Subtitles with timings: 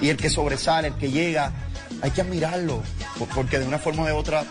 [0.00, 1.52] Y el que sobresale, el que llega,
[2.02, 2.82] hay que admirarlo,
[3.34, 4.44] porque de una forma de otra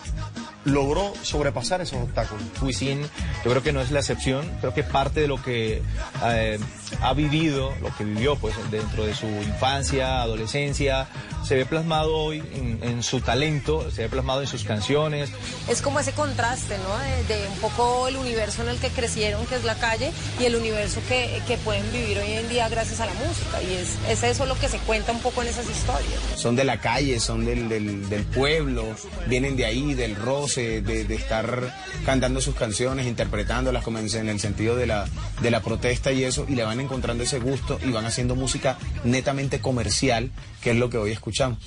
[0.68, 2.44] logró sobrepasar esos obstáculos.
[2.62, 3.02] Wisin,
[3.44, 5.82] yo creo que no es la excepción, creo que parte de lo que
[6.26, 6.60] eh,
[7.02, 11.08] ha vivido, lo que vivió pues dentro de su infancia, adolescencia,
[11.46, 12.44] se ve plasmado hoy
[12.82, 15.30] en, su talento, se ve plasmado en sus canciones.
[15.70, 16.98] Es como ese contraste, ¿no?
[17.28, 20.56] De, un poco el universo en el que crecieron, que es la calle, y el
[20.56, 23.62] universo que, que pueden vivir hoy en día gracias a la música.
[23.62, 26.20] Y es, es, eso lo que se cuenta un poco en esas historias.
[26.36, 28.84] Son de la calle, son del, del, del pueblo,
[29.28, 30.18] vienen de ahí, del
[30.58, 31.74] roce, de, estar
[32.06, 35.06] cantando sus canciones, interpretándolas como en, el sentido de la,
[35.42, 38.78] de la protesta y eso, y le van encontrando ese gusto y van haciendo música
[39.04, 41.60] netamente comercial, que es lo que hoy escuchamos.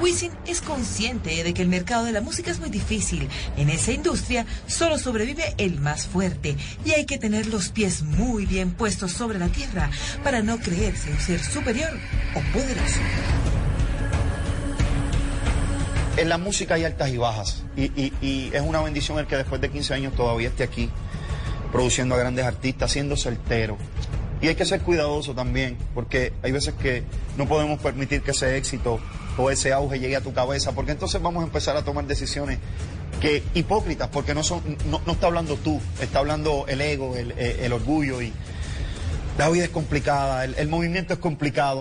[0.00, 3.28] Wisin es consciente de que el mercado de la música es muy difícil.
[3.56, 8.44] En esa industria solo sobrevive el más fuerte y hay que tener los pies muy
[8.44, 9.90] bien puestos sobre la tierra
[10.24, 11.92] para no creerse un ser superior
[12.34, 13.61] o poderoso.
[16.16, 19.70] En la música hay altas y bajas y, es una bendición el que después de
[19.70, 20.90] 15 años todavía esté aquí
[21.72, 23.78] produciendo a grandes artistas, siendo soltero.
[24.42, 27.04] Y hay que ser cuidadoso también, porque hay veces que
[27.38, 29.00] no podemos permitir que ese éxito
[29.38, 32.58] o ese auge llegue a tu cabeza, porque entonces vamos a empezar a tomar decisiones
[33.20, 34.60] que hipócritas, porque no son,
[34.90, 38.32] no, está hablando tú, está hablando el ego, el, eh, orgullo y
[39.38, 41.80] la vida es complicada, el, movimiento es complicado.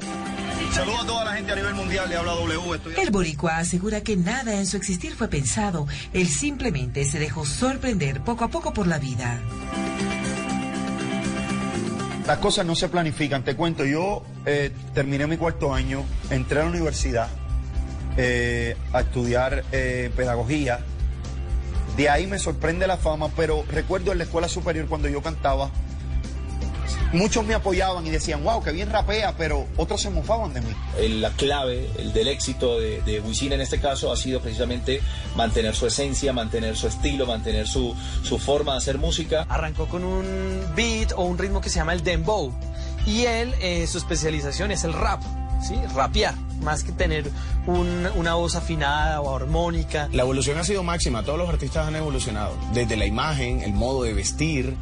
[0.72, 2.80] Saludos a toda la gente a nivel mundial, le habla W.
[2.97, 8.22] El boricua asegura que nada en su existir fue pensado, él simplemente se dejó sorprender
[8.22, 9.40] poco a poco por la vida.
[12.25, 16.63] Las cosas no se planifican, te cuento, yo eh, terminé mi cuarto año, entré a
[16.63, 17.28] la universidad
[18.16, 20.79] eh, a estudiar eh, pedagogía,
[21.97, 25.69] de ahí me sorprende la fama, pero recuerdo en la escuela superior cuando yo cantaba,
[27.13, 30.73] muchos me apoyaban y decían, wow, que bien rapea, pero otros se mofaban de mí.
[31.19, 35.01] La clave el del éxito de, de Wisin en este caso ha sido precisamente
[35.35, 39.45] mantener su esencia, mantener su estilo, mantener su, su forma de hacer música.
[39.50, 42.53] Arrancó con un beat o un ritmo que se llama el dembow
[43.05, 45.21] y él, eh, su especialización es el rap.
[45.61, 45.75] ¿sí?
[45.94, 47.29] Rapear, más que tener
[47.67, 50.09] una voz afinada o armónica.
[50.11, 54.03] La evolución ha sido máxima, todos los artistas han evolucionado, desde la imagen, el modo
[54.03, 54.75] de vestir,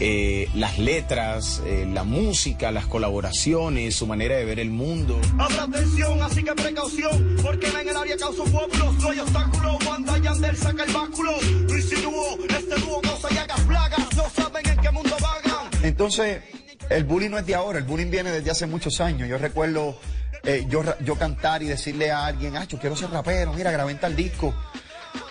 [0.00, 5.20] eh, las letras, eh, la música, las colaboraciones, su manera de ver el mundo.
[5.38, 10.84] Atención, así que precaución, porque en el área causa no hay obstáculo, cuando Yandel saca
[10.84, 11.32] el báculo,
[11.68, 15.70] insinuó, este dúo no se haga plagas, no saben en qué mundo vagan.
[15.82, 16.42] Entonces,
[16.90, 19.28] el bullying no es de ahora, el bullying viene desde hace muchos años.
[19.28, 19.98] Yo recuerdo
[20.44, 23.94] eh, yo, yo cantar y decirle a alguien, ah, yo quiero ser rapero, mira, grabé
[23.94, 24.54] tal disco.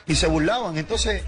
[0.07, 0.78] Y se burlaban.
[0.78, 1.23] Entonces,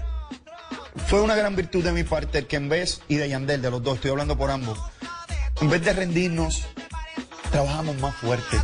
[1.06, 3.70] fue una gran virtud de mi parte el que en vez, y de Yandel, de
[3.70, 4.78] los dos, estoy hablando por ambos,
[5.60, 6.66] en vez de rendirnos,
[7.50, 8.58] trabajamos más fuerte.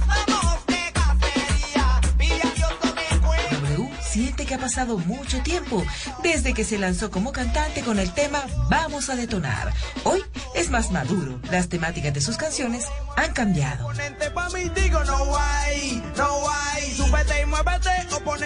[4.11, 5.85] siente que ha pasado mucho tiempo
[6.23, 9.73] desde que se lanzó como cantante con el tema Vamos a detonar.
[10.03, 10.23] Hoy
[10.55, 11.41] es más maduro.
[11.51, 12.87] Las temáticas de sus canciones
[13.17, 13.89] han cambiado.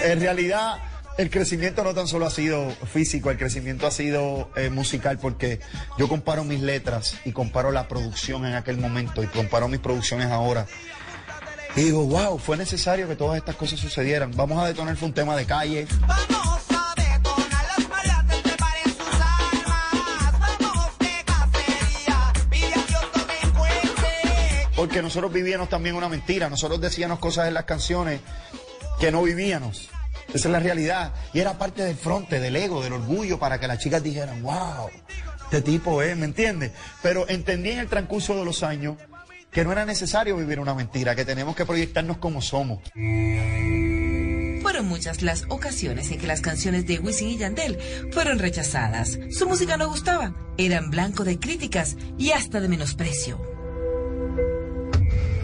[0.05, 0.79] En realidad,
[1.17, 5.61] el crecimiento no tan solo ha sido físico, el crecimiento ha sido eh, musical porque
[5.97, 10.27] yo comparo mis letras y comparo la producción en aquel momento y comparo mis producciones
[10.29, 10.67] ahora.
[11.77, 14.33] Y digo, wow, fue necesario que todas estas cosas sucedieran.
[14.37, 15.87] Vamos a detonar fue un tema de calle.
[16.01, 20.59] Vamos a detonar las preparen sus armas.
[20.61, 23.03] Vamos de cacería, pide a Dios.
[24.77, 26.49] Porque nosotros vivíamos también una mentira.
[26.49, 28.21] Nosotros decíamos cosas en las canciones
[29.01, 29.91] que no vivíamos.
[30.29, 31.13] Esa es la realidad.
[31.33, 34.91] Y era parte del fronte, del ego, del orgullo, para que las chicas dijeran, wow,
[35.45, 36.73] este tipo es, ¿me entiendes?
[37.03, 38.97] Pero entendí en el transcurso de los años
[39.53, 42.81] que no era necesario vivir una mentira, que tenemos que proyectarnos como somos.
[44.63, 47.79] Fueron muchas las ocasiones en que las canciones de Wisin y Yandel
[48.11, 49.17] fueron rechazadas.
[49.31, 53.54] Su música no gustaba, eran blanco de críticas y hasta de menosprecio.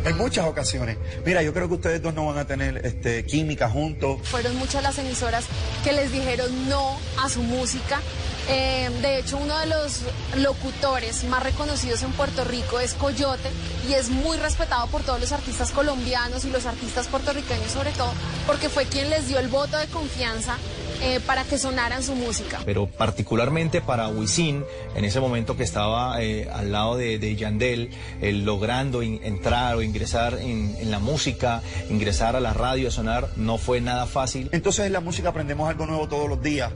[0.04, 0.96] En muchas ocasiones.
[1.26, 4.20] Mira, yo creo que ustedes dos no van a tener este, química juntos.
[4.24, 5.44] Fueron muchas las emisoras
[5.84, 8.00] que les dijeron no a su música
[8.48, 10.00] Eh, de hecho, uno de los
[10.38, 13.48] locutores más reconocidos en Puerto Rico es Coyote
[13.88, 18.12] y es muy respetado por todos los artistas colombianos y los artistas puertorriqueños sobre todo,
[18.48, 20.56] porque fue quien les dio el voto de confianza
[21.02, 22.60] eh, para que sonaran su música.
[22.64, 24.64] Pero particularmente para Wisin,
[24.94, 29.76] en ese momento que estaba eh, al lado de, de Yandel, eh, logrando in- entrar
[29.76, 34.06] o ingresar en, en la música, ingresar a la radio, a sonar, no fue nada
[34.06, 34.48] fácil.
[34.52, 36.70] Entonces en la música aprendemos algo nuevo todos los días.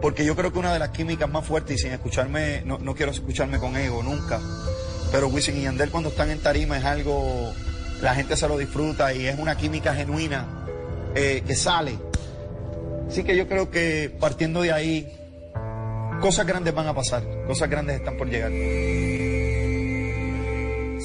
[0.00, 2.94] Porque yo creo que una de las químicas más fuertes, y sin escucharme, no, no
[2.94, 4.40] quiero escucharme con ego nunca,
[5.10, 7.52] pero Wisin y Yandel cuando están en tarima es algo,
[8.02, 10.46] la gente se lo disfruta y es una química genuina
[11.14, 11.96] eh, que sale.
[13.08, 15.12] Así que yo creo que partiendo de ahí,
[16.20, 18.50] cosas grandes van a pasar, cosas grandes están por llegar.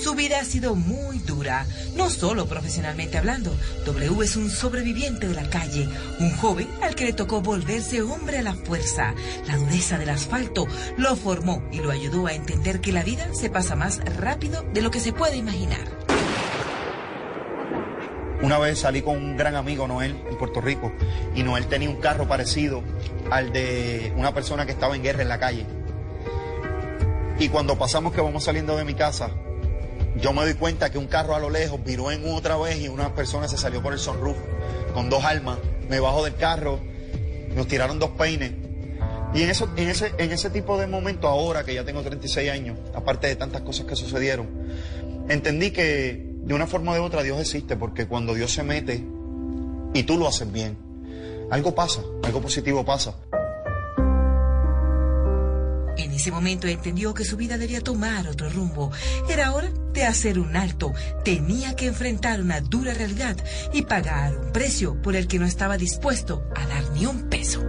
[0.01, 3.56] Su vida ha sido muy dura, no solo profesionalmente hablando.
[3.86, 5.88] W es un sobreviviente de la calle,
[6.19, 9.13] un joven al que le tocó volverse hombre a la fuerza.
[9.45, 10.65] La dureza del asfalto
[10.98, 14.81] lo formó y lo ayudó a entender que la vida se pasa más rápido de
[14.81, 16.00] lo que se puede imaginar.
[18.41, 20.91] Una vez salí con un gran amigo, Noel, en Puerto Rico,
[21.35, 22.81] y Noel tenía un carro parecido
[23.29, 25.65] al de una persona que estaba en guerra en la calle.
[27.38, 29.29] Y cuando pasamos que vamos saliendo de mi casa,
[30.17, 32.88] yo me doy cuenta que un carro a lo lejos viró en otra vez y
[32.88, 34.38] una persona se salió por el sunroof
[34.93, 35.59] con dos armas.
[35.88, 36.79] Me bajo del carro,
[37.55, 38.53] nos tiraron dos peines.
[39.33, 42.49] Y en, eso, en, ese, en ese tipo de momento, ahora que ya tengo 36
[42.49, 44.47] años, aparte de tantas cosas que sucedieron,
[45.29, 49.05] entendí que de una forma u de otra Dios existe, porque cuando Dios se mete
[49.93, 50.77] y tú lo haces bien,
[51.49, 53.15] algo pasa, algo positivo pasa.
[55.97, 58.91] En ese momento entendió que su vida debía tomar otro rumbo.
[59.29, 60.93] Era hora de hacer un alto.
[61.23, 63.38] Tenía que enfrentar una dura realidad
[63.73, 67.61] y pagar un precio por el que no estaba dispuesto a dar ni un peso.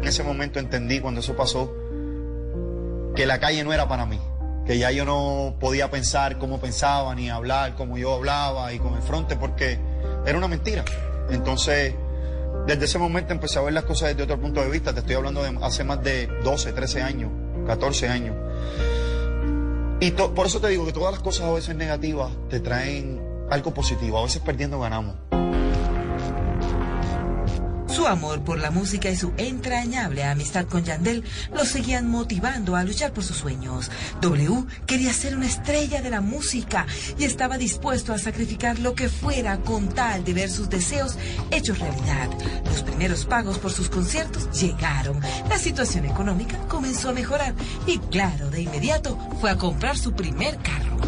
[0.00, 1.74] En ese momento entendí cuando eso pasó
[3.14, 4.18] que la calle no era para mí,
[4.68, 8.94] que ya yo no podía pensar como pensaba, ni hablar como yo hablaba y con
[8.94, 9.78] el fronte, porque
[10.26, 10.84] era una mentira.
[11.30, 11.94] Entonces,
[12.66, 14.92] desde ese momento empecé a ver las cosas desde otro punto de vista.
[14.92, 17.30] Te estoy hablando de hace más de 12, 13 años,
[17.66, 18.36] 14 años.
[20.00, 23.72] Y por eso te digo que todas las cosas a veces negativas te traen algo
[23.72, 24.18] positivo.
[24.18, 25.16] A veces perdiendo ganamos.
[27.98, 32.84] Su amor por la música y su entrañable amistad con Yandel lo seguían motivando a
[32.84, 33.90] luchar por sus sueños.
[34.20, 36.86] W quería ser una estrella de la música
[37.18, 41.18] y estaba dispuesto a sacrificar lo que fuera con tal de ver sus deseos
[41.50, 42.28] hechos realidad.
[42.66, 45.20] Los primeros pagos por sus conciertos llegaron.
[45.48, 47.52] La situación económica comenzó a mejorar
[47.84, 50.98] y claro, de inmediato fue a comprar su primer carro.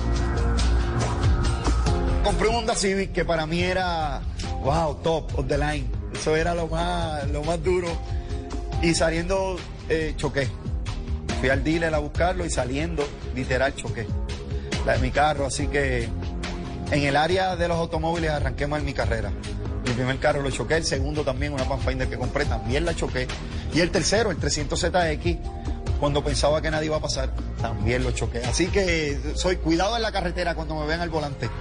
[2.24, 4.22] Compré un Honda Civic que para mí era,
[4.64, 5.99] wow, top of the line.
[6.14, 7.88] Eso era lo más, lo más duro.
[8.82, 9.56] Y saliendo,
[9.88, 10.48] eh, choqué.
[11.40, 14.06] Fui al dealer a buscarlo y saliendo, literal, choqué.
[14.86, 16.08] La de mi carro, así que
[16.90, 19.30] en el área de los automóviles arranqué mal mi carrera.
[19.84, 23.26] Mi primer carro lo choqué, el segundo también, una Pathfinder que compré, también la choqué.
[23.72, 25.38] Y el tercero, el 300ZX,
[25.98, 27.30] cuando pensaba que nadie iba a pasar,
[27.60, 28.38] también lo choqué.
[28.44, 31.48] Así que soy cuidado en la carretera cuando me vean al volante.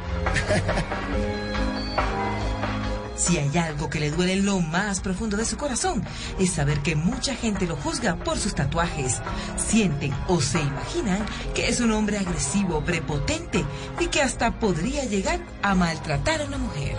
[3.20, 6.02] Si hay algo que le duele en lo más profundo de su corazón,
[6.40, 9.22] es saber que mucha gente lo juzga por sus tatuajes.
[9.58, 13.66] Sienten o se imaginan que es un hombre agresivo, prepotente
[14.00, 16.96] y que hasta podría llegar a maltratar a una mujer.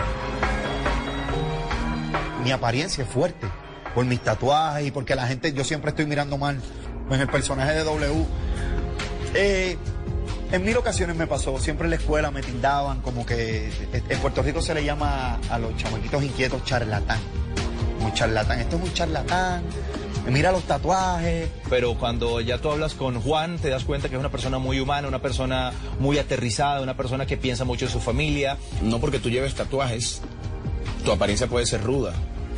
[2.43, 3.47] mi apariencia es fuerte
[3.95, 6.61] por mis tatuajes y porque la gente, yo siempre estoy mirando mal
[7.09, 8.25] en el personaje de W.
[9.33, 9.77] Eh,
[10.51, 14.41] en mil ocasiones me pasó, siempre en la escuela me tildaban como que en Puerto
[14.41, 17.19] Rico se le llama a los chamaquitos inquietos charlatán.
[17.97, 19.63] Como charlatán, esto es un charlatán,
[20.27, 21.49] mira los tatuajes.
[21.69, 24.79] Pero cuando ya tú hablas con Juan, te das cuenta que es una persona muy
[24.79, 28.57] humana, una persona muy aterrizada, una persona que piensa mucho en su familia.
[28.81, 30.21] No porque tú lleves tatuajes,
[31.05, 32.13] tu apariencia puede ser ruda,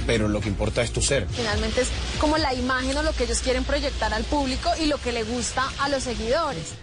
[0.05, 1.27] pero lo que importa es tu ser.
[1.29, 4.97] Finalmente es como la imagen o lo que ellos quieren proyectar al público y lo
[4.97, 6.75] que le gusta a los seguidores.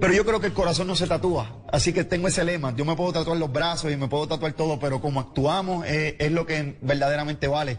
[0.00, 2.74] Pero yo creo que el corazón no se tatúa, así que tengo ese lema.
[2.76, 6.16] Yo me puedo tatuar los brazos y me puedo tatuar todo, pero como actuamos eh,
[6.18, 7.78] es lo que verdaderamente vale.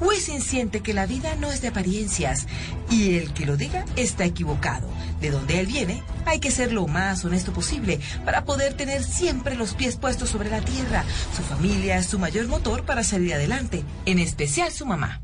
[0.00, 2.46] Wisin siente que la vida no es de apariencias
[2.90, 4.88] y el que lo diga está equivocado.
[5.20, 9.56] De donde él viene, hay que ser lo más honesto posible para poder tener siempre
[9.56, 11.04] los pies puestos sobre la tierra.
[11.34, 15.22] Su familia es su mayor motor para salir adelante, en especial su mamá.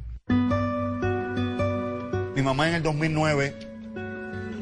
[2.35, 3.55] Mi mamá en el 2009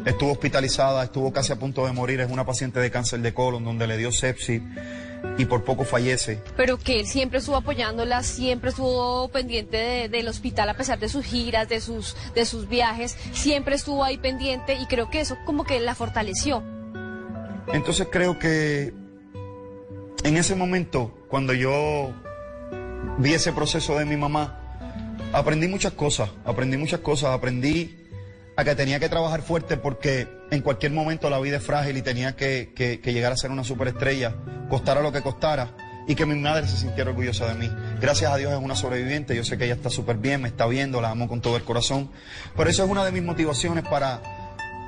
[0.05, 3.64] estuvo hospitalizada, estuvo casi a punto de morir, es una paciente de cáncer de colon
[3.64, 4.61] donde le dio sepsis.
[5.39, 6.41] Y por poco fallece.
[6.57, 11.09] Pero que él siempre estuvo apoyándola, siempre estuvo pendiente de- del hospital a pesar de
[11.09, 15.37] sus giras, de sus, de sus viajes, siempre estuvo ahí pendiente y creo que eso
[15.47, 16.62] como que la fortaleció.
[17.73, 18.93] Entonces creo que
[20.25, 22.12] en ese momento, cuando yo
[23.19, 24.59] vi ese proceso de mi mamá,
[25.33, 27.97] aprendí muchas cosas, aprendí muchas cosas, aprendí
[28.57, 32.02] a que tenía que trabajar fuerte porque en cualquier momento la vida es frágil y
[32.02, 34.35] tenía que, que- llegar a ser una superestrella,
[34.69, 35.75] costara lo que costara,
[36.09, 37.71] y que mi madre se sintiera orgullosa de mí.
[38.00, 40.66] Gracias a Dios es una sobreviviente, yo sé que ella está súper bien, me está
[40.66, 42.11] viendo, la amo con todo el corazón,
[42.57, 44.21] pero eso es una de mis motivaciones para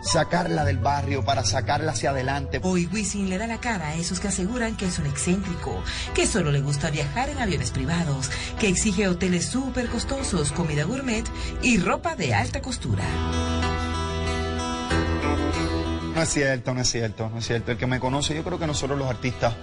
[0.02, 2.58] sacarla del barrio, para sacarla hacia adelante.
[2.64, 5.80] Hoy Wisin le da la cara a esos que aseguran que es un excéntrico,
[6.12, 8.28] que solo le gusta viajar en aviones privados,
[8.58, 11.24] que exige hoteles súper costosos, comida gourmet
[11.62, 13.04] y ropa de alta costura.
[16.14, 17.72] No es cierto, no es cierto, no es cierto.
[17.72, 19.54] El que me conoce, yo creo que nosotros los artistas,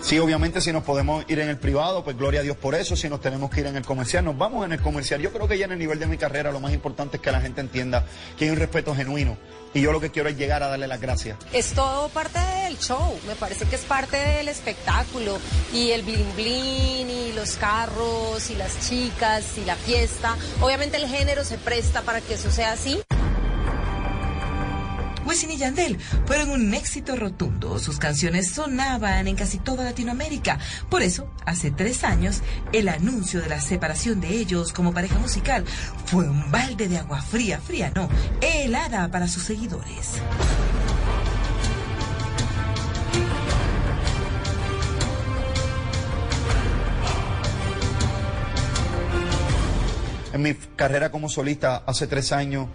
[0.00, 2.94] sí, obviamente si nos podemos ir en el privado, pues gloria a Dios por eso,
[2.94, 5.20] si nos tenemos que ir en el comercial, nos vamos en el comercial.
[5.20, 7.32] Yo creo que ya en el nivel de mi carrera lo más importante es que
[7.32, 8.06] la gente entienda
[8.38, 9.36] que hay un respeto genuino
[9.74, 11.36] y yo lo que quiero es llegar a darle las gracias.
[11.52, 15.38] Es todo parte del show, me parece que es parte del espectáculo
[15.72, 20.36] y el bling bling y los carros y las chicas y la fiesta.
[20.60, 23.00] Obviamente el género se presta para que eso sea así.
[25.30, 25.96] Wisin y Yandel
[26.26, 27.78] fueron un éxito rotundo.
[27.78, 30.58] Sus canciones sonaban en casi toda Latinoamérica.
[30.88, 35.64] Por eso, hace tres años, el anuncio de la separación de ellos como pareja musical
[36.06, 38.08] fue un balde de agua fría, fría no,
[38.40, 40.20] helada para sus seguidores.
[50.32, 52.66] En mi carrera como solista, hace tres años,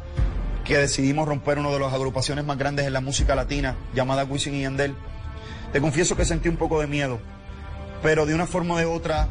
[0.66, 4.56] que decidimos romper una de las agrupaciones más grandes en la música latina, llamada Wisin
[4.56, 4.96] y Yandel,
[5.72, 7.20] te confieso que sentí un poco de miedo,
[8.02, 9.30] pero de una forma de otra,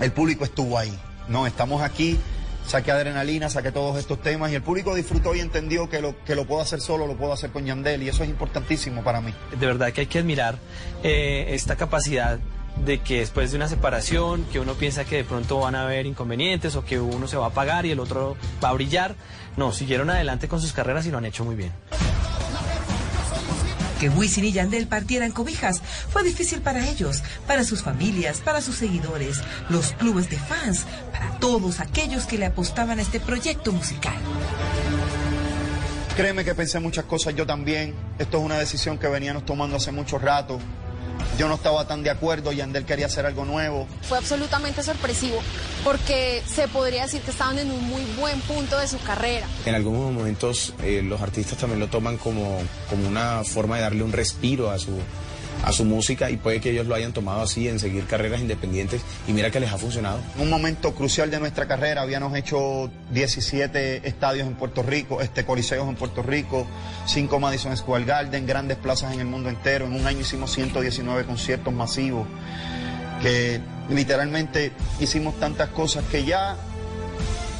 [0.00, 0.96] el público estuvo ahí.
[1.28, 2.18] No, estamos aquí,
[2.66, 6.34] saqué adrenalina, saqué todos estos temas y el público disfrutó y entendió que lo, que
[6.34, 9.32] lo puedo hacer solo, lo puedo hacer con Yandel y eso es importantísimo para mí.
[9.58, 10.58] De verdad que hay que admirar
[11.02, 12.38] eh, esta capacidad
[12.84, 16.06] de que después de una separación, que uno piensa que de pronto van a haber
[16.06, 19.14] inconvenientes o que uno se va a apagar y el otro va a brillar.
[19.60, 21.70] No, siguieron adelante con sus carreras y lo han hecho muy bien.
[24.00, 28.76] Que Wisin y Yandel partieran cobijas fue difícil para ellos, para sus familias, para sus
[28.76, 34.14] seguidores, los clubes de fans, para todos aquellos que le apostaban a este proyecto musical.
[36.16, 37.94] Créeme que pensé muchas cosas yo también.
[38.18, 40.58] Esto es una decisión que veníamos tomando hace mucho rato.
[41.38, 43.86] Yo no estaba tan de acuerdo, Yandel quería hacer algo nuevo.
[44.02, 45.40] Fue absolutamente sorpresivo
[45.84, 49.46] porque se podría decir que estaban en un muy buen punto de su carrera.
[49.64, 52.58] En algunos momentos eh, los artistas también lo toman como,
[52.88, 54.92] como una forma de darle un respiro a su,
[55.62, 59.02] a su música y puede que ellos lo hayan tomado así en seguir carreras independientes
[59.26, 60.20] y mira que les ha funcionado.
[60.36, 65.44] En un momento crucial de nuestra carrera habíamos hecho 17 estadios en Puerto Rico, este
[65.44, 66.66] coliseos en Puerto Rico,
[67.06, 69.86] 5 Madison Square Garden, grandes plazas en el mundo entero.
[69.86, 72.26] En un año hicimos 119 conciertos masivos,
[73.22, 76.56] que literalmente hicimos tantas cosas que ya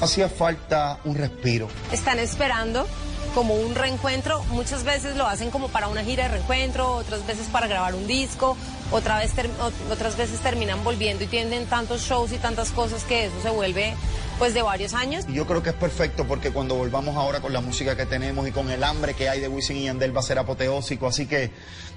[0.01, 1.69] hacía falta un respiro.
[1.93, 2.87] Están esperando
[3.35, 7.47] como un reencuentro, muchas veces lo hacen como para una gira de reencuentro, otras veces
[7.49, 8.57] para grabar un disco,
[8.91, 13.05] otra vez ter- ot- otras veces terminan volviendo y tienen tantos shows y tantas cosas
[13.05, 13.95] que eso se vuelve
[14.39, 15.25] pues de varios años.
[15.29, 18.49] Y yo creo que es perfecto porque cuando volvamos ahora con la música que tenemos
[18.49, 21.27] y con el hambre que hay de Wisin y Yandel va a ser apoteósico, así
[21.27, 21.51] que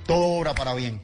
[0.05, 1.01] todo obra para bien.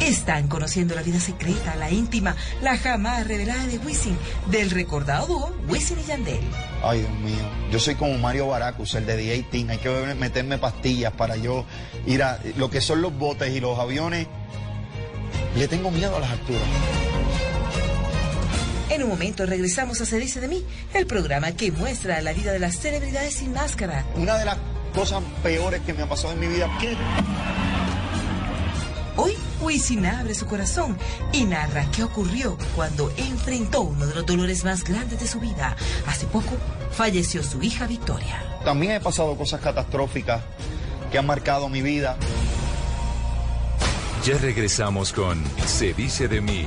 [0.00, 4.18] Están conociendo la vida secreta, la íntima, la jamás revelada de Wisin,
[4.50, 6.40] del recordado dúo Wisin y Yandel.
[6.82, 7.44] Ay, Dios mío.
[7.70, 9.70] Yo soy como Mario Baracus, el de The 18.
[9.70, 11.64] Hay que meterme pastillas para yo
[12.06, 14.26] ir a lo que son los botes y los aviones.
[15.56, 16.62] Le tengo miedo a las alturas.
[18.88, 22.52] En un momento regresamos a Se dice de mí, el programa que muestra la vida
[22.52, 24.04] de las celebridades sin máscara.
[24.16, 24.58] Una de las
[24.94, 26.68] cosas peores que me ha pasado en mi vida.
[26.80, 26.96] ¿Qué?
[29.16, 30.96] Hoy Wisin abre su corazón
[31.32, 35.76] y narra qué ocurrió cuando enfrentó uno de los dolores más grandes de su vida.
[36.06, 36.56] Hace poco
[36.90, 38.42] falleció su hija Victoria.
[38.64, 40.42] También he pasado cosas catastróficas
[41.10, 42.16] que han marcado mi vida.
[44.24, 46.66] Ya regresamos con Se dice de mí.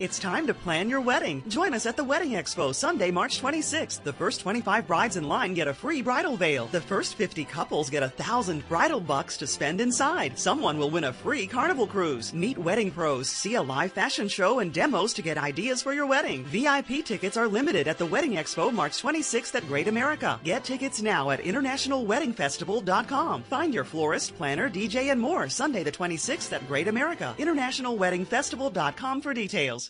[0.00, 1.42] It's time to plan your wedding.
[1.46, 4.02] Join us at the Wedding Expo Sunday, March 26th.
[4.02, 6.68] The first 25 brides in line get a free bridal veil.
[6.68, 10.38] The first 50 couples get a thousand bridal bucks to spend inside.
[10.38, 12.32] Someone will win a free carnival cruise.
[12.32, 16.06] Meet wedding pros, see a live fashion show and demos to get ideas for your
[16.06, 16.46] wedding.
[16.46, 20.40] VIP tickets are limited at the Wedding Expo March 26th at Great America.
[20.44, 23.42] Get tickets now at internationalweddingfestival.com.
[23.42, 27.34] Find your florist, planner, DJ, and more Sunday the 26th at Great America.
[27.38, 29.89] Internationalweddingfestival.com for details.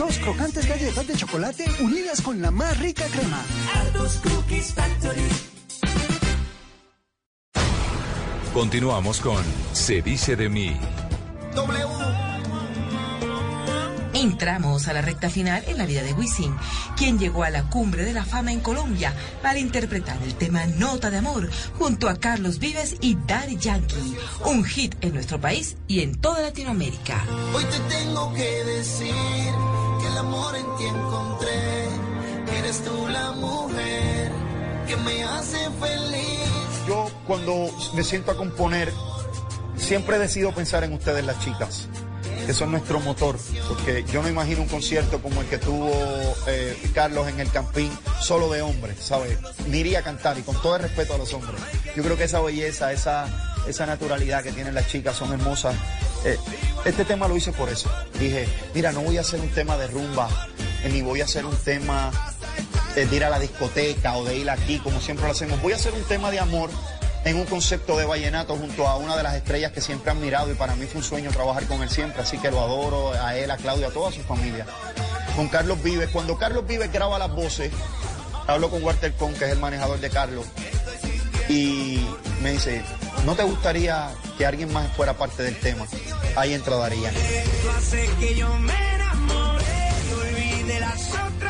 [0.00, 3.44] Dos crocantes galletas de chocolate unidas con la más rica crema.
[3.74, 5.28] Ardos Cookies Factory.
[8.54, 10.74] Continuamos con Se dice de mí.
[14.14, 16.56] Entramos a la recta final en la vida de Wisin,
[16.96, 21.10] quien llegó a la cumbre de la fama en Colombia al interpretar el tema Nota
[21.10, 24.16] de Amor junto a Carlos Vives y Daddy Yankee,
[24.46, 27.22] un hit en nuestro país y en toda Latinoamérica.
[27.54, 29.69] Hoy te tengo que decir
[30.00, 31.88] que el amor en ti encontré,
[32.58, 34.32] eres tú la mujer
[34.86, 36.40] que me hace feliz.
[36.88, 38.92] Yo cuando me siento a componer,
[39.76, 41.88] siempre decido pensar en ustedes las chicas.
[42.46, 43.36] que son nuestro motor,
[43.68, 45.92] porque yo no imagino un concierto como el que tuvo
[46.48, 49.38] eh, Carlos en el Campín, solo de hombres, ¿sabes?
[49.68, 51.60] Ni iría a cantar y con todo el respeto a los hombres.
[51.94, 55.74] Yo creo que esa belleza, esa, esa naturalidad que tienen las chicas son hermosas.
[56.24, 56.38] Eh,
[56.84, 57.90] este tema lo hice por eso.
[58.18, 60.28] Dije, mira, no voy a hacer un tema de rumba,
[60.84, 62.10] eh, ni voy a hacer un tema
[62.96, 65.60] eh, de ir a la discoteca o de ir aquí, como siempre lo hacemos.
[65.62, 66.70] Voy a hacer un tema de amor
[67.24, 70.50] en un concepto de vallenato junto a una de las estrellas que siempre han mirado
[70.50, 73.36] y para mí fue un sueño trabajar con él siempre, así que lo adoro, a
[73.36, 74.66] él, a Claudia, a toda su familia.
[75.36, 77.70] Con Carlos Vives, cuando Carlos Vives graba las voces,
[78.46, 80.46] hablo con Walter Con, que es el manejador de Carlos,
[81.48, 82.06] y
[82.40, 82.82] me dice,
[83.24, 85.86] ¿no te gustaría que alguien más fuera parte del tema?
[86.36, 87.14] Ahí entra Darían.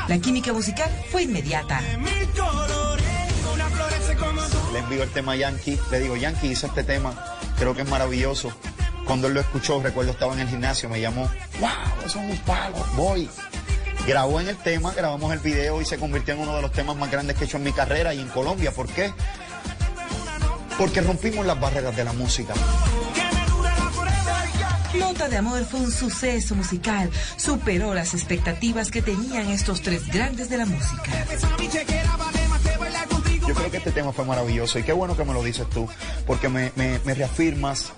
[0.08, 1.80] La química musical fue inmediata.
[4.72, 7.14] Le envío el tema a Yankee, le digo, Yankee hizo este tema,
[7.58, 8.52] creo que es maravilloso.
[9.04, 12.38] Cuando él lo escuchó, recuerdo estaba en el gimnasio, me llamó, wow, eso es un
[12.38, 13.28] palo, voy.
[14.06, 16.96] Grabó en el tema, grabamos el video y se convirtió en uno de los temas
[16.96, 18.72] más grandes que he hecho en mi carrera y en Colombia.
[18.72, 19.12] ¿Por qué?
[20.80, 22.54] Porque rompimos las barreras de la música.
[24.98, 27.10] Nota de Amor fue un suceso musical.
[27.36, 31.26] Superó las expectativas que tenían estos tres grandes de la música.
[33.46, 35.86] Yo creo que este tema fue maravilloso y qué bueno que me lo dices tú,
[36.26, 37.92] porque me, me- me reafirmas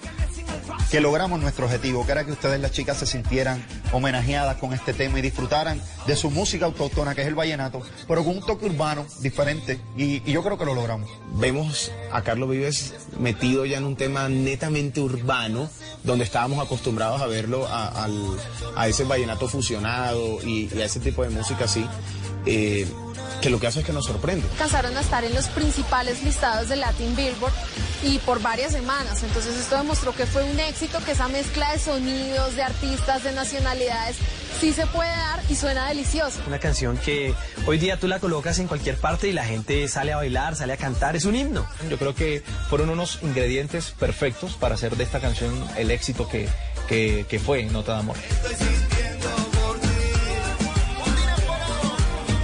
[0.92, 4.92] que logramos nuestro objetivo, que era que ustedes las chicas se sintieran homenajeadas con este
[4.92, 8.66] tema y disfrutaran de su música autóctona, que es el vallenato, pero con un toque
[8.66, 11.08] urbano diferente y, yo creo que lo logramos.
[11.36, 15.70] Vemos a Carlos Vives metido ya en un tema netamente urbano,
[16.04, 18.06] donde estábamos acostumbrados a verlo a,
[18.76, 21.86] a ese vallenato fusionado y a ese tipo de música así,
[22.46, 22.86] eh,
[23.42, 24.46] que lo que hace es que nos sorprende.
[24.52, 27.52] alcanzaron a estar en los principales listados de Latin Billboard
[28.04, 29.22] y por varias semanas.
[29.22, 33.32] Entonces esto demostró que fue un éxito, que esa mezcla de sonidos, de artistas, de
[33.32, 34.16] nacionalidades,
[34.60, 36.38] sí se puede dar y suena delicioso.
[36.46, 37.34] Una canción que
[37.66, 40.72] hoy día tú la colocas en cualquier parte y la gente sale a bailar, sale
[40.72, 41.66] a cantar, es un himno.
[41.90, 46.48] Yo creo que fueron unos ingredientes perfectos para hacer de esta canción el éxito que,
[46.88, 48.16] que, que fue Nota de Amor.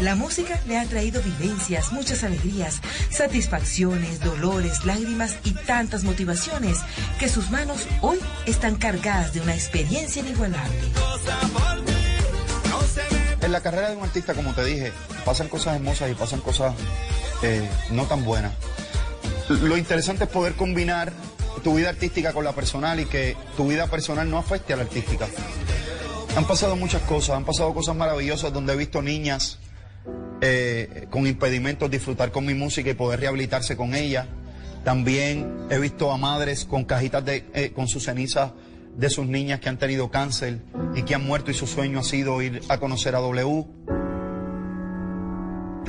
[0.00, 2.80] La música le ha traído vivencias, muchas alegrías,
[3.10, 6.78] satisfacciones, dolores, lágrimas y tantas motivaciones
[7.18, 10.76] que sus manos hoy están cargadas de una experiencia inigualable.
[13.40, 14.92] En la carrera de un artista, como te dije,
[15.24, 16.74] pasan cosas hermosas y pasan cosas
[17.42, 18.52] eh, no tan buenas.
[19.48, 21.12] Lo interesante es poder combinar
[21.64, 24.82] tu vida artística con la personal y que tu vida personal no afecte a la
[24.82, 25.26] artística.
[26.36, 29.58] Han pasado muchas cosas, han pasado cosas maravillosas donde he visto niñas
[30.40, 34.26] eh, con impedimentos disfrutar con mi música y poder rehabilitarse con ella.
[34.84, 38.52] También he visto a madres con cajitas de, eh, con sus cenizas
[38.96, 40.58] de sus niñas que han tenido cáncer
[40.94, 43.64] y que han muerto y su sueño ha sido ir a conocer a W.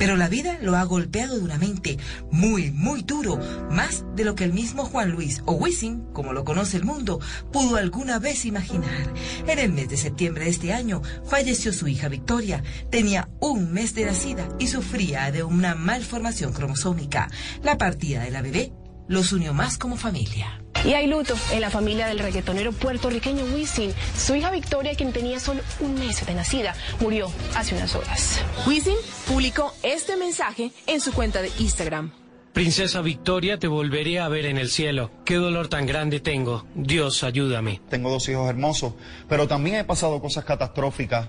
[0.00, 1.98] Pero la vida lo ha golpeado duramente,
[2.30, 3.38] muy, muy duro,
[3.70, 7.20] más de lo que el mismo Juan Luis, o Wisin, como lo conoce el mundo,
[7.52, 9.12] pudo alguna vez imaginar.
[9.46, 12.64] En el mes de septiembre de este año falleció su hija Victoria.
[12.90, 17.30] Tenía un mes de nacida y sufría de una malformación cromosómica.
[17.62, 18.72] La partida de la bebé
[19.06, 20.59] los unió más como familia.
[20.84, 23.92] Y hay luto en la familia del reggaetonero puertorriqueño Wisin.
[24.16, 28.40] Su hija Victoria, quien tenía solo un mes de nacida, murió hace unas horas.
[28.66, 28.96] Wisin
[29.28, 32.12] publicó este mensaje en su cuenta de Instagram.
[32.52, 35.10] Princesa Victoria, te volveré a ver en el cielo.
[35.24, 36.66] Qué dolor tan grande tengo.
[36.74, 37.80] Dios, ayúdame.
[37.88, 38.94] Tengo dos hijos hermosos,
[39.28, 41.28] pero también he pasado cosas catastróficas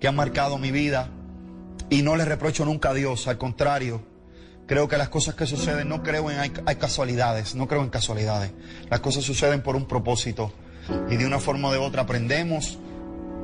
[0.00, 1.10] que han marcado mi vida
[1.90, 4.15] y no le reprocho nunca a Dios, al contrario.
[4.66, 7.90] Creo que las cosas que suceden, no creo en hay, hay casualidades, no creo en
[7.90, 8.52] casualidades.
[8.90, 10.52] Las cosas suceden por un propósito
[11.08, 12.78] y de una forma o de otra aprendemos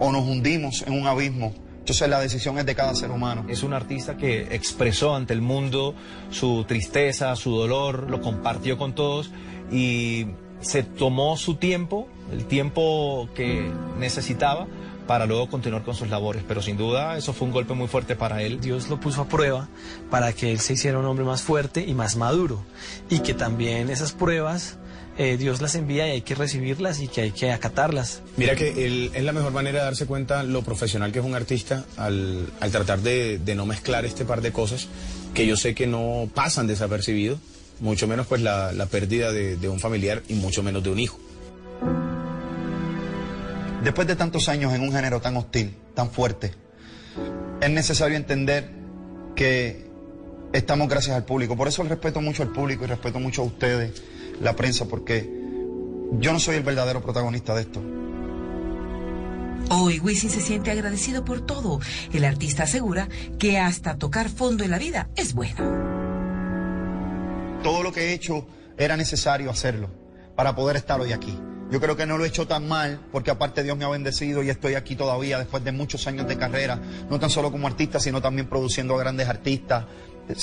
[0.00, 1.54] o nos hundimos en un abismo.
[1.78, 3.46] Entonces la decisión es de cada ser humano.
[3.48, 5.94] Es un artista que expresó ante el mundo
[6.30, 9.30] su tristeza, su dolor, lo compartió con todos
[9.70, 10.26] y
[10.60, 14.66] se tomó su tiempo, el tiempo que necesitaba
[15.06, 16.42] para luego continuar con sus labores.
[16.46, 18.60] Pero sin duda eso fue un golpe muy fuerte para él.
[18.60, 19.68] Dios lo puso a prueba
[20.10, 22.64] para que él se hiciera un hombre más fuerte y más maduro.
[23.10, 24.78] Y que también esas pruebas
[25.18, 28.22] eh, Dios las envía y hay que recibirlas y que hay que acatarlas.
[28.36, 31.34] Mira que él, es la mejor manera de darse cuenta lo profesional que es un
[31.34, 34.88] artista al, al tratar de, de, no mezclar este par de cosas
[35.34, 37.38] que yo sé que no pasan desapercibido,
[37.80, 40.98] mucho menos pues la, la pérdida de, de un familiar y mucho menos de un
[40.98, 41.18] hijo.
[43.82, 46.52] Después de tantos años en un género tan hostil, tan fuerte,
[47.60, 48.70] es necesario entender
[49.34, 49.90] que
[50.52, 51.56] estamos gracias al público.
[51.56, 54.02] Por eso respeto mucho al público y respeto mucho a ustedes,
[54.40, 55.28] la prensa, porque
[56.12, 57.82] yo no soy el verdadero protagonista de esto.
[59.70, 61.80] Hoy Wisin se siente agradecido por todo.
[62.12, 65.56] El artista asegura que hasta tocar fondo en la vida es bueno.
[67.62, 69.88] Todo lo que he hecho era necesario hacerlo
[70.36, 71.36] para poder estar hoy aquí.
[71.72, 74.42] Yo creo que no lo he hecho tan mal, porque aparte Dios me ha bendecido
[74.42, 77.98] y estoy aquí todavía después de muchos años de carrera, no tan solo como artista,
[77.98, 79.86] sino también produciendo a grandes artistas,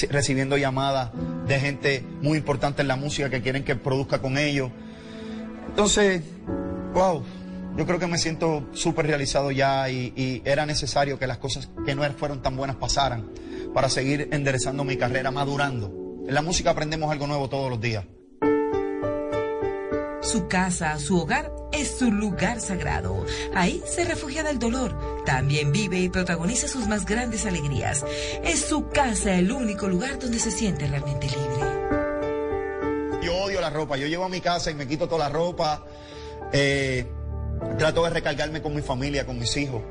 [0.09, 1.11] recibiendo llamadas
[1.45, 4.71] de gente muy importante en la música que quieren que produzca con ellos.
[5.67, 6.23] Entonces,
[6.95, 7.23] wow,
[7.77, 11.69] yo creo que me siento súper realizado ya y, y, era necesario que las cosas
[11.85, 13.29] que no fueron tan buenas pasaran
[13.71, 15.93] para seguir enderezando mi carrera, madurando.
[16.27, 18.03] En la música aprendemos algo nuevo todos los días.
[20.21, 23.25] Su casa, su hogar, es su lugar sagrado.
[23.55, 25.23] Ahí se refugia del dolor.
[25.25, 28.03] También vive y protagoniza sus más grandes alegrías.
[28.43, 31.79] Es su casa el único lugar donde se siente realmente libre.
[33.23, 33.95] Yo odio la ropa.
[33.95, 35.85] Yo llevo a mi casa y me quito toda la ropa.
[36.51, 37.05] Eh,
[37.77, 39.81] trato de recargarme con mi familia, con mis hijos.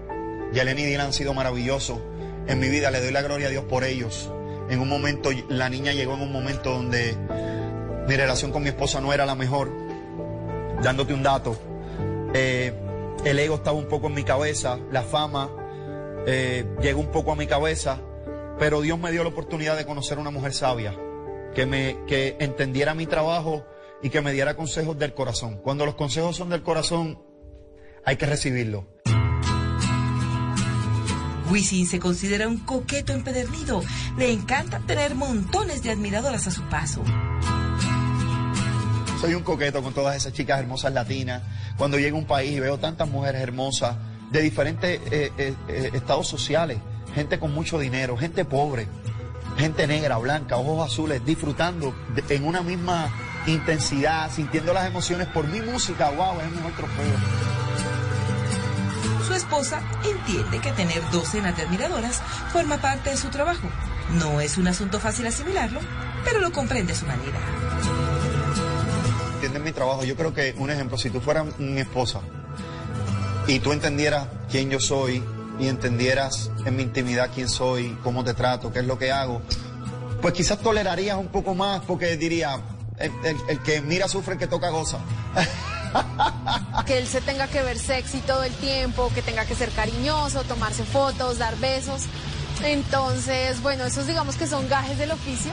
[0.53, 2.01] Yelena y Dylan han sido maravillosos
[2.47, 2.91] en mi vida.
[2.91, 4.31] Le doy la gloria a Dios por ellos.
[4.69, 7.17] En un momento, la niña llegó en un momento donde
[8.07, 9.88] mi relación con mi esposa no era la mejor
[10.83, 11.59] dándote un dato,
[12.35, 12.73] eh,
[13.25, 15.51] el ego estaba un poco en mi cabeza, la fama
[16.27, 18.01] eh, llegó un poco a mi cabeza,
[18.59, 20.95] pero Dios me dio la oportunidad de conocer una mujer sabia,
[21.55, 23.65] que, me, que entendiera mi trabajo
[24.03, 25.59] y que me diera consejos del corazón.
[25.63, 27.23] Cuando los consejos son del corazón,
[28.05, 28.87] hay que recibirlo.
[31.51, 33.83] Wisin se considera un coqueto empedernido.
[34.17, 37.03] Le encanta tener montones de admiradoras a su paso.
[39.21, 41.43] Soy un coqueto con todas esas chicas hermosas latinas.
[41.77, 43.97] Cuando llego a un país y veo tantas mujeres hermosas
[44.31, 46.79] de diferentes eh, eh, eh, estados sociales,
[47.15, 48.87] gente con mucho dinero, gente pobre,
[49.57, 51.93] gente negra, blanca, ojos azules, disfrutando
[52.29, 53.13] en una misma
[53.49, 57.17] intensidad, sintiendo las emociones por mi música, wow, es el mejor trofeo.
[59.27, 63.69] Su esposa entiende que tener docenas de admiradoras forma parte de su trabajo.
[64.13, 65.81] No es un asunto fácil asimilarlo,
[66.25, 68.08] pero lo comprende a su manera
[69.69, 70.05] mi trabajo.
[70.05, 72.21] Yo creo que, un ejemplo, si tú fueras mi esposa
[73.47, 75.23] y tú entendieras quién yo soy
[75.59, 79.43] y entendieras en mi intimidad quién soy, cómo te trato, qué es lo que hago,
[80.23, 82.61] pues quizás tolerarías un poco más porque diría,
[82.99, 84.99] el, el, el que mira sufre, el que toca goza.
[86.87, 90.43] que él se tenga que ver sexy todo el tiempo, que tenga que ser cariñoso,
[90.45, 92.05] tomarse fotos, dar besos.
[92.65, 95.53] Entonces, bueno, esos digamos que son gajes del oficio.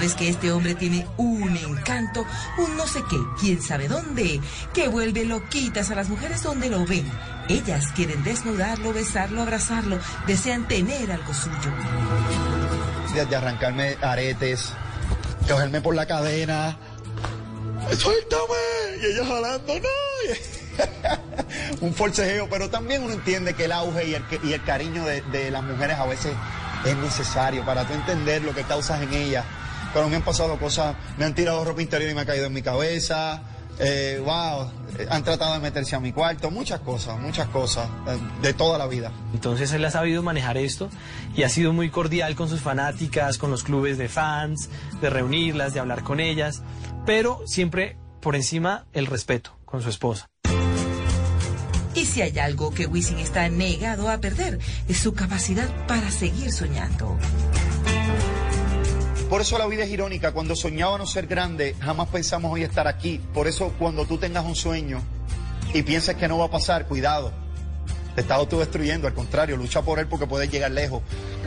[0.00, 2.24] Pero es que este hombre tiene un encanto,
[2.56, 4.40] un no sé qué, quién sabe dónde,
[4.72, 7.04] que vuelve loquitas a las mujeres donde lo ven.
[7.50, 11.70] Ellas quieren desnudarlo, besarlo, abrazarlo, desean tener algo suyo.
[13.28, 14.72] De arrancarme aretes,
[15.46, 16.78] cogerme por la cadena.
[17.98, 19.02] ¡Suéltame!
[19.02, 21.76] Y ella jalando, ¡no!
[21.82, 24.14] un forcejeo, pero también uno entiende que el auge y
[24.54, 26.32] el, cariño de, de, las mujeres a veces
[26.86, 29.44] es necesario para tú entender lo que causas en ellas.
[29.92, 32.52] Pero me han pasado cosas, me han tirado ropa interior y me ha caído en
[32.52, 33.42] mi cabeza.
[33.82, 34.70] Eh, wow,
[35.08, 38.86] han tratado de meterse a mi cuarto, muchas cosas, muchas cosas, eh, de toda la
[38.86, 39.10] vida.
[39.32, 40.90] Entonces él ha sabido manejar esto
[41.34, 44.68] y ha sido muy cordial con sus fanáticas, con los clubes de fans,
[45.00, 46.62] de reunirlas, de hablar con ellas,
[47.06, 50.28] pero siempre por encima el respeto con su esposa.
[51.94, 56.52] Y si hay algo que Wisin está negado a perder, es su capacidad para seguir
[56.52, 57.18] soñando.
[59.30, 60.32] Por eso la vida es irónica.
[60.32, 63.20] Cuando soñábamos ser grande, jamás pensamos hoy estar aquí.
[63.32, 65.00] Por eso cuando tú tengas un sueño
[65.72, 67.30] y pienses que no va a pasar, cuidado.
[68.16, 71.02] Te estás autodestruyendo, al contrario, lucha por él porque puedes llegar lejos.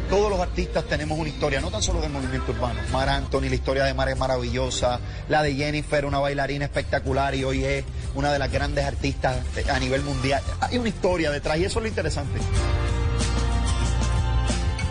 [0.09, 2.79] Todos los artistas tenemos una historia, no tan solo del movimiento urbano.
[2.93, 5.01] Mar Anthony, la historia de Mar es maravillosa.
[5.27, 7.83] La de Jennifer, una bailarina espectacular y hoy es
[8.15, 10.41] una de las grandes artistas a nivel mundial.
[10.61, 12.39] Hay una historia detrás y eso es lo interesante.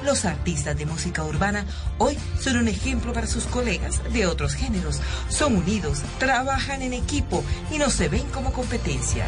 [0.05, 1.65] Los artistas de música urbana
[1.99, 5.01] hoy son un ejemplo para sus colegas de otros géneros.
[5.29, 9.25] Son unidos, trabajan en equipo y no se ven como competencia.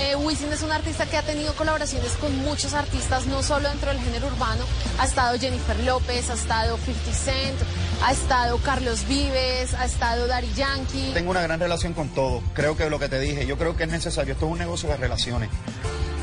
[0.00, 3.90] Eh, Wisin es un artista que ha tenido colaboraciones con muchos artistas, no solo dentro
[3.90, 4.64] del género urbano.
[4.98, 7.56] Ha estado Jennifer López, ha estado 50 Cent,
[8.02, 11.12] ha estado Carlos Vives, ha estado Daddy Yankee.
[11.14, 12.42] Tengo una gran relación con todo.
[12.52, 14.34] Creo que lo que te dije, yo creo que es necesario.
[14.34, 15.50] Esto es un negocio de relaciones.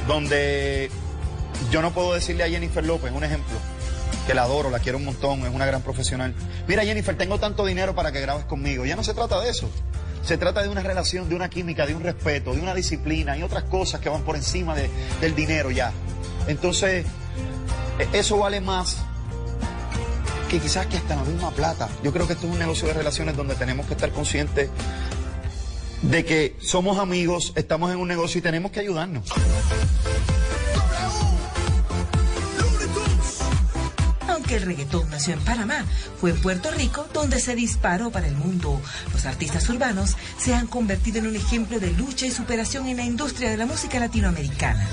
[0.08, 0.92] Donde
[1.72, 3.58] yo no puedo decirle a Jennifer López, un ejemplo,
[4.26, 6.34] que la adoro, la quiero un montón, es una gran profesional.
[6.68, 8.86] Mira, Jennifer, tengo tanto dinero para que grabes conmigo.
[8.86, 9.70] Ya no se trata de eso.
[10.24, 13.44] Se trata de una relación, de una química, de un respeto, de una disciplina y
[13.44, 15.92] otras cosas que van por encima de, del dinero ya.
[16.48, 17.06] Entonces,
[18.00, 18.98] e, eso vale más
[20.50, 21.90] que quizás que hasta la misma plata.
[22.04, 24.70] Yo creo que esto es un negocio de relaciones donde tenemos que estar conscientes
[26.04, 29.30] de que somos amigos, estamos en un negocio y tenemos que ayudarnos.
[34.54, 35.84] El reggaetón nació en Panamá,
[36.22, 38.80] fue en Puerto Rico donde se disparó para el mundo.
[39.12, 43.04] Los artistas urbanos se han convertido en un ejemplo de lucha y superación en la
[43.04, 44.88] industria de la música latinoamericana.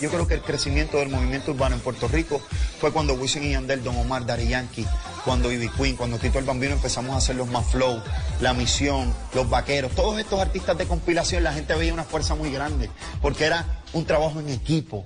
[0.00, 2.40] Yo creo que el crecimiento del movimiento urbano en Puerto Rico
[2.80, 4.86] fue cuando Wisin y Yandel, Don Omar, Daddy Yankee,
[5.28, 8.00] cuando Ivy Queen, cuando Tito el Bambino empezamos a hacer los más flow,
[8.40, 12.50] La Misión, Los Vaqueros, todos estos artistas de compilación, la gente veía una fuerza muy
[12.50, 12.88] grande,
[13.20, 15.04] porque era un trabajo en equipo.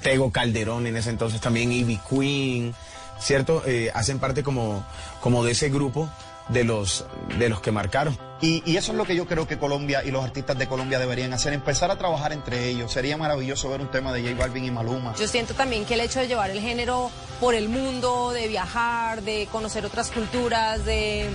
[0.00, 2.72] Tego Calderón en ese entonces también, Ivy Queen,
[3.18, 3.64] ¿cierto?
[3.66, 4.86] Eh, hacen parte como,
[5.20, 6.08] como de ese grupo
[6.48, 7.04] de los,
[7.38, 8.18] de los que marcaron.
[8.40, 10.98] Y, y, eso es lo que yo creo que Colombia y los artistas de Colombia
[10.98, 12.92] deberían hacer, empezar a trabajar entre ellos.
[12.92, 15.14] Sería maravilloso ver un tema de J Balvin y Maluma.
[15.14, 19.22] Yo siento también que el hecho de llevar el género por el mundo, de viajar,
[19.22, 21.30] de conocer otras culturas, de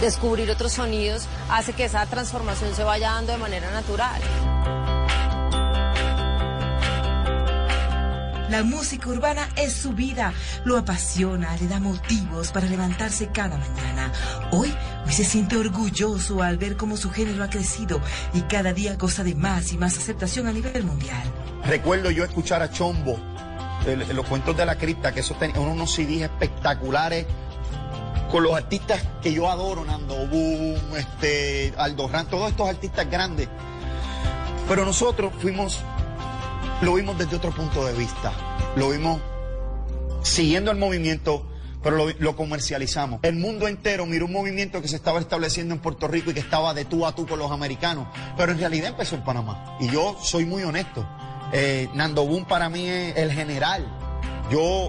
[0.00, 4.20] descubrir otros sonidos, hace que esa transformación se vaya dando de manera natural.
[8.54, 10.32] La música urbana es su vida,
[10.64, 14.12] lo apasiona, le da motivos para levantarse cada mañana.
[14.52, 14.72] Hoy,
[15.04, 18.00] hoy se siente orgulloso al ver cómo su género ha crecido
[18.32, 21.24] y cada día goza de más y más aceptación a nivel mundial.
[21.64, 23.18] Recuerdo yo escuchar a Chombo,
[23.88, 27.26] el, los cuentos de la cripta, que esos tenían unos CDs espectaculares
[28.30, 33.48] con los artistas que yo adoro, Nando Boom, este, Aldo Ran, todos estos artistas grandes.
[34.68, 35.82] Pero nosotros fuimos
[36.82, 38.32] lo vimos desde otro punto de vista.
[38.76, 39.20] Lo vimos
[40.22, 41.46] siguiendo el movimiento,
[41.82, 43.20] pero lo, comercializamos.
[43.22, 46.40] El mundo entero miró un movimiento que se estaba estableciendo en Puerto Rico y que
[46.40, 49.76] estaba de tú a tú con los americanos, pero en realidad empezó en Panamá.
[49.80, 51.06] Y yo soy muy honesto.
[51.52, 53.86] Eh, Nando Boom para mí es el general.
[54.50, 54.88] Yo,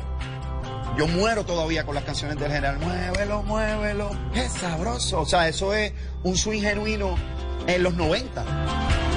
[0.98, 2.80] yo muero todavía con las canciones del general.
[2.80, 5.22] Muévelo, muévelo, es sabroso.
[5.22, 5.94] O sea, eso es
[6.24, 7.16] un swing genuino
[7.68, 9.15] en los 90.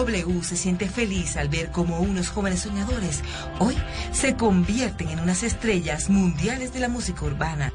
[0.00, 3.22] W se siente feliz al ver cómo unos jóvenes soñadores
[3.58, 3.76] hoy
[4.12, 7.70] se convierten en unas estrellas mundiales de la música urbana.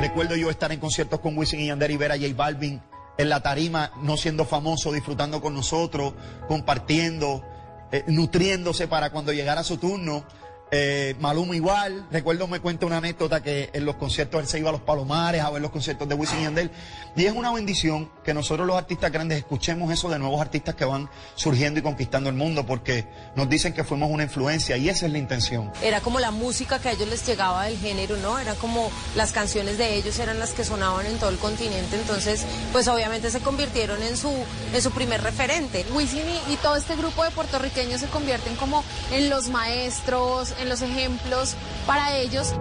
[0.00, 2.80] Recuerdo yo estar en conciertos con Wisin y Yandel y ver a J Balvin
[3.18, 6.14] en la tarima, no siendo famoso, disfrutando con nosotros,
[6.46, 7.44] compartiendo,
[7.92, 10.24] eh, nutriéndose para cuando llegara su turno.
[10.70, 14.68] Eh, Maluma igual, recuerdo me cuenta una anécdota que en los conciertos él se iba
[14.68, 16.70] a los Palomares a ver los conciertos de Wisin y Yandel
[17.16, 20.84] y es una bendición que nosotros los artistas grandes escuchemos eso de nuevos artistas que
[20.84, 25.06] van surgiendo y conquistando el mundo porque nos dicen que fuimos una influencia y esa
[25.06, 25.72] es la intención.
[25.82, 28.38] Era como la música que a ellos les llegaba del género, ¿no?
[28.38, 32.44] Era como las canciones de ellos eran las que sonaban en todo el continente, entonces
[32.72, 34.30] pues obviamente se convirtieron en su,
[34.74, 35.86] en su primer referente.
[35.94, 40.68] Wisin y, y todo este grupo de puertorriqueños se convierten como en los maestros, en
[40.68, 41.54] los ejemplos
[41.86, 42.54] para ellos.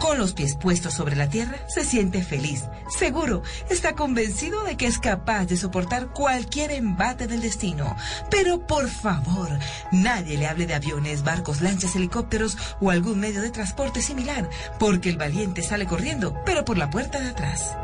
[0.00, 2.64] Con los pies puestos sobre la tierra, se siente feliz.
[2.98, 7.96] Seguro, está convencido de que es capaz de soportar cualquier embate del destino.
[8.30, 9.48] Pero por favor,
[9.92, 15.08] nadie le hable de aviones, barcos, lanchas, helicópteros o algún medio de transporte similar, porque
[15.08, 17.74] el valiente sale corriendo, pero por la puerta de atrás.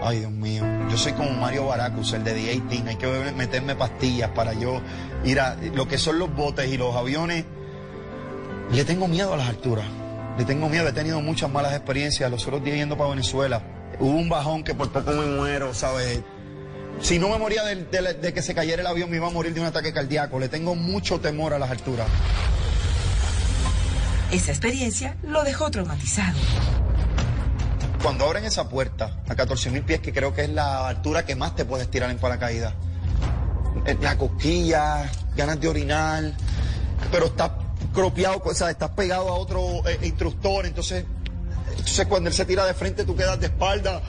[0.00, 0.81] Ay, Dios mío.
[0.92, 2.84] Yo soy como Mario Baracus, el de The 18.
[2.86, 4.82] Hay que meterme pastillas para yo
[5.24, 7.46] ir a lo que son los botes y los aviones.
[8.70, 9.86] Le tengo miedo a las alturas.
[10.36, 10.86] Le tengo miedo.
[10.86, 12.30] He tenido muchas malas experiencias.
[12.30, 13.62] Los otros días yendo para Venezuela.
[14.00, 16.20] Hubo un bajón que por poco me muero, ¿sabes?
[17.00, 19.60] Si no me moría de que se cayera el avión, me iba a morir de
[19.60, 20.38] un ataque cardíaco.
[20.38, 22.06] Le tengo mucho temor a las alturas.
[24.30, 26.38] Esa experiencia lo dejó traumatizado.
[28.02, 31.54] Cuando abren esa puerta a 14.000 pies, que creo que es la altura que más
[31.54, 32.74] te puedes tirar en paracaídas,
[33.86, 36.32] eh, la cosquilla, ganas de orinar,
[37.12, 37.52] pero estás
[37.94, 41.04] cropeado, o sea, estás pegado a otro eh, instructor, entonces,
[41.70, 44.02] entonces cuando él se tira de frente tú quedas de espalda.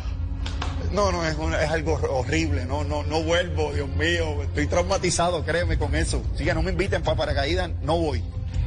[0.91, 1.35] No, no, es,
[1.71, 6.21] algo horrible, no, no, no vuelvo, Dios mío, estoy traumatizado, créeme con eso.
[6.35, 8.23] Si que no me inviten para paracaídas, no voy.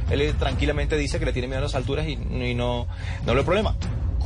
[0.09, 2.87] Él tranquilamente dice que le tiene miedo a las alturas y, no,
[3.25, 3.75] no le problema.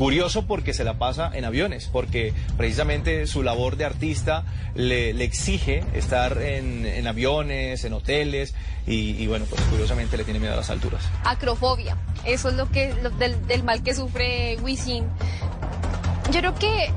[0.02, 5.84] Curioso porque se la pasa en aviones, porque precisamente su labor de artista le, exige
[5.94, 8.56] estar en, aviones, en hoteles,
[8.88, 11.04] y, bueno, pues curiosamente le tiene miedo a las alturas.
[11.24, 15.06] Acrofobia, eso es lo que del, mal que sufre Wisin.
[16.32, 16.92] Yo creo que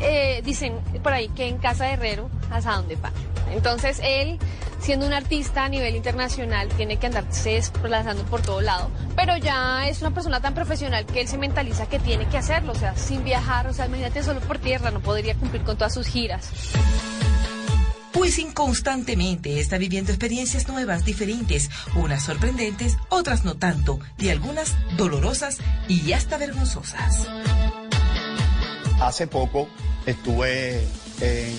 [0.00, 3.12] eh, dicen por ahí que en casa de herrero hasta donde pan.
[3.52, 4.38] Entonces él,
[4.84, 8.90] siendo un artista a nivel internacional, tiene que andarse desplazando por todo lado.
[9.16, 12.72] Pero ya es una persona tan profesional que él se mentaliza que tiene que hacerlo,
[12.72, 15.94] o sea, sin viajar, o sea, imagínate solo por tierra, no podría cumplir con todas
[15.94, 16.50] sus giras.
[18.14, 25.58] Wisin constantemente está viviendo experiencias nuevas, diferentes, unas sorprendentes, otras no tanto, y algunas dolorosas
[25.88, 27.26] y hasta vergonzosas.
[29.00, 29.66] Hace poco
[30.04, 30.86] estuve
[31.22, 31.56] en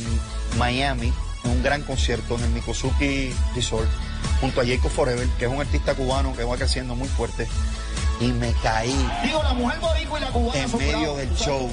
[0.59, 1.11] Miami
[1.49, 3.87] un gran concierto en el Mikosuki Resort
[4.41, 7.47] junto a Jacob Forever, que es un artista cubano que va creciendo muy fuerte,
[8.19, 11.69] y me caí Digo, la mujer boricua y la cubana en medio del show.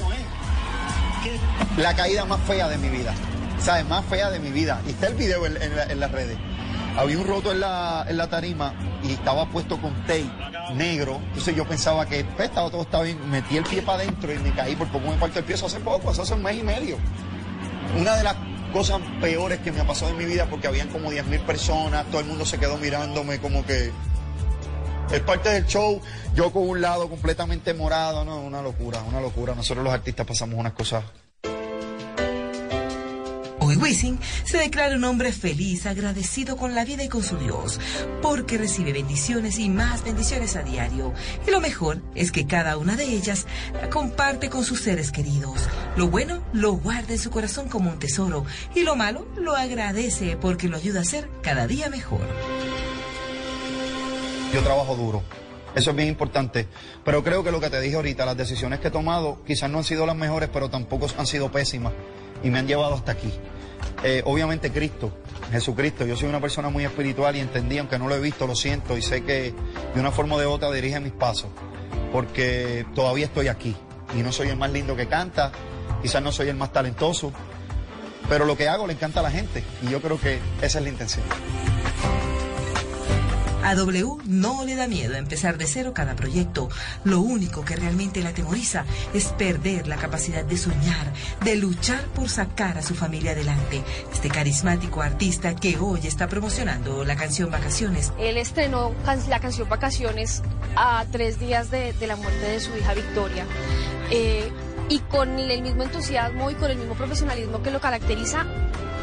[1.77, 3.15] La caída más fea de mi vida,
[3.61, 3.87] ¿sabes?
[3.89, 4.81] Más fea de mi vida.
[4.87, 6.37] Y está el video en, en la- en las redes.
[6.97, 10.27] Había un roto en la, en la tarima y estaba puesto con tape
[10.75, 11.21] negro.
[11.29, 13.31] Entonces yo pensaba que pues, estaba, todo estaba bien.
[13.31, 15.55] Metí el pie para adentro y me caí por poco me parto el pie.
[15.55, 16.99] Eso hace poco, eso hace un mes y medio.
[17.99, 18.35] Una de las
[18.73, 22.07] cosas peores que me ha pasado en mi vida porque habían como 10 mil personas,
[22.07, 23.91] todo el mundo se quedó mirándome como que
[25.13, 26.01] es parte del show,
[26.35, 29.55] yo con un lado completamente morado, no, una locura, una locura.
[29.55, 31.05] Nosotros los artistas pasamos unas cosas
[33.73, 37.81] Hoy Wisin se declara un hombre feliz, agradecido con la vida y con su Dios,
[38.21, 41.15] porque recibe bendiciones y más bendiciones a diario.
[41.47, 45.71] Y lo mejor es que cada una de ellas la comparte con sus seres queridos.
[45.97, 50.37] Lo bueno lo guarda en su corazón como un tesoro y lo malo lo agradece
[50.37, 52.29] porque lo ayuda a ser cada día mejor.
[54.53, 55.23] Yo trabajo duro.
[55.75, 56.69] Eso es bien importante.
[57.07, 59.79] Pero creo que lo que te dije ahorita, las decisiones que he tomado quizás no
[59.79, 61.95] han sido las mejores, pero tampoco han sido pésimas.
[62.43, 63.33] Y me han llevado hasta aquí.
[64.05, 65.13] Eh, obviamente Cristo,
[65.51, 66.05] Jesucristo.
[66.05, 68.97] Yo soy una persona muy espiritual y entendí, aunque no lo he visto, lo siento
[68.97, 69.55] y sé que
[69.95, 71.51] de una forma o de otra dirige mis pasos.
[72.13, 73.77] Porque todavía estoy aquí.
[74.17, 75.53] Y no soy el más lindo que canta,
[76.03, 77.33] quizás no soy el más talentoso.
[78.29, 79.65] Pero lo que hago le encanta a la gente.
[79.83, 81.25] Y yo creo que esa es la intención.
[83.65, 86.69] A W no le da miedo empezar de cero cada proyecto.
[87.05, 91.13] Lo único que realmente la atemoriza es perder la capacidad de soñar,
[91.45, 93.83] de luchar por sacar a su familia adelante.
[94.13, 98.93] Este carismático artista que hoy está promocionando la canción Vacaciones Él estrenó
[99.29, 100.43] la canción Vacaciones
[100.77, 103.47] a tres días de, de la muerte de su hija Victoria.
[104.11, 104.51] Eh,
[104.93, 108.45] y con el mismo entusiasmo y con el mismo profesionalismo que lo caracteriza,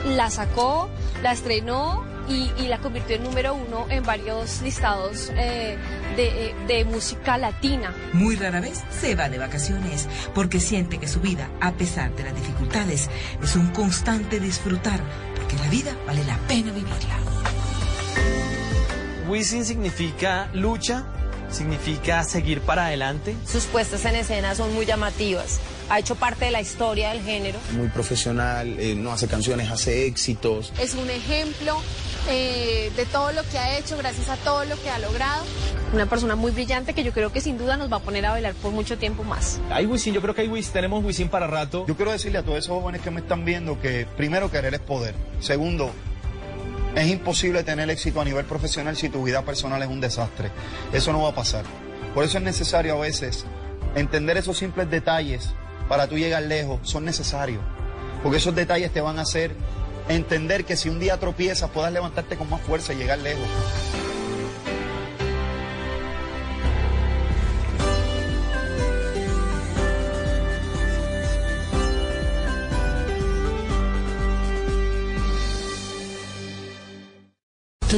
[0.05, 0.87] la sacó,
[1.23, 5.79] la estrenó y, y la convirtió en número uno en varios listados eh,
[6.15, 7.91] de, de música latina.
[8.13, 12.23] muy rara vez se va de vacaciones porque siente que su vida, a pesar de
[12.23, 13.09] las dificultades,
[13.41, 14.99] es un constante disfrutar
[15.35, 17.17] porque la vida vale la pena vivirla.
[19.27, 21.05] Wisin significa lucha,
[21.49, 23.35] significa seguir para adelante.
[23.47, 25.59] Sus puestas en escena son muy llamativas.
[25.89, 27.59] Ha hecho parte de la historia del género.
[27.71, 30.71] Muy profesional, eh, no hace canciones, hace éxitos.
[30.79, 31.81] Es un ejemplo
[32.29, 35.43] eh, de todo lo que ha hecho, gracias a todo lo que ha logrado.
[35.91, 38.31] Una persona muy brillante que yo creo que sin duda nos va a poner a
[38.31, 39.59] bailar por mucho tiempo más.
[39.71, 41.85] Hay Wisin, yo creo que hay Wisin, tenemos Wisin para rato.
[41.87, 44.81] Yo quiero decirle a todos esos jóvenes que me están viendo que primero querer es
[44.81, 45.15] poder.
[45.39, 45.91] Segundo,
[46.95, 50.51] es imposible tener éxito a nivel profesional si tu vida personal es un desastre.
[50.93, 51.65] Eso no va a pasar.
[52.13, 53.45] Por eso es necesario a veces
[53.95, 55.49] entender esos simples detalles
[55.89, 56.79] para tú llegar lejos.
[56.83, 57.61] Son necesarios.
[58.23, 59.53] Porque esos detalles te van a hacer
[60.07, 63.47] entender que si un día tropiezas puedas levantarte con más fuerza y llegar lejos.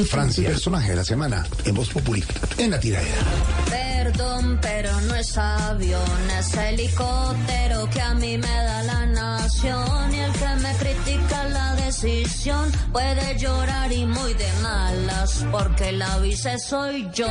[0.04, 2.24] Francia, personaje de la semana en Voz Populi,
[2.58, 3.91] en la tiradera.
[4.12, 10.14] Perdón, pero no es avión, es helicóptero que a mí me da la nación.
[10.14, 16.18] Y el que me critica la decisión puede llorar y muy de malas, porque la
[16.18, 17.26] vice soy yo.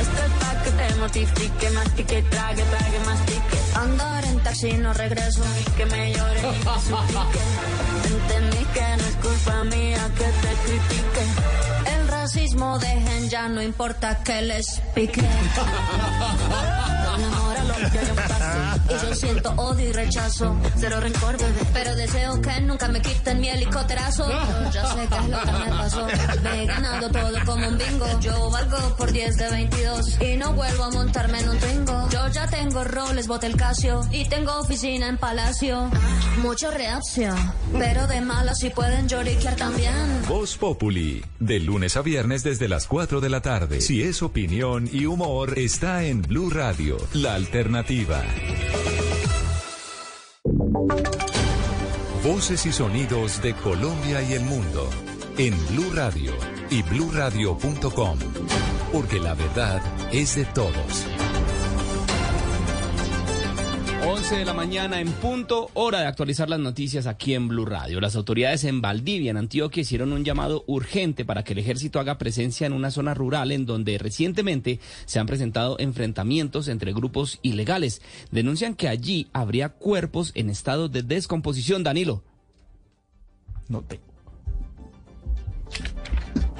[0.00, 3.58] Esto es pa' que te mortifique, mastique, trague, trague, mastique.
[3.76, 5.42] Andar en taxi no regreso,
[5.76, 7.40] que me llore ni me suplique.
[8.10, 11.41] Entendí que no es culpa mía que te critique.
[12.34, 15.20] Racismo dejen ya, no importa que les pique.
[17.18, 18.58] Enamora lo que yo paso.
[18.88, 20.56] Y yo siento odio y rechazo.
[20.78, 21.60] Cero rencor, bebé.
[21.74, 24.26] Pero deseo que nunca me quiten mi helicópterazo.
[24.30, 26.06] Yo ya sé qué es lo que me pasó.
[26.42, 28.06] Me he ganado todo como un bingo.
[28.20, 30.20] Yo valgo por 10 de 22.
[30.22, 32.08] Y no vuelvo a montarme en un Twingo.
[32.08, 34.00] Yo ya tengo roles, bote el Casio.
[34.10, 35.90] Y tengo oficina en Palacio.
[36.40, 37.36] Mucha reacción.
[37.78, 39.92] Pero de malas si pueden lloriquear también.
[40.26, 43.80] Voz Populi, de lunes a viernes desde las 4 de la tarde.
[43.80, 48.22] Si es opinión y humor, está en Blue Radio, la alternativa.
[52.24, 54.88] Voces y sonidos de Colombia y el mundo
[55.36, 56.32] en Blue Radio
[56.70, 58.18] y bluradio.com,
[58.92, 61.06] porque la verdad es de todos.
[64.22, 68.00] 11 de la mañana en punto, hora de actualizar las noticias aquí en Blue Radio.
[68.00, 72.18] Las autoridades en Valdivia, en Antioquia, hicieron un llamado urgente para que el ejército haga
[72.18, 78.00] presencia en una zona rural en donde recientemente se han presentado enfrentamientos entre grupos ilegales.
[78.30, 81.82] Denuncian que allí habría cuerpos en estado de descomposición.
[81.82, 82.22] Danilo.
[83.68, 83.98] No te.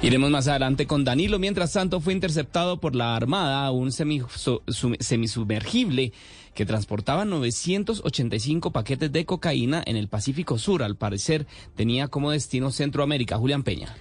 [0.01, 1.39] Iremos más adelante con Danilo.
[1.39, 6.11] Mientras tanto, fue interceptado por la Armada un semi- su- su- semisumergible
[6.53, 10.83] que transportaba 985 paquetes de cocaína en el Pacífico Sur.
[10.83, 11.45] Al parecer,
[11.75, 13.37] tenía como destino Centroamérica.
[13.37, 13.95] Julián Peña.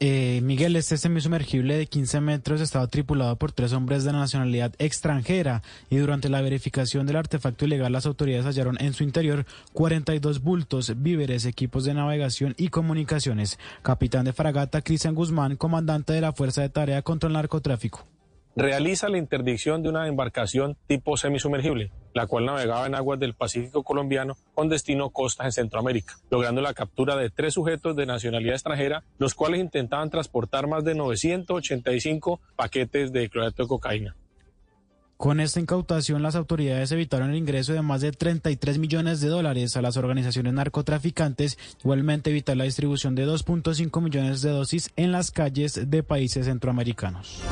[0.00, 5.62] Eh, Miguel, este semisumergible de 15 metros estaba tripulado por tres hombres de nacionalidad extranjera
[5.90, 9.44] y durante la verificación del artefacto ilegal las autoridades hallaron en su interior
[9.74, 13.58] 42 bultos, víveres, equipos de navegación y comunicaciones.
[13.82, 18.06] Capitán de fragata Cristian Guzmán, comandante de la Fuerza de Tarea contra el Narcotráfico.
[18.56, 23.84] Realiza la interdicción de una embarcación tipo semisumergible, la cual navegaba en aguas del Pacífico
[23.84, 29.04] colombiano con destino costas en Centroamérica, logrando la captura de tres sujetos de nacionalidad extranjera,
[29.18, 34.16] los cuales intentaban transportar más de 985 paquetes de cloreto de cocaína.
[35.18, 39.74] Con esta incautación, las autoridades evitaron el ingreso de más de 33 millones de dólares
[39.76, 45.30] a las organizaciones narcotraficantes, igualmente evitar la distribución de 2.5 millones de dosis en las
[45.30, 47.42] calles de países centroamericanos.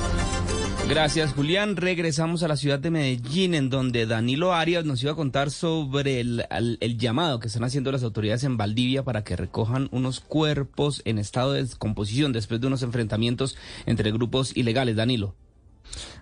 [0.88, 1.76] Gracias, Julián.
[1.76, 6.20] Regresamos a la ciudad de Medellín, en donde Danilo Arias nos iba a contar sobre
[6.20, 11.00] el, el- llamado que están haciendo las autoridades en Valdivia para que recojan unos cuerpos
[11.06, 13.56] en estado de descomposición después de unos enfrentamientos
[13.86, 14.94] entre grupos ilegales.
[14.94, 15.34] Danilo.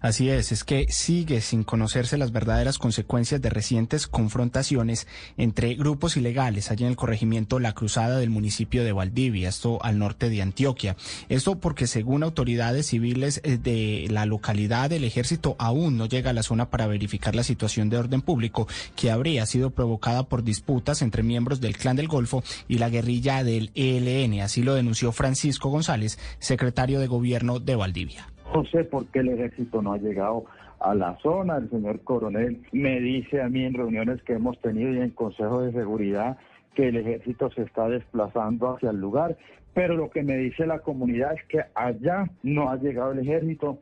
[0.01, 5.07] Así es, es que sigue sin conocerse las verdaderas consecuencias de recientes confrontaciones
[5.37, 9.99] entre grupos ilegales allá en el corregimiento La Cruzada del municipio de Valdivia, esto al
[9.99, 10.97] norte de Antioquia.
[11.29, 16.35] Esto porque según autoridades civiles eh, de la localidad, el ejército aún no llega a
[16.35, 21.03] la zona para verificar la situación de orden público que habría sido provocada por disputas
[21.03, 24.41] entre miembros del Clan del Golfo y la guerrilla del ELN.
[24.41, 28.32] Así lo denunció Francisco González, secretario de gobierno de Valdivia.
[28.55, 30.45] No sé por qué el ejército no ha llegado
[30.81, 31.57] a la zona.
[31.57, 35.63] El señor coronel me dice a mí en reuniones que hemos tenido y en Consejo
[35.63, 36.37] de Seguridad
[36.75, 39.37] que el ejército se está desplazando hacia el lugar,
[39.75, 43.79] pero lo que me dice la comunidad es que allá no ha llegado el ejército.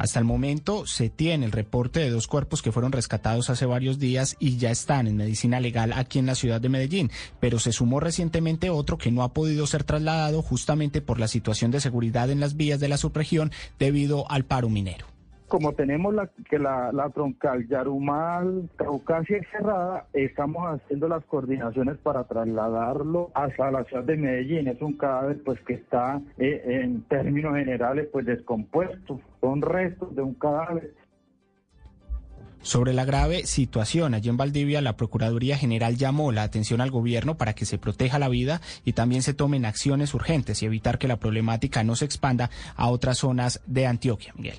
[0.00, 3.98] Hasta el momento se tiene el reporte de dos cuerpos que fueron rescatados hace varios
[3.98, 7.70] días y ya están en medicina legal aquí en la ciudad de Medellín, pero se
[7.70, 12.30] sumó recientemente otro que no ha podido ser trasladado justamente por la situación de seguridad
[12.30, 15.04] en las vías de la subregión debido al paro minero
[15.50, 22.24] como tenemos la, que la, troncal Yarumal, Caucasia es cerrada, estamos haciendo las coordinaciones para
[22.24, 24.68] trasladarlo hasta la ciudad de Medellín.
[24.68, 29.20] Es un cadáver pues que está eh, en términos generales pues descompuesto.
[29.40, 30.94] Son restos de un cadáver
[32.62, 37.36] sobre la grave situación allí en Valdivia, la Procuraduría General llamó la atención al gobierno
[37.36, 41.08] para que se proteja la vida y también se tomen acciones urgentes y evitar que
[41.08, 44.58] la problemática no se expanda a otras zonas de Antioquia, Miguel.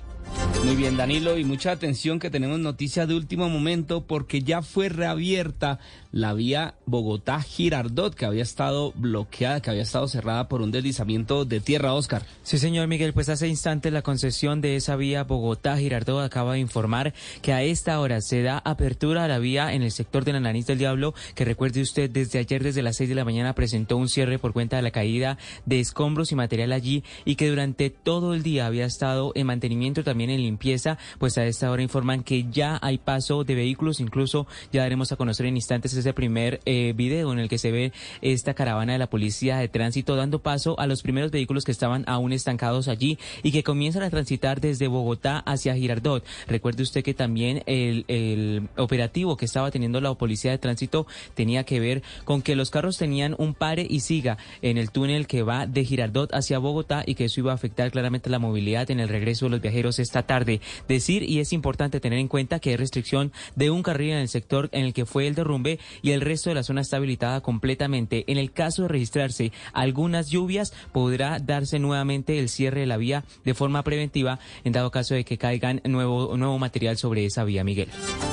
[0.64, 4.88] Muy bien, Danilo, y mucha atención que tenemos noticia de último momento porque ya fue
[4.88, 5.78] reabierta
[6.12, 11.60] la vía Bogotá-Girardot, que había estado bloqueada, que había estado cerrada por un deslizamiento de
[11.60, 12.22] tierra, Oscar.
[12.42, 17.14] Sí, señor Miguel, pues hace instantes la concesión de esa vía Bogotá-Girardot acaba de informar
[17.40, 20.40] que a esta hora se da apertura a la vía en el sector de la
[20.40, 23.96] Nariz del Diablo, que recuerde usted, desde ayer, desde las 6 de la mañana, presentó
[23.96, 27.88] un cierre por cuenta de la caída de escombros y material allí y que durante
[27.88, 32.22] todo el día había estado en mantenimiento también en limpieza, pues a esta hora informan
[32.22, 36.60] que ya hay paso de vehículos, incluso ya daremos a conocer en instantes ese primer
[36.64, 40.40] eh, video en el que se ve esta caravana de la policía de tránsito dando
[40.40, 44.60] paso a los primeros vehículos que estaban aún estancados allí y que comienzan a transitar
[44.60, 46.24] desde Bogotá hacia Girardot.
[46.46, 51.64] Recuerde usted que también el, el operativo que estaba teniendo la policía de tránsito tenía
[51.64, 55.42] que ver con que los carros tenían un pare y siga en el túnel que
[55.42, 59.00] va de Girardot hacia Bogotá y que eso iba a afectar claramente la movilidad en
[59.00, 60.60] el regreso de los viajeros esta tarde.
[60.88, 64.28] Decir, y es importante tener en cuenta que hay restricción de un carril en el
[64.28, 67.40] sector en el que fue el derrumbe y el resto de la zona está habilitada
[67.40, 68.24] completamente.
[68.26, 73.24] En el caso de registrarse algunas lluvias, podrá darse nuevamente el cierre de la vía
[73.44, 77.64] de forma preventiva en dado caso de que caigan nuevo, nuevo material sobre esa vía,
[77.64, 77.88] Miguel.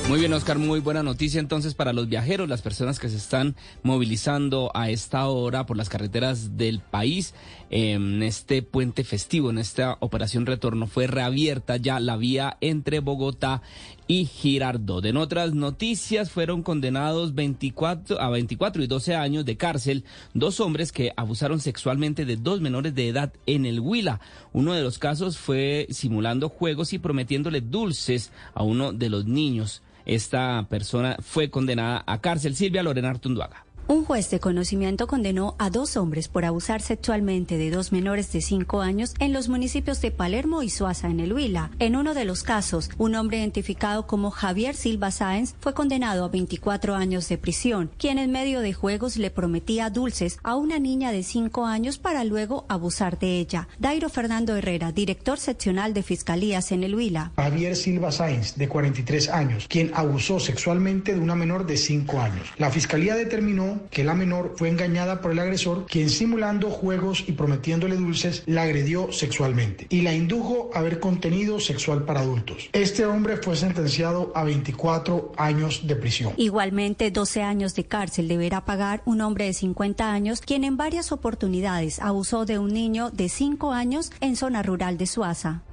[0.07, 3.55] Muy bien, Oscar, muy buena noticia entonces para los viajeros, las personas que se están
[3.84, 7.34] movilizando a esta hora por las carreteras del país
[7.70, 10.88] en este puente festivo, en esta operación retorno.
[10.88, 13.61] Fue reabierta ya la vía entre Bogotá
[14.07, 15.05] y Girardot.
[15.05, 20.03] En otras noticias fueron condenados 24 a 24 y 12 años de cárcel
[20.34, 24.20] dos hombres que abusaron sexualmente de dos menores de edad en el Huila.
[24.51, 29.84] Uno de los casos fue simulando juegos y prometiéndole dulces a uno de los niños.
[30.05, 32.55] Esta persona fue condenada a cárcel.
[32.55, 33.65] Silvia Lorena Artunduaga.
[33.92, 38.40] Un juez de conocimiento condenó a dos hombres por abusar sexualmente de dos menores de
[38.40, 41.72] cinco años en los municipios de Palermo y Suaza, en el Huila.
[41.80, 46.28] En uno de los casos, un hombre identificado como Javier Silva Sáenz fue condenado a
[46.28, 51.12] 24 años de prisión, quien en medio de juegos le prometía dulces a una niña
[51.12, 53.70] de cinco años para luego abusar de ella.
[53.80, 57.32] Dairo Fernando Herrera, director seccional de Fiscalías en el Huila.
[57.38, 62.50] Javier Silva Sáenz, de 43 años, quien abusó sexualmente de una menor de cinco años.
[62.60, 67.34] La Fiscalía determinó que la menor fue engañada por el agresor, quien simulando juegos y
[67.34, 72.70] prometiéndole dulces la agredió sexualmente y la indujo a ver contenido sexual para adultos.
[72.74, 76.34] Este hombre fue sentenciado a 24 años de prisión.
[76.38, 81.12] Igualmente, 12 años de cárcel deberá pagar un hombre de 50 años, quien en varias
[81.12, 85.64] oportunidades abusó de un niño de 5 años en zona rural de Suaza.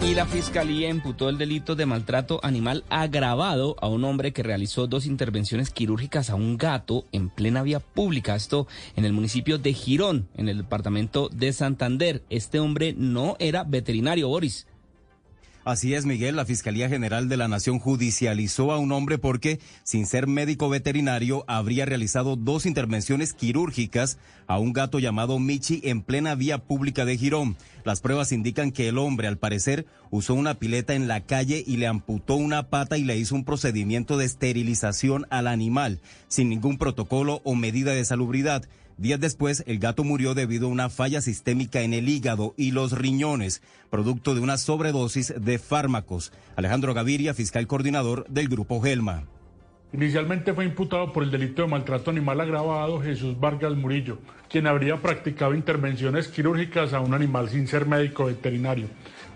[0.00, 4.86] Y la fiscalía imputó el delito de maltrato animal agravado a un hombre que realizó
[4.86, 8.36] dos intervenciones quirúrgicas a un gato en plena vía pública.
[8.36, 12.22] Esto en el municipio de Girón, en el departamento de Santander.
[12.30, 14.67] Este hombre no era veterinario, Boris.
[15.64, 16.36] Así es, Miguel.
[16.36, 21.44] La Fiscalía General de la Nación judicializó a un hombre porque, sin ser médico veterinario,
[21.46, 27.18] habría realizado dos intervenciones quirúrgicas a un gato llamado Michi en plena vía pública de
[27.18, 27.56] Girón.
[27.84, 31.76] Las pruebas indican que el hombre, al parecer, usó una pileta en la calle y
[31.76, 36.78] le amputó una pata y le hizo un procedimiento de esterilización al animal, sin ningún
[36.78, 38.64] protocolo o medida de salubridad.
[38.98, 42.98] Días después, el gato murió debido a una falla sistémica en el hígado y los
[42.98, 46.32] riñones, producto de una sobredosis de fármacos.
[46.56, 49.22] Alejandro Gaviria, fiscal coordinador del Grupo Gelma.
[49.92, 54.18] Inicialmente fue imputado por el delito de maltrato animal agravado Jesús Vargas Murillo,
[54.50, 58.88] quien habría practicado intervenciones quirúrgicas a un animal sin ser médico veterinario.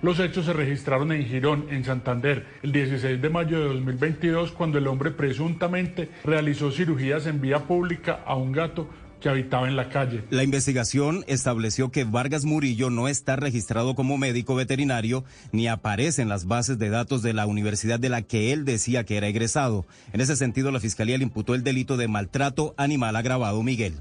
[0.02, 4.76] Los hechos se registraron en Girón, en Santander, el 16 de mayo de 2022, cuando
[4.76, 8.88] el hombre presuntamente realizó cirugías en vía pública a un gato
[9.22, 10.24] que habitaba en la calle.
[10.30, 16.28] La investigación estableció que Vargas Murillo no está registrado como médico veterinario ni aparece en
[16.28, 19.86] las bases de datos de la universidad de la que él decía que era egresado.
[20.12, 23.94] En ese sentido, la fiscalía le imputó el delito de maltrato animal agravado, Miguel.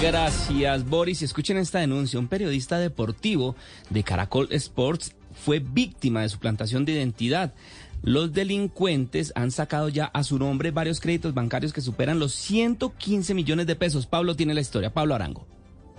[0.00, 1.22] Gracias, Boris.
[1.22, 2.18] Escuchen esta denuncia.
[2.18, 3.54] Un periodista deportivo
[3.88, 7.54] de Caracol Sports fue víctima de suplantación de identidad.
[8.02, 13.32] Los delincuentes han sacado ya a su nombre varios créditos bancarios que superan los 115
[13.32, 14.08] millones de pesos.
[14.08, 14.92] Pablo tiene la historia.
[14.92, 15.46] Pablo Arango.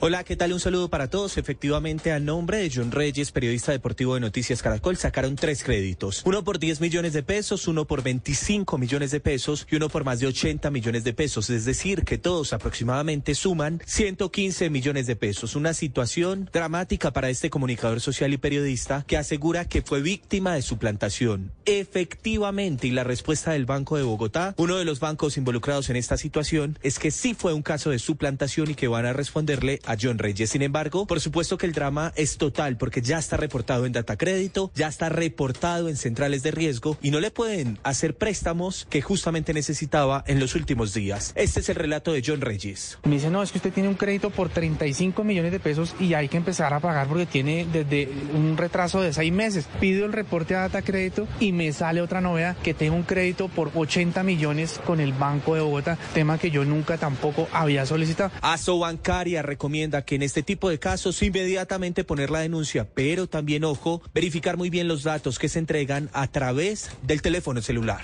[0.05, 0.51] Hola, ¿qué tal?
[0.51, 1.37] Un saludo para todos.
[1.37, 6.23] Efectivamente, a nombre de John Reyes, periodista deportivo de Noticias Caracol, sacaron tres créditos.
[6.25, 10.03] Uno por 10 millones de pesos, uno por 25 millones de pesos y uno por
[10.03, 11.49] más de 80 millones de pesos.
[11.49, 15.55] Es decir, que todos aproximadamente suman 115 millones de pesos.
[15.55, 20.63] Una situación dramática para este comunicador social y periodista que asegura que fue víctima de
[20.63, 21.53] suplantación.
[21.63, 26.17] Efectivamente, y la respuesta del Banco de Bogotá, uno de los bancos involucrados en esta
[26.17, 29.92] situación, es que sí fue un caso de suplantación y que van a responderle a
[30.01, 30.49] John Reyes.
[30.49, 34.17] Sin embargo, por supuesto que el drama es total porque ya está reportado en Data
[34.17, 39.01] Crédito, ya está reportado en centrales de riesgo y no le pueden hacer préstamos que
[39.01, 41.33] justamente necesitaba en los últimos días.
[41.35, 42.97] Este es el relato de John Reyes.
[43.03, 46.13] Me dice, no, es que usted tiene un crédito por 35 millones de pesos y
[46.13, 49.67] hay que empezar a pagar porque tiene desde un retraso de seis meses.
[49.79, 53.47] Pido el reporte a Data Crédito y me sale otra novedad que tengo un crédito
[53.47, 58.31] por 80 millones con el Banco de Bogotá, tema que yo nunca tampoco había solicitado.
[58.41, 63.63] ASO Bancaria recomienda que en este tipo de casos inmediatamente poner la denuncia, pero también,
[63.63, 68.01] ojo, verificar muy bien los datos que se entregan a través del teléfono celular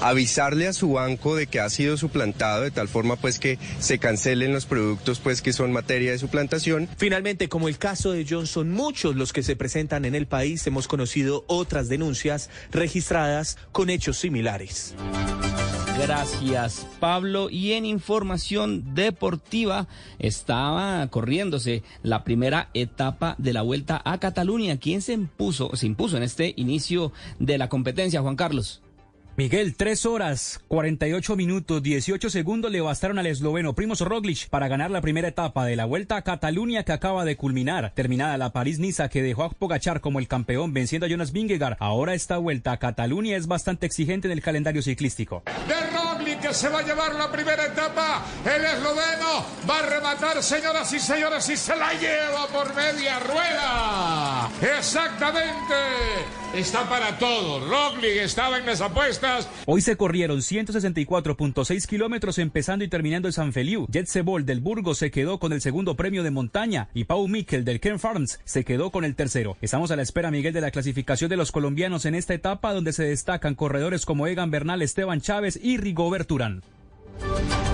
[0.00, 3.98] avisarle a su banco de que ha sido suplantado de tal forma pues que se
[3.98, 6.88] cancelen los productos pues que son materia de suplantación.
[6.96, 10.88] Finalmente, como el caso de Johnson, muchos los que se presentan en el país hemos
[10.88, 14.94] conocido otras denuncias registradas con hechos similares.
[15.98, 17.48] Gracias, Pablo.
[17.50, 19.88] Y en información deportiva
[20.18, 24.76] estaba corriéndose la primera etapa de la vuelta a Cataluña.
[24.76, 28.82] ¿Quién se impuso, se impuso en este inicio de la competencia, Juan Carlos?
[29.36, 34.90] Miguel, 3 horas, 48 minutos, 18 segundos le bastaron al esloveno Primos Roglic para ganar
[34.90, 37.92] la primera etapa de la Vuelta a Cataluña que acaba de culminar.
[37.94, 42.14] Terminada la París-Niza que dejó a Pogachar como el campeón venciendo a Jonas Vingegaard, ahora
[42.14, 45.42] esta Vuelta a Cataluña es bastante exigente en el calendario ciclístico.
[45.68, 50.92] De Roglic se va a llevar la primera etapa, el esloveno va a rematar, señoras
[50.92, 54.50] y señores, y se la lleva por media rueda.
[54.78, 55.74] Exactamente.
[56.54, 57.68] Está para todo.
[57.68, 59.46] Roglic estaba en las apuestas.
[59.66, 63.86] Hoy se corrieron 164.6 kilómetros empezando y terminando en San Feliu.
[63.90, 67.64] Jet Sebol del Burgos se quedó con el segundo premio de montaña y Pau Mikel
[67.66, 69.58] del Ken Farms se quedó con el tercero.
[69.60, 72.94] Estamos a la espera, Miguel, de la clasificación de los colombianos en esta etapa donde
[72.94, 76.26] se destacan corredores como Egan Bernal, Esteban Chávez y Rigobert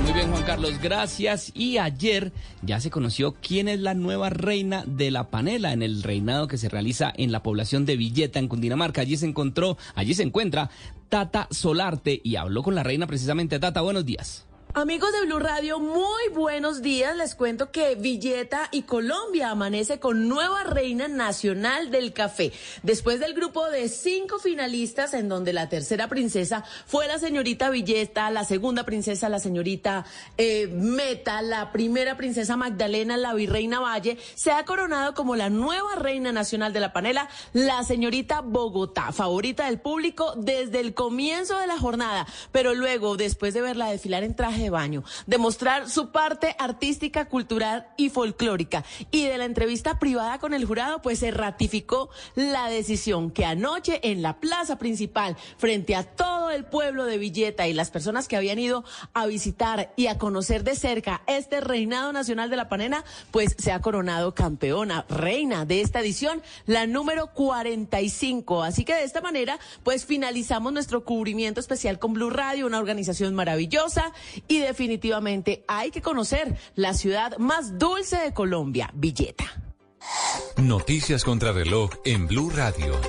[0.04, 1.52] Muy bien, Juan Carlos, gracias.
[1.54, 2.32] Y ayer
[2.62, 6.58] ya se conoció quién es la nueva reina de la panela en el reinado que
[6.58, 9.00] se realiza en la población de Villeta, en Cundinamarca.
[9.00, 10.70] Allí se encontró, allí se encuentra
[11.08, 13.58] Tata Solarte y habló con la reina precisamente.
[13.58, 14.46] Tata, buenos días.
[14.74, 17.14] Amigos de Blue Radio, muy buenos días.
[17.14, 22.52] Les cuento que Villeta y Colombia amanece con nueva reina nacional del café.
[22.82, 28.30] Después del grupo de cinco finalistas, en donde la tercera princesa fue la señorita Villeta,
[28.30, 30.06] la segunda princesa la señorita
[30.38, 35.96] eh, Meta, la primera princesa Magdalena, la virreina Valle, se ha coronado como la nueva
[35.96, 41.66] reina nacional de la panela, la señorita Bogotá, favorita del público desde el comienzo de
[41.66, 42.26] la jornada.
[42.52, 47.88] Pero luego, después de verla desfilar en traje de baño, demostrar su parte artística, cultural
[47.96, 48.84] y folclórica.
[49.10, 54.00] Y de la entrevista privada con el jurado, pues se ratificó la decisión que anoche
[54.02, 58.36] en la plaza principal, frente a todo el pueblo de Villeta y las personas que
[58.36, 63.04] habían ido a visitar y a conocer de cerca este reinado nacional de la panena,
[63.30, 68.62] pues se ha coronado campeona, reina de esta edición, la número 45.
[68.62, 73.34] Así que de esta manera, pues finalizamos nuestro cubrimiento especial con Blue Radio, una organización
[73.34, 74.12] maravillosa
[74.52, 79.44] y definitivamente hay que conocer la ciudad más dulce de Colombia, Villeta.
[80.58, 83.00] Noticias contra reloj en Blue Radio.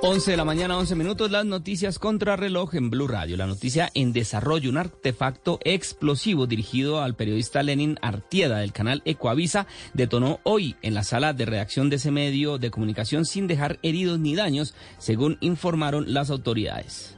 [0.00, 3.36] 11 de la mañana, 11 minutos, las noticias contra reloj en Blue Radio.
[3.36, 9.66] La noticia en desarrollo, un artefacto explosivo dirigido al periodista Lenin Artieda del canal Ecoavisa
[9.92, 14.18] detonó hoy en la sala de redacción de ese medio de comunicación sin dejar heridos
[14.18, 17.16] ni daños, según informaron las autoridades.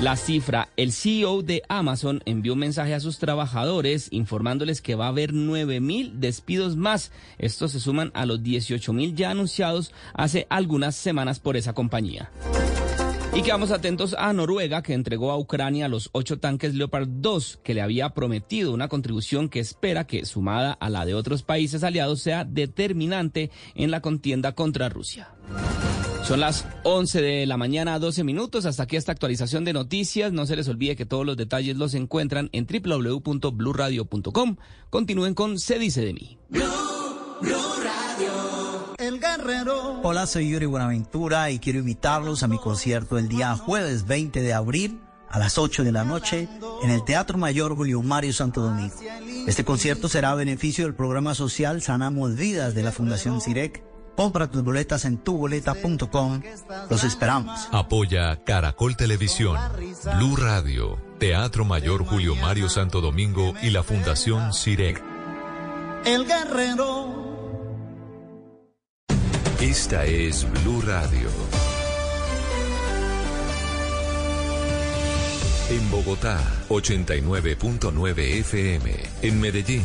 [0.00, 5.06] La cifra, el CEO de Amazon envió un mensaje a sus trabajadores informándoles que va
[5.06, 7.12] a haber 9 mil despidos más.
[7.38, 12.30] Estos se suman a los 18 mil ya anunciados hace algunas semanas por esa compañía.
[13.34, 17.74] Y quedamos atentos a Noruega, que entregó a Ucrania los ocho tanques Leopard 2, que
[17.74, 22.20] le había prometido una contribución que espera que, sumada a la de otros países aliados,
[22.20, 25.34] sea determinante en la contienda contra Rusia.
[26.26, 28.66] Son las 11 de la mañana, 12 minutos.
[28.66, 30.32] Hasta aquí esta actualización de noticias.
[30.32, 34.56] No se les olvide que todos los detalles los encuentran en www.bluradio.com.
[34.90, 36.36] Continúen con Se dice de mí.
[36.48, 36.64] Blue,
[37.40, 37.54] Blue
[37.84, 38.32] Radio.
[38.98, 40.00] El Guerrero.
[40.02, 44.52] Hola, soy Yuri Buenaventura y quiero invitarlos a mi concierto el día jueves 20 de
[44.52, 46.48] abril a las 8 de la noche
[46.82, 48.96] en el Teatro Mayor Julio Mario Santo Domingo.
[49.46, 53.85] Este concierto será a beneficio del programa social Sanamos Vidas de la Fundación CIREC.
[54.16, 56.42] Compra tus boletas en tuboleta.com.
[56.88, 57.68] Los esperamos.
[57.70, 59.58] Apoya Caracol Televisión,
[60.16, 65.02] Blue Radio, Teatro Mayor Julio Mario Santo Domingo y la Fundación CIREC.
[66.04, 67.26] El Guerrero.
[69.60, 71.28] Esta es Blue Radio.
[75.68, 78.92] En Bogotá, 89.9 FM.
[79.22, 79.84] En Medellín,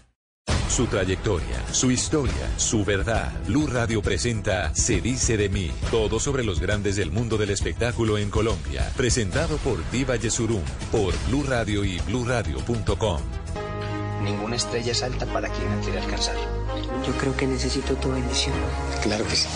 [0.71, 3.33] Su trayectoria, su historia, su verdad.
[3.45, 5.69] Blue Radio presenta Se dice de mí.
[5.91, 8.89] Todo sobre los grandes del mundo del espectáculo en Colombia.
[8.95, 13.19] Presentado por Diva Yesurum, por Blue Radio y BlueRadio.com.
[14.23, 16.37] Ninguna estrella es alta para quien la quiere alcanzar.
[17.05, 18.55] Yo creo que necesito tu bendición.
[19.03, 19.49] Claro que sí.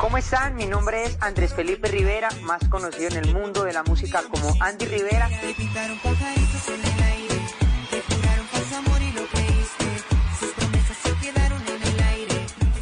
[0.00, 0.56] ¿Cómo están?
[0.56, 4.54] Mi nombre es Andrés Felipe Rivera, más conocido en el mundo de la música como
[4.58, 5.28] Andy Rivera.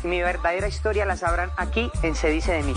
[0.05, 2.75] Mi verdadera historia la sabrán aquí en Se dice de mí.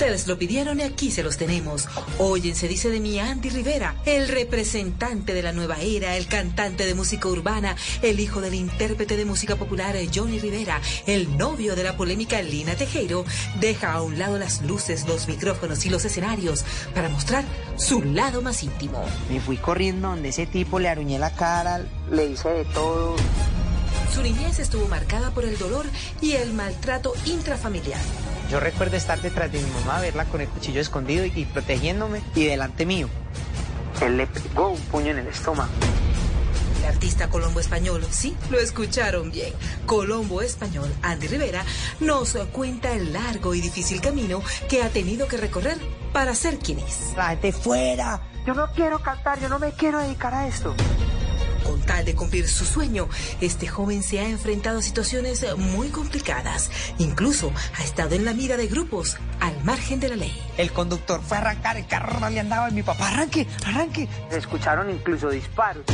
[0.00, 1.86] Ustedes lo pidieron y aquí se los tenemos.
[2.16, 6.26] Hoy en Se dice de mí Andy Rivera, el representante de la nueva era, el
[6.26, 11.76] cantante de música urbana, el hijo del intérprete de música popular Johnny Rivera, el novio
[11.76, 13.26] de la polémica Lina Tejero,
[13.60, 17.44] deja a un lado las luces, los micrófonos y los escenarios para mostrar
[17.76, 19.04] su lado más íntimo.
[19.28, 23.16] Me fui corriendo donde ese tipo le aruñé la cara, le hice de todo.
[24.14, 25.84] Su niñez estuvo marcada por el dolor
[26.22, 28.00] y el maltrato intrafamiliar.
[28.50, 32.20] Yo recuerdo estar detrás de mi mamá, verla con el cuchillo escondido y, y protegiéndome
[32.34, 33.08] y delante mío.
[34.00, 35.70] Él le pegó un puño en el estómago.
[36.80, 39.52] El artista Colombo Español, sí, lo escucharon bien.
[39.86, 41.64] Colombo Español, Andy Rivera,
[42.00, 45.78] nos cuenta el largo y difícil camino que ha tenido que recorrer
[46.12, 47.12] para ser quien es.
[47.16, 48.20] La gente fuera.
[48.46, 50.74] Yo no quiero cantar, yo no me quiero dedicar a esto.
[51.70, 53.08] Con tal de cumplir su sueño,
[53.40, 56.68] este joven se ha enfrentado a situaciones muy complicadas.
[56.98, 60.36] Incluso ha estado en la mira de grupos al margen de la ley.
[60.58, 64.08] El conductor fue a arrancar el carro donde andaba y mi papá, arranque, arranque.
[64.30, 65.84] Se escucharon incluso disparos.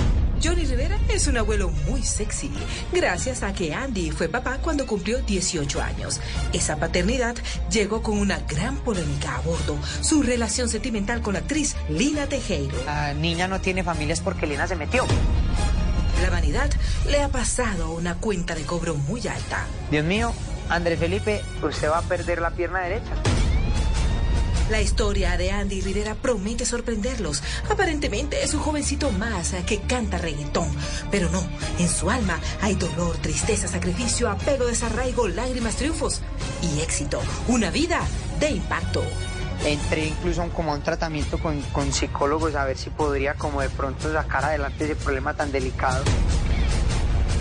[0.47, 2.53] Johnny Rivera es un abuelo muy sexy,
[2.93, 6.21] gracias a que Andy fue papá cuando cumplió 18 años.
[6.53, 7.35] Esa paternidad
[7.69, 12.81] llegó con una gran polémica a bordo, su relación sentimental con la actriz Lina Tejero.
[12.85, 15.05] La niña no tiene familias porque Lina se metió.
[16.23, 16.71] La vanidad
[17.11, 19.67] le ha pasado una cuenta de cobro muy alta.
[19.91, 20.33] Dios mío,
[20.69, 23.15] Andrés Felipe, usted va a perder la pierna derecha.
[24.71, 27.41] La historia de Andy Rivera promete sorprenderlos.
[27.71, 30.69] Aparentemente es un jovencito más que canta reggaetón.
[31.11, 31.41] Pero no,
[31.79, 36.21] en su alma hay dolor, tristeza, sacrificio, apego, desarraigo, lágrimas, triunfos
[36.63, 37.21] y éxito.
[37.47, 38.01] Una vida
[38.41, 39.05] de impacto.
[39.65, 43.71] Entré incluso como a un tratamiento con, con psicólogos a ver si podría como de
[43.71, 46.03] pronto sacar adelante ese problema tan delicado.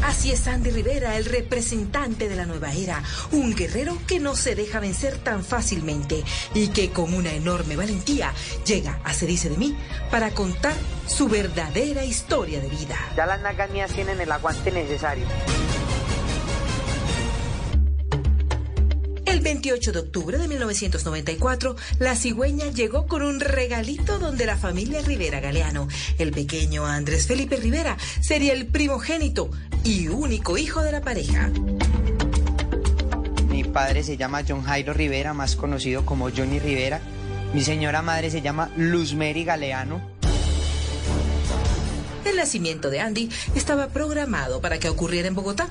[0.05, 3.01] Así es Andy Rivera, el representante de la nueva era,
[3.31, 8.31] un guerrero que no se deja vencer tan fácilmente y que con una enorme valentía
[8.67, 9.75] llega a Se dice de mí
[10.11, 10.75] para contar
[11.07, 12.97] su verdadera historia de vida.
[13.17, 15.25] Ya las nalgas mías tienen el aguante necesario.
[19.35, 25.01] El 28 de octubre de 1994, la cigüeña llegó con un regalito donde la familia
[25.01, 29.51] Rivera Galeano, el pequeño Andrés Felipe Rivera, sería el primogénito
[29.83, 31.51] y único hijo de la pareja.
[33.49, 37.01] Mi padre se llama John Jairo Rivera, más conocido como Johnny Rivera.
[37.53, 40.14] Mi señora madre se llama Luz Mary Galeano.
[42.25, 45.69] El nacimiento de Andy estaba programado para que ocurriera en Bogotá,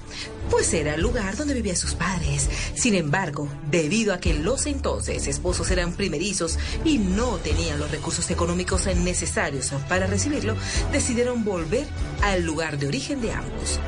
[0.50, 2.48] pues era el lugar donde vivían sus padres.
[2.74, 8.30] Sin embargo, debido a que los entonces esposos eran primerizos y no tenían los recursos
[8.30, 10.54] económicos necesarios para recibirlo,
[10.92, 11.86] decidieron volver
[12.22, 13.80] al lugar de origen de ambos.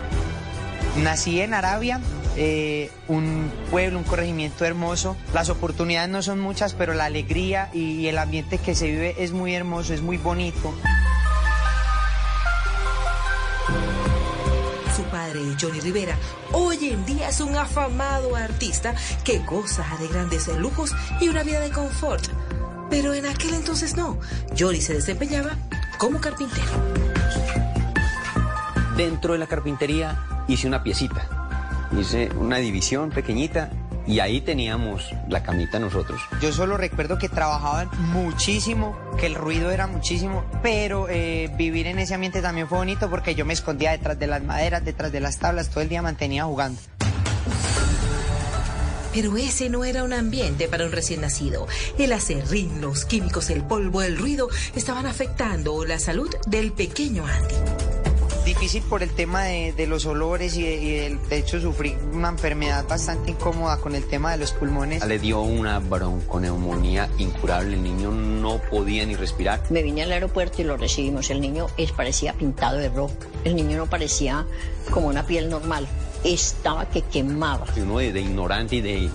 [1.02, 2.00] Nací en Arabia,
[2.36, 5.16] eh, un pueblo, un corregimiento hermoso.
[5.32, 9.30] Las oportunidades no son muchas, pero la alegría y el ambiente que se vive es
[9.30, 10.74] muy hermoso, es muy bonito.
[15.06, 16.16] Padre, Johnny Rivera,
[16.52, 18.94] hoy en día es un afamado artista
[19.24, 22.24] que goza de grandes lujos y una vida de confort.
[22.90, 24.18] Pero en aquel entonces no.
[24.58, 25.56] Johnny se desempeñaba
[25.98, 26.66] como carpintero.
[28.96, 31.88] Dentro de la carpintería hice una piecita.
[31.98, 33.70] Hice una división pequeñita
[34.06, 36.20] y ahí teníamos la camita nosotros.
[36.40, 41.98] Yo solo recuerdo que trabajaban muchísimo, que el ruido era muchísimo, pero eh, vivir en
[41.98, 45.20] ese ambiente también fue bonito porque yo me escondía detrás de las maderas, detrás de
[45.20, 46.80] las tablas, todo el día mantenía jugando.
[49.12, 51.66] Pero ese no era un ambiente para un recién nacido.
[51.98, 57.95] El acerrín, los químicos, el polvo, el ruido estaban afectando la salud del pequeño Andy
[58.46, 63.32] difícil por el tema de, los olores y, de, de, hecho sufrí una enfermedad bastante
[63.32, 65.04] incómoda con el tema de los pulmones.
[65.04, 69.62] Le dio una bronconeumonía incurable, el niño no podía ni respirar.
[69.68, 73.56] Me vine al aeropuerto y lo recibimos, el niño es, parecía pintado de rojo, el
[73.56, 74.46] niño no parecía
[74.90, 75.86] como una piel normal,
[76.24, 77.66] estaba que quemaba.
[77.76, 79.10] Uno de, de ignorante y de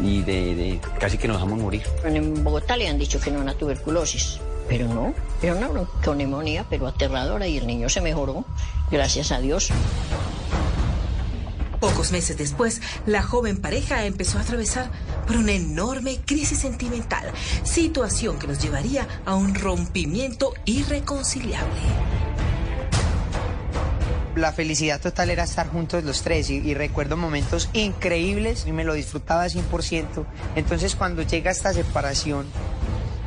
[0.00, 1.82] y de, casi que nos dejamos morir.
[2.04, 4.38] En Bogotá le han dicho que no era tuberculosis.
[4.68, 8.44] Pero no, era una bronconeumonía, pero aterradora y el niño se mejoró,
[8.90, 9.70] gracias a Dios.
[11.80, 14.90] Pocos meses después, la joven pareja empezó a atravesar
[15.26, 17.30] por una enorme crisis sentimental,
[17.64, 21.80] situación que los llevaría a un rompimiento irreconciliable.
[24.36, 28.84] La felicidad total era estar juntos los tres y, y recuerdo momentos increíbles y me
[28.84, 30.26] lo disfrutaba 100%.
[30.56, 32.46] Entonces cuando llega esta separación,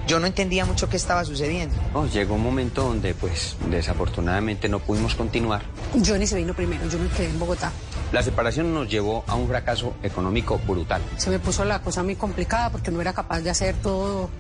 [0.10, 1.76] yo no entendía mucho qué estaba sucediendo.
[2.12, 5.62] llegó un momento donde, pues, desafortunadamente no pudimos continuar.
[6.04, 7.72] Johnny se vino primero, yo me quedé en Bogotá.
[8.12, 11.00] La separación nos llevó a un fracaso económico brutal.
[11.18, 14.32] Se me puso la cosa muy complicada porque no era capaz de hacer todo,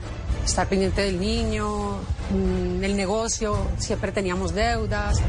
[0.43, 1.99] estar pendiente del niño,
[2.31, 5.21] mm, el negocio, siempre teníamos deudas.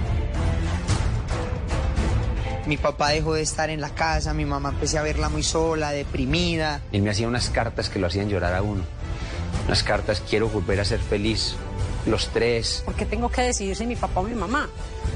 [2.66, 5.91] Mi papá dejó de estar en la casa, mi mamá empecé a verla muy sola,
[5.91, 6.80] deprimida.
[6.93, 8.99] Él me hacía unas cartas que lo hacían llorar a uno
[9.68, 11.56] las cartas, quiero volver a ser feliz,
[12.06, 12.82] los tres.
[12.84, 14.68] ¿Por qué tengo que decidir si mi papá o mi mamá?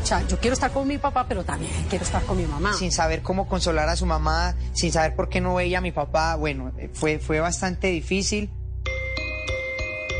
[0.02, 2.74] O sea, yo quiero estar con mi papá, pero también quiero estar con mi mamá.
[2.74, 5.92] Sin saber cómo consolar a su mamá, sin saber por qué no veía a mi
[5.92, 8.50] papá, bueno, fue, fue bastante difícil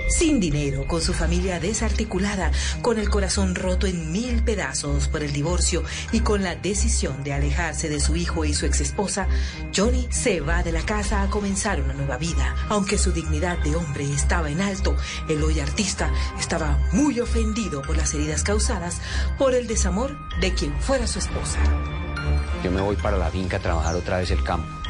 [0.09, 2.51] sin dinero, con su familia desarticulada,
[2.83, 5.83] con el corazón roto en mil pedazos por el divorcio
[6.13, 9.27] y con la decisión de alejarse de su hijo y su exesposa,
[9.75, 12.55] Johnny se va de la casa a comenzar una nueva vida.
[12.69, 14.97] Aunque su dignidad de hombre estaba en alto,
[15.29, 19.01] el hoy artista estaba muy ofendido por las heridas causadas
[19.39, 21.59] por el desamor de quien fuera su esposa.
[22.63, 24.84] Yo me voy para la finca a trabajar otra vez el campo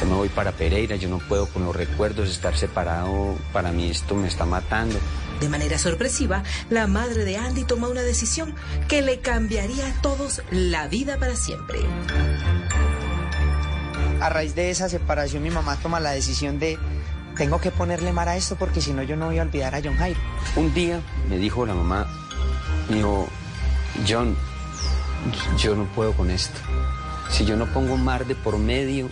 [0.00, 3.90] yo me voy para Pereira, yo no puedo con los recuerdos estar separado, para mí
[3.90, 4.98] esto me está matando.
[5.40, 8.54] De manera sorpresiva, la madre de Andy toma una decisión
[8.88, 11.80] que le cambiaría a todos la vida para siempre.
[14.20, 16.78] A raíz de esa separación, mi mamá toma la decisión de
[17.36, 19.80] tengo que ponerle mar a esto porque si no yo no voy a olvidar a
[19.82, 20.20] John Jairo.
[20.56, 22.06] Un día me dijo la mamá,
[22.88, 23.28] me dijo,
[24.08, 24.36] John,
[25.58, 26.58] yo no puedo con esto.
[27.30, 29.10] Si yo no pongo mar de por medio,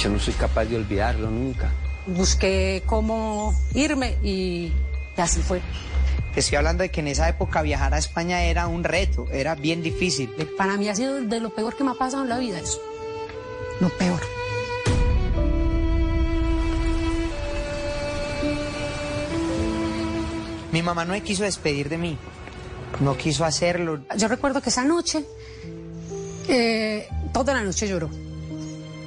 [0.00, 1.70] yo no soy capaz de olvidarlo nunca.
[2.06, 4.72] Busqué cómo irme y
[5.16, 5.60] así fue.
[6.32, 9.54] Te estoy hablando de que en esa época viajar a España era un reto, era
[9.54, 10.30] bien difícil.
[10.56, 12.80] Para mí ha sido de lo peor que me ha pasado en la vida eso.
[13.80, 14.20] Lo peor.
[20.72, 22.16] Mi mamá no me quiso despedir de mí.
[23.00, 24.00] No quiso hacerlo.
[24.16, 25.24] Yo recuerdo que esa noche,
[26.48, 28.08] eh, toda la noche lloró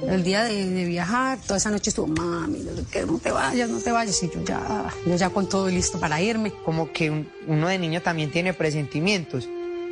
[0.08, 3.92] el día de, viajar, toda esa noche estuvo, mami, que no te vayas, no te
[3.92, 4.22] vayas.
[4.22, 6.52] Y yo ya, yo ya con todo listo para irme.
[6.64, 9.48] Como que uno de niño también tiene presentimientos.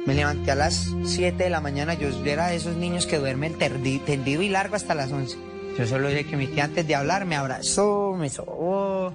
[0.06, 3.56] Me levanté a las 7 de la mañana, yo era de esos niños que duermen
[3.56, 5.36] tendido y largo hasta las 11.
[5.78, 9.14] Yo solo sé que mi tía antes de hablar me abrazó, me sobó.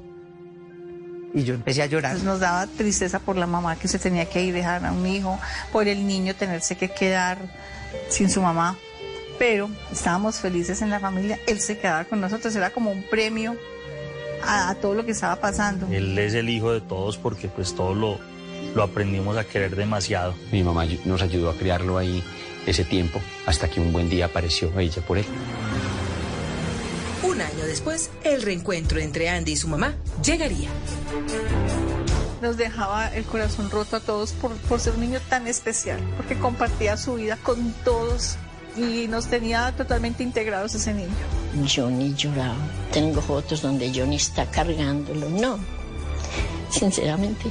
[1.34, 2.18] Y yo empecé a llorar.
[2.24, 5.38] Nos daba tristeza por la mamá que se tenía que ir dejar a un hijo,
[5.72, 7.38] por el niño tenerse que quedar
[8.10, 8.78] sin su mamá.
[9.40, 11.40] Pero estábamos felices en la familia.
[11.48, 13.56] Él se quedaba con nosotros, era como un premio
[14.44, 15.88] a, a todo lo que estaba pasando.
[15.92, 18.20] Él es el hijo de todos porque pues todos lo,
[18.76, 20.36] lo aprendimos a querer demasiado.
[20.52, 22.24] Mi mamá nos ayudó a criarlo ahí
[22.66, 25.26] ese tiempo hasta que un buen día apareció ella por él.
[27.24, 30.70] Un año después, el reencuentro entre Andy y su mamá llegaría.
[32.42, 36.38] Nos dejaba el corazón roto a todos por, por ser un niño tan especial, porque
[36.38, 38.38] compartía su vida con todos
[38.78, 41.10] y nos tenía totalmente integrados ese niño.
[41.68, 42.56] Johnny lloraba.
[42.92, 45.30] Tengo fotos donde Johnny está cargándolo.
[45.30, 45.58] No,
[46.70, 47.50] sinceramente.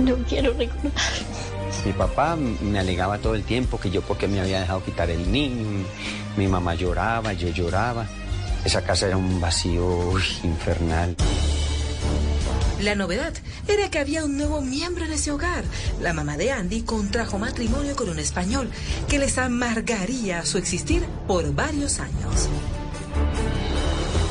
[0.00, 0.92] No quiero recordar.
[1.84, 5.30] Mi papá me alegaba todo el tiempo que yo porque me había dejado quitar el
[5.30, 5.84] niño.
[6.36, 8.06] Mi mamá lloraba, yo lloraba.
[8.64, 11.16] Esa casa era un vacío uy, infernal.
[12.82, 13.34] La novedad
[13.68, 15.64] era que había un nuevo miembro en ese hogar.
[16.00, 18.70] La mamá de Andy contrajo matrimonio con un español
[19.06, 22.48] que les amargaría su existir por varios años.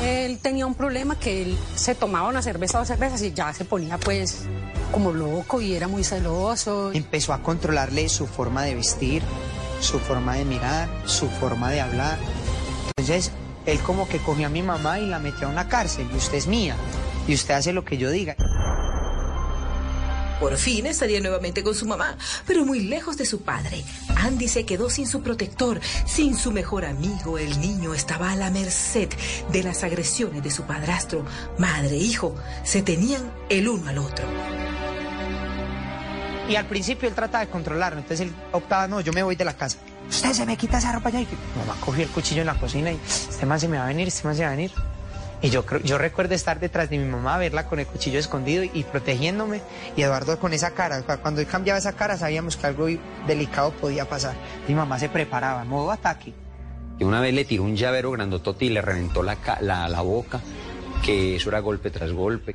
[0.02, 3.52] Él tenía un problema que él se tomaba una cerveza o dos cervezas y ya
[3.52, 4.46] se ponía pues
[4.90, 6.90] como loco y era muy celoso.
[6.92, 9.22] Empezó a controlarle su forma de vestir,
[9.80, 12.18] su forma de mirar, su forma de hablar.
[12.96, 13.30] Entonces,
[13.66, 16.38] él como que cogió a mi mamá y la metió a una cárcel y usted
[16.38, 16.74] es mía
[17.30, 18.34] y usted hace lo que yo diga.
[20.40, 22.16] Por fin estaría nuevamente con su mamá,
[22.46, 23.84] pero muy lejos de su padre.
[24.16, 27.38] Andy se quedó sin su protector, sin su mejor amigo.
[27.38, 29.10] El niño estaba a la merced
[29.52, 31.24] de las agresiones de su padrastro.
[31.58, 34.26] Madre e hijo se tenían el uno al otro.
[36.48, 39.44] Y al principio él trataba de controlarlo, entonces él optaba, no, yo me voy de
[39.44, 39.78] la casa.
[40.08, 41.20] Usted se me quita esa ropa ya.
[41.20, 43.88] Y mamá cogió el cuchillo en la cocina y este man se me va a
[43.88, 44.72] venir, este man se va a venir.
[45.42, 48.84] Y yo, yo recuerdo estar detrás de mi mamá, verla con el cuchillo escondido y,
[48.84, 49.62] protegiéndome.
[49.96, 51.00] Y Eduardo con esa cara.
[51.02, 52.86] Cu- Cuando él cambiaba esa cara sabíamos que algo
[53.26, 54.34] delicado podía pasar.
[54.68, 56.34] Mi mamá se preparaba, modo ataque.
[56.98, 60.40] Y una vez le tiró un llavero grandotote y le reventó la, la, la boca,
[61.02, 62.54] que eso era golpe tras golpe.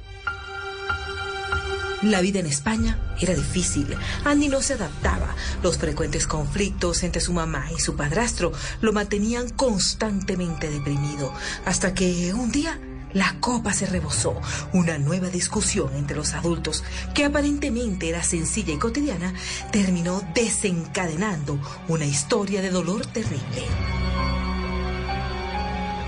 [2.02, 3.96] La vida en España era difícil.
[4.26, 5.36] Andy no se adaptaba.
[5.64, 11.34] Los frecuentes conflictos entre su mamá y su padrastro lo mantenían constantemente deprimido.
[11.66, 12.80] Hasta que un día
[13.14, 14.40] la copa se rebosó.
[14.74, 16.84] Una nueva discusión entre los adultos,
[17.14, 19.34] que aparentemente era sencilla y cotidiana,
[19.72, 23.64] terminó desencadenando una historia de dolor terrible.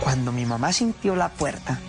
[0.01, 1.79] Cuando mi mamá sintió la puerta,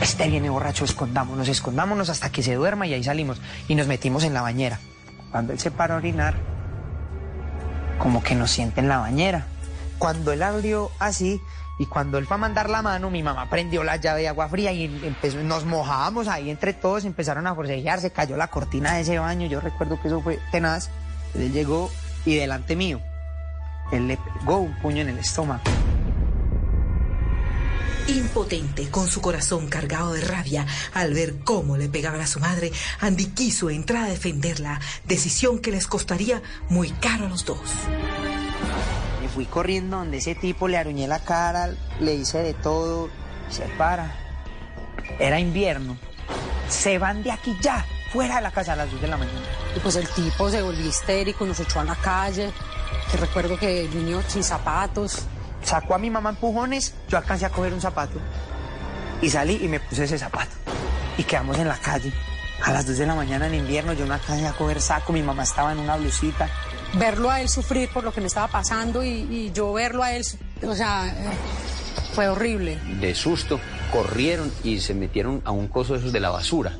[0.00, 3.40] este viene borracho, escondámonos, escondámonos hasta que se duerma y ahí salimos.
[3.68, 4.78] Y nos metimos en la bañera.
[5.30, 6.34] Cuando él se paró a orinar,
[7.98, 9.46] como que nos siente en la bañera.
[9.98, 11.40] Cuando él abrió así
[11.78, 14.48] y cuando él fue a mandar la mano, mi mamá prendió la llave de agua
[14.48, 18.94] fría y empezó, nos mojábamos ahí entre todos, empezaron a forcejear, se cayó la cortina
[18.94, 19.46] de ese baño.
[19.46, 20.90] Yo recuerdo que eso fue tenaz.
[21.34, 21.90] Él llegó
[22.24, 23.00] y delante mío,
[23.92, 25.62] él le pegó un puño en el estómago.
[28.08, 32.70] Impotente, con su corazón cargado de rabia al ver cómo le pegaban a su madre,
[33.00, 37.58] Andy quiso entrar a defenderla, decisión que les costaría muy caro a los dos.
[39.20, 43.10] Me fui corriendo donde ese tipo le aruñé la cara, le hice de todo,
[43.50, 44.14] se para.
[45.18, 45.96] Era invierno.
[46.68, 49.46] Se van de aquí ya, fuera de la casa a las 2 de la mañana.
[49.74, 52.52] Y pues el tipo se volvió histérico, nos echó a la calle.
[53.10, 55.26] Que recuerdo que el niño sin zapatos.
[55.62, 58.18] Sacó a mi mamá empujones, yo alcancé a coger un zapato.
[59.22, 60.52] Y salí y me puse ese zapato.
[61.18, 62.12] Y quedamos en la calle.
[62.62, 65.22] A las 2 de la mañana en invierno yo no alcancé a coger saco, mi
[65.22, 66.48] mamá estaba en una blusita.
[66.94, 70.12] Verlo a él sufrir por lo que me estaba pasando y, y yo verlo a
[70.12, 70.24] él,
[70.66, 71.36] o sea, eh,
[72.14, 72.78] fue horrible.
[73.00, 73.60] De susto,
[73.92, 76.72] corrieron y se metieron a un coso de esos de la basura.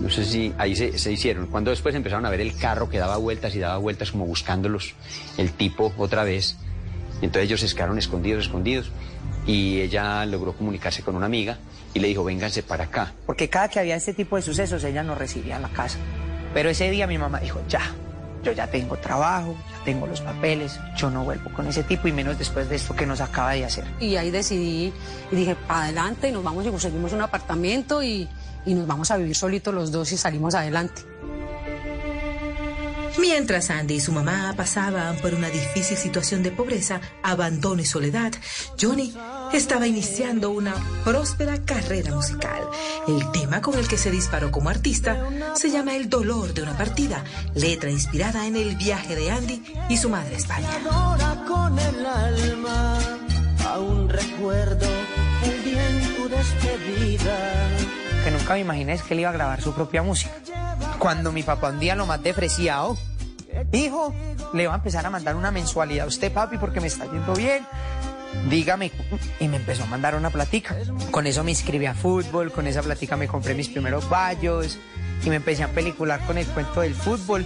[0.00, 1.46] No sé si ahí se, se hicieron.
[1.48, 4.94] Cuando después empezaron a ver el carro que daba vueltas y daba vueltas como buscándolos,
[5.36, 6.56] el tipo otra vez.
[7.22, 8.90] Entonces ellos se quedaron escondidos, escondidos.
[9.46, 11.58] Y ella logró comunicarse con una amiga
[11.94, 13.12] y le dijo, vénganse para acá.
[13.26, 15.98] Porque cada que había este tipo de sucesos, ella nos recibía en la casa.
[16.54, 17.80] Pero ese día mi mamá dijo, ya,
[18.42, 22.12] yo ya tengo trabajo, ya tengo los papeles, yo no vuelvo con ese tipo y
[22.12, 23.84] menos después de esto que nos acaba de hacer.
[24.00, 24.92] Y ahí decidí
[25.30, 28.28] y dije, para adelante, nos vamos y conseguimos un apartamento y,
[28.66, 31.02] y nos vamos a vivir solitos los dos y salimos adelante.
[33.18, 38.32] Mientras Andy y su mamá pasaban por una difícil situación de pobreza, abandono y soledad,
[38.80, 39.14] Johnny
[39.52, 42.62] estaba iniciando una próspera carrera musical.
[43.06, 46.76] El tema con el que se disparó como artista se llama El dolor de una
[46.76, 50.68] partida, letra inspirada en el viaje de Andy y su madre a España.
[51.46, 52.98] con el alma,
[54.08, 54.86] recuerdo
[55.44, 58.01] el tu despedida.
[58.24, 60.32] Que nunca me imaginé es que él iba a grabar su propia música.
[60.98, 62.96] Cuando mi papá un día lo maté, ofrecía, oh,
[63.72, 64.14] hijo,
[64.52, 67.34] le va a empezar a mandar una mensualidad a usted, papi, porque me está yendo
[67.34, 67.66] bien.
[68.48, 68.90] Dígame.
[69.40, 70.76] Y me empezó a mandar una platica.
[71.10, 74.78] Con eso me inscribí a fútbol, con esa platica me compré mis primeros vallos
[75.24, 77.44] y me empecé a pelicular con el cuento del fútbol.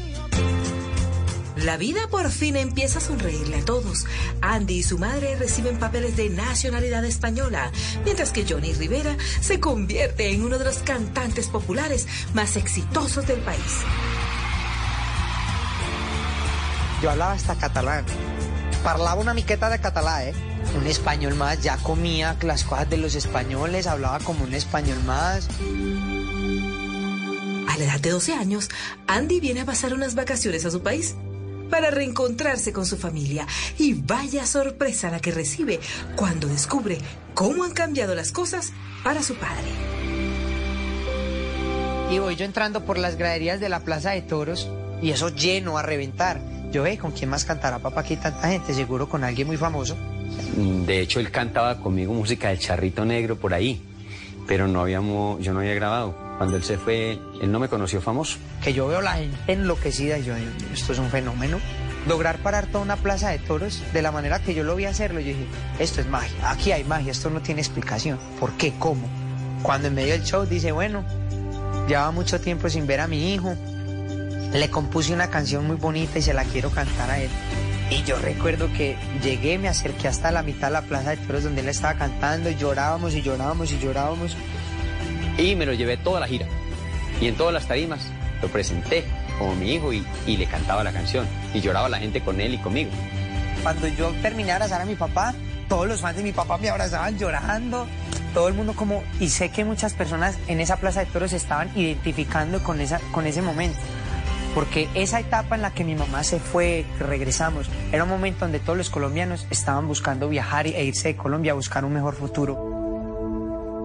[1.56, 4.04] La vida por fin empieza a sonreírle a todos.
[4.42, 7.72] Andy y su madre reciben papeles de nacionalidad española,
[8.04, 13.40] mientras que Johnny Rivera se convierte en uno de los cantantes populares más exitosos del
[13.40, 13.80] país.
[17.02, 18.04] Yo hablaba hasta catalán.
[18.84, 20.34] Parlaba una miqueta de catalán, ¿eh?
[20.78, 25.48] Un español más, ya comía las cosas de los españoles, hablaba como un español más.
[27.68, 28.68] A la edad de 12 años,
[29.06, 31.14] Andy viene a pasar unas vacaciones a su país
[31.70, 33.46] para reencontrarse con su familia.
[33.78, 35.80] Y vaya sorpresa la que recibe
[36.14, 36.98] cuando descubre
[37.34, 38.72] cómo han cambiado las cosas
[39.04, 39.68] para su padre.
[42.10, 44.68] Y voy yo entrando por las graderías de la Plaza de Toros
[45.02, 46.40] y eso lleno a reventar.
[46.70, 48.74] Yo, ve, ¿con quién más cantará papá aquí tanta gente?
[48.74, 49.96] Seguro con alguien muy famoso.
[50.86, 53.80] De hecho, él cantaba conmigo música del Charrito Negro por ahí,
[54.46, 56.25] pero no habíamos, yo no había grabado.
[56.36, 58.38] Cuando él se fue, él no me conoció famoso.
[58.62, 60.34] Que yo veo la gente enloquecida y yo,
[60.72, 61.58] esto es un fenómeno.
[62.06, 65.18] Lograr parar toda una plaza de toros de la manera que yo lo vi hacerlo,
[65.20, 65.46] yo dije,
[65.78, 68.18] esto es magia, aquí hay magia, esto no tiene explicación.
[68.38, 68.74] ¿Por qué?
[68.78, 69.08] ¿Cómo?
[69.62, 71.04] Cuando en medio del show dice, bueno,
[71.88, 73.56] llevaba mucho tiempo sin ver a mi hijo,
[74.52, 77.30] le compuse una canción muy bonita y se la quiero cantar a él.
[77.90, 81.44] Y yo recuerdo que llegué, me acerqué hasta la mitad de la plaza de toros
[81.44, 84.36] donde él estaba cantando y llorábamos y llorábamos y llorábamos.
[85.38, 86.46] Y me lo llevé toda la gira.
[87.20, 88.10] Y en todas las tarimas
[88.42, 89.04] lo presenté
[89.38, 91.26] como mi hijo y, y le cantaba la canción.
[91.54, 92.90] Y lloraba la gente con él y conmigo.
[93.62, 95.34] Cuando yo terminé de abrazar a mi papá,
[95.68, 97.86] todos los fans de mi papá me abrazaban llorando.
[98.34, 99.02] Todo el mundo como...
[99.18, 103.26] Y sé que muchas personas en esa plaza de toros estaban identificando con, esa, con
[103.26, 103.78] ese momento
[104.56, 108.58] porque esa etapa en la que mi mamá se fue, regresamos, era un momento donde
[108.58, 112.75] todos los colombianos estaban buscando viajar e irse de Colombia a buscar un mejor futuro.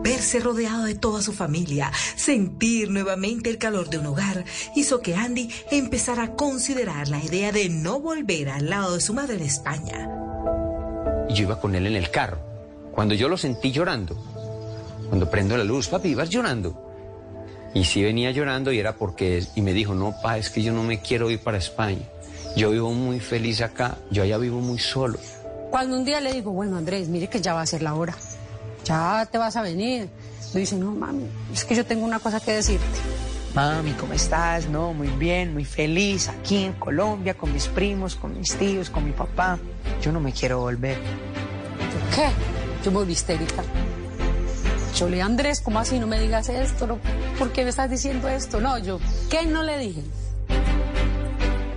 [0.04, 4.45] Verse rodeado de toda su familia, sentir nuevamente el calor de un hogar,
[4.76, 9.14] hizo que Andy empezara a considerar la idea de no volver al lado de su
[9.14, 10.10] madre en España.
[11.30, 12.39] Y yo iba con él en el carro.
[12.91, 14.16] Cuando yo lo sentí llorando,
[15.08, 16.89] cuando prendo la luz, papi, ibas llorando.
[17.74, 20.74] Y sí venía llorando y era porque, y me dijo, no, pa, es que yo
[20.74, 22.02] no me quiero ir para España.
[22.58, 25.20] Yo vivo muy feliz acá, yo allá vivo muy solo.
[25.70, 28.14] Cuando un día le digo, bueno, Andrés, mire que ya va a ser la hora,
[28.84, 30.10] ya te vas a venir.
[30.54, 32.86] Me dice, no, mami, es que yo tengo una cosa que decirte.
[33.54, 34.68] Mami, ¿cómo estás?
[34.70, 39.04] No, muy bien, muy feliz aquí en Colombia, con mis primos, con mis tíos, con
[39.04, 39.60] mi papá.
[40.02, 40.98] Yo no me quiero volver.
[40.98, 42.30] ¿Por qué?
[42.84, 43.64] Yo me volví histérica.
[44.96, 46.00] Yo le Andrés, ¿cómo así?
[46.00, 46.88] No me digas esto.
[46.88, 47.00] No,
[47.38, 48.62] ¿Por qué me estás diciendo esto?
[48.62, 50.02] No, yo, ¿qué no le dije?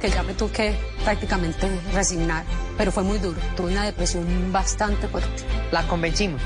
[0.00, 2.44] Que ya me tuve que prácticamente resignar,
[2.76, 3.38] pero fue muy duro.
[3.56, 5.42] Tuve una depresión bastante fuerte.
[5.72, 6.40] La convencimos.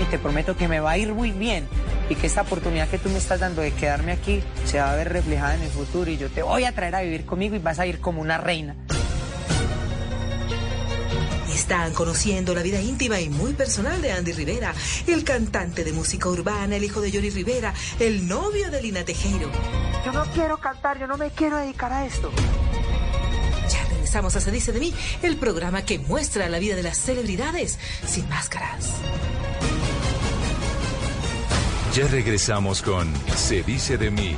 [0.00, 1.68] Y te prometo que me va a ir muy bien
[2.08, 4.96] y que esta oportunidad que tú me estás dando de quedarme aquí se va a
[4.96, 7.58] ver reflejada en el futuro y yo te voy a traer a vivir conmigo y
[7.58, 8.74] vas a ir como una reina.
[11.54, 14.74] Están conociendo la vida íntima y muy personal de Andy Rivera,
[15.06, 19.50] el cantante de música urbana, el hijo de Johnny Rivera, el novio de Lina Tejero.
[20.04, 22.30] Yo no quiero cantar, yo no me quiero dedicar a esto.
[23.70, 24.92] Ya regresamos a Se dice de mí,
[25.22, 28.90] el programa que muestra la vida de las celebridades sin máscaras.
[31.94, 34.34] Ya regresamos con Se dice de mí.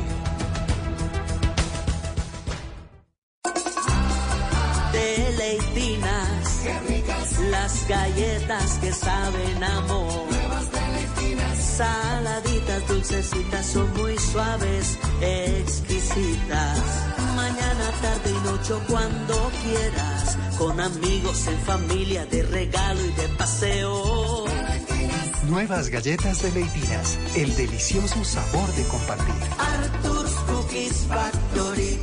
[4.93, 6.67] Deleitinas,
[7.51, 10.27] las galletas que saben amor.
[11.77, 16.79] Saladitas, dulcecitas, son muy suaves, exquisitas.
[17.35, 20.39] Mañana, tarde y noche, cuando quieras.
[20.59, 24.56] Con amigos, en familia, de regalo y de paseo.
[25.49, 29.35] Nuevas galletas de Leitinas, el delicioso sabor de compartir.
[29.59, 31.99] Arthur's Cookies Factory.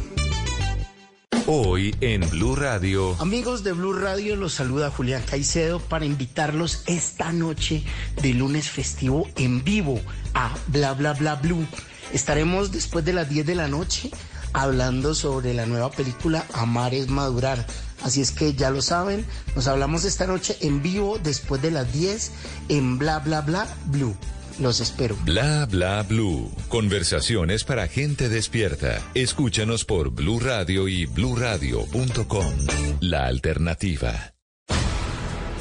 [1.45, 3.15] Hoy en Blue Radio.
[3.19, 7.83] Amigos de Blue Radio, los saluda Julián Caicedo para invitarlos esta noche
[8.21, 9.99] de lunes festivo en vivo
[10.33, 11.67] a Bla Bla Bla Blue.
[12.13, 14.09] Estaremos después de las 10 de la noche
[14.53, 17.65] hablando sobre la nueva película Amar es Madurar.
[18.03, 19.25] Así es que ya lo saben,
[19.55, 22.31] nos hablamos esta noche en vivo después de las 10
[22.69, 24.15] en Bla Bla Bla Blue.
[24.59, 25.17] Los espero.
[25.23, 26.51] Bla bla blue.
[26.69, 29.01] Conversaciones para gente despierta.
[29.15, 32.53] Escúchanos por Blue Radio y bluradio.com.
[32.99, 34.33] La alternativa.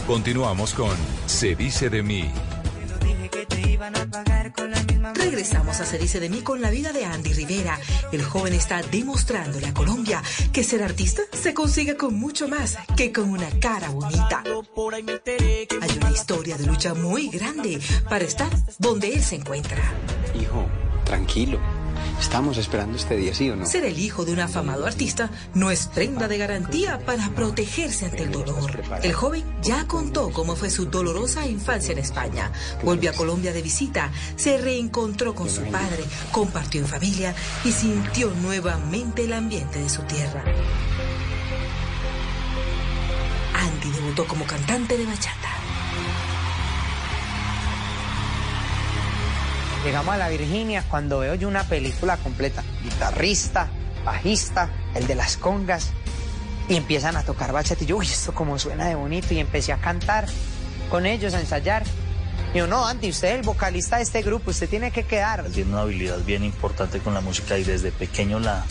[0.06, 0.94] Continuamos con
[1.27, 2.31] Se dice de mí.
[5.14, 7.78] Regresamos a Se dice de mí con la vida de Andy Rivera.
[8.12, 10.22] El joven está demostrándole a Colombia
[10.52, 14.44] que ser artista se consigue con mucho más que con una cara bonita.
[15.80, 19.82] Hay una historia de lucha muy grande para estar donde él se encuentra.
[20.34, 20.66] Hijo,
[21.04, 21.81] tranquilo.
[22.20, 23.66] Estamos esperando este día, ¿sí o no?
[23.66, 28.22] Ser el hijo de un afamado artista no es prenda de garantía para protegerse ante
[28.22, 28.82] el dolor.
[29.02, 32.50] El joven ya contó cómo fue su dolorosa infancia en España.
[32.82, 37.34] Volvió a Colombia de visita, se reencontró con su padre, compartió en familia
[37.64, 40.44] y sintió nuevamente el ambiente de su tierra.
[43.54, 45.61] Andy debutó como cantante de bachata.
[49.84, 52.62] Llegamos a la Virginia cuando veo yo una película completa.
[52.84, 53.68] Guitarrista,
[54.04, 55.90] bajista, el de las congas.
[56.68, 57.82] Y empiezan a tocar bachata.
[57.82, 59.34] Y yo, uy, esto como suena de bonito.
[59.34, 60.26] Y empecé a cantar
[60.88, 61.82] con ellos, a ensayar.
[62.54, 65.44] Y yo, no, Andy, usted es el vocalista de este grupo, usted tiene que quedar.
[65.46, 68.64] Tiene una habilidad bien importante con la música y desde pequeño la,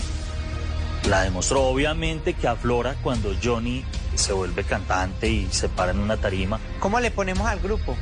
[1.09, 1.63] la demostró.
[1.63, 3.83] Obviamente que aflora cuando Johnny
[4.15, 6.59] se vuelve cantante y se para en una tarima.
[6.79, 7.97] ¿Cómo le ponemos al grupo?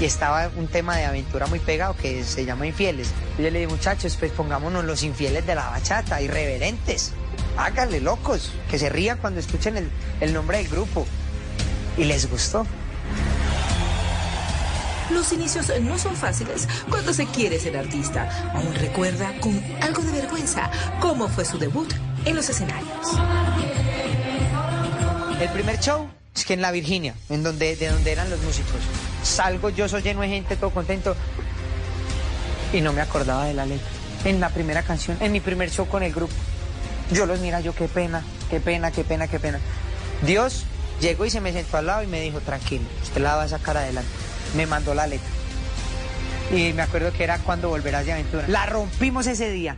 [0.00, 3.12] Y estaba un tema de aventura muy pegado que se llama Infieles.
[3.38, 7.12] Y yo le dije, muchachos, pues pongámonos los infieles de la bachata, irreverentes.
[7.56, 9.90] Háganle locos, que se rían cuando escuchen el,
[10.20, 11.06] el nombre del grupo.
[11.96, 12.64] Y les gustó.
[15.10, 18.52] Los inicios no son fáciles cuando se quiere ser artista.
[18.54, 20.70] Aún recuerda con algo de vergüenza
[21.00, 21.92] cómo fue su debut
[22.24, 23.16] en los escenarios.
[25.40, 28.80] El primer show es que en la Virginia, en donde, de donde eran los músicos.
[29.22, 31.16] Salgo, yo soy lleno de gente, todo contento.
[32.72, 33.86] Y no me acordaba de la letra.
[34.24, 36.34] En la primera canción, en mi primer show con el grupo.
[37.12, 39.60] Yo los mira, yo qué pena, qué pena, qué pena, qué pena.
[40.22, 40.64] Dios
[41.00, 43.48] llegó y se me sentó al lado y me dijo, tranquilo, usted la va a
[43.48, 44.10] sacar adelante.
[44.56, 45.28] Me mandó la letra.
[46.52, 48.44] Y me acuerdo que era cuando volverás de aventura.
[48.48, 49.76] La rompimos ese día.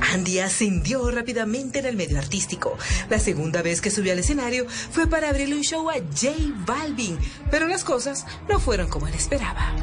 [0.00, 2.76] Andy ascendió rápidamente en el medio artístico.
[3.08, 6.32] La segunda vez que subió al escenario fue para abrirle un show a J
[6.66, 7.18] Balvin,
[7.50, 9.74] pero las cosas no fueron como él esperaba.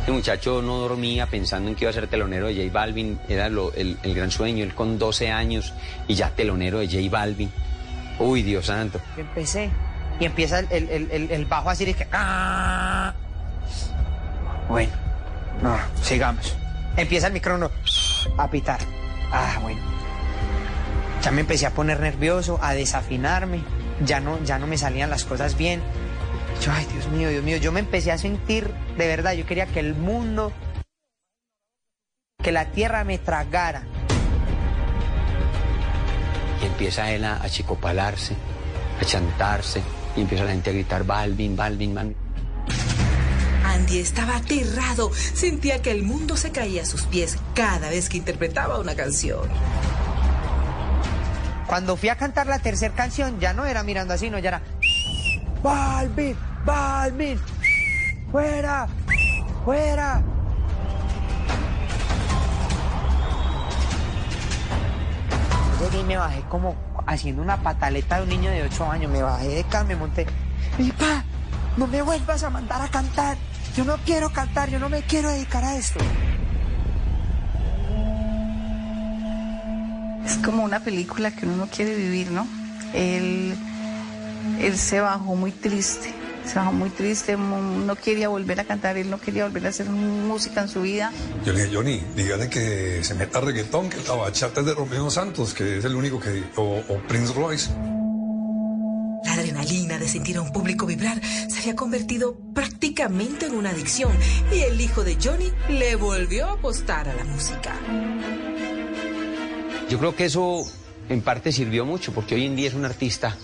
[0.00, 3.48] Este muchacho no dormía pensando en que iba a ser telonero de J Balvin, era
[3.48, 5.72] lo- el, el gran sueño, él con 12 años
[6.08, 7.50] y ya telonero de J Balvin.
[8.18, 9.00] Uy, Dios santo.
[9.16, 9.70] Yo empecé
[10.18, 12.06] y empieza el, el- el- el- el bajo así de que...
[12.12, 13.14] ¡ah!
[14.68, 14.92] Bueno,
[15.62, 16.56] no, sigamos.
[16.96, 17.70] Empieza el micrófono
[18.36, 18.80] a pitar.
[19.30, 19.80] Ah, bueno.
[21.22, 23.62] Ya me empecé a poner nervioso, a desafinarme.
[24.04, 25.80] Ya no, ya no me salían las cosas bien.
[26.60, 27.56] Yo, ay, Dios mío, Dios mío.
[27.56, 30.52] Yo me empecé a sentir, de verdad, yo quería que el mundo,
[32.42, 33.84] que la tierra me tragara.
[36.60, 38.36] Y empieza él a achicopalarse,
[39.00, 39.82] a chantarse,
[40.16, 42.21] y empieza la gente a gritar Balvin, Balvin, Balvin.
[43.72, 48.18] Andy estaba aterrado, sentía que el mundo se caía a sus pies cada vez que
[48.18, 49.48] interpretaba una canción.
[51.66, 54.62] Cuando fui a cantar la tercera canción, ya no era mirando así, no, ya era.
[55.62, 57.40] Balvin, Balvin,
[58.30, 58.88] fuera,
[59.64, 60.22] fuera.
[65.92, 66.74] Y me bajé como
[67.06, 69.10] haciendo una pataleta de un niño de 8 años.
[69.10, 70.26] Me bajé de acá, me monté.
[70.78, 71.24] Y pa,
[71.76, 73.36] no me vuelvas a mandar a cantar.
[73.76, 75.98] Yo no quiero cantar, yo no me quiero dedicar a esto.
[80.26, 82.46] Es como una película que uno no quiere vivir, ¿no?
[82.94, 83.54] Él,
[84.60, 86.12] él se bajó muy triste,
[86.46, 89.88] se bajó muy triste, no quería volver a cantar, él no quería volver a hacer
[89.88, 91.10] música en su vida.
[91.44, 95.10] Yo le dije, Johnny, dígale que se meta reggaetón, que la bachata es de Romeo
[95.10, 96.44] Santos, que es el único que...
[96.56, 97.70] o, o Prince Royce.
[100.02, 104.10] De sentir a un público vibrar se había convertido prácticamente en una adicción
[104.52, 107.78] y el hijo de Johnny le volvió a apostar a la música.
[109.88, 110.64] Yo creo que eso
[111.08, 113.36] en parte sirvió mucho porque hoy en día es un artista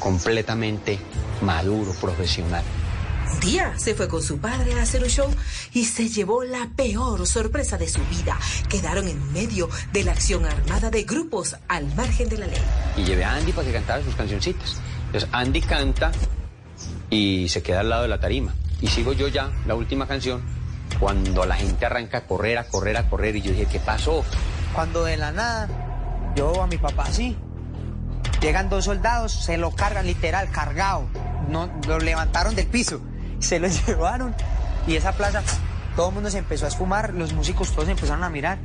[0.00, 0.98] completamente
[1.40, 2.64] maduro, profesional.
[3.32, 5.30] Un día se fue con su padre a hacer un show
[5.72, 8.36] y se llevó la peor sorpresa de su vida.
[8.68, 12.62] Quedaron en medio de la acción armada de grupos al margen de la ley.
[12.96, 14.80] Y llevé a Andy para que cantara sus cancioncitas.
[15.12, 16.10] Entonces Andy canta
[17.10, 18.54] y se queda al lado de la tarima.
[18.80, 20.42] Y sigo yo ya, la última canción,
[20.98, 23.36] cuando la gente arranca a correr, a correr, a correr.
[23.36, 24.24] Y yo dije, ¿qué pasó?
[24.74, 25.68] Cuando de la nada
[26.34, 27.36] Yo a mi papá sí.
[28.40, 31.06] Llegan dos soldados, se lo cargan literal, cargado.
[31.48, 33.02] No, lo levantaron del piso,
[33.38, 34.34] se lo llevaron
[34.86, 35.42] y esa plaza,
[35.94, 38.58] todo el mundo se empezó a esfumar, los músicos todos empezaron a mirar.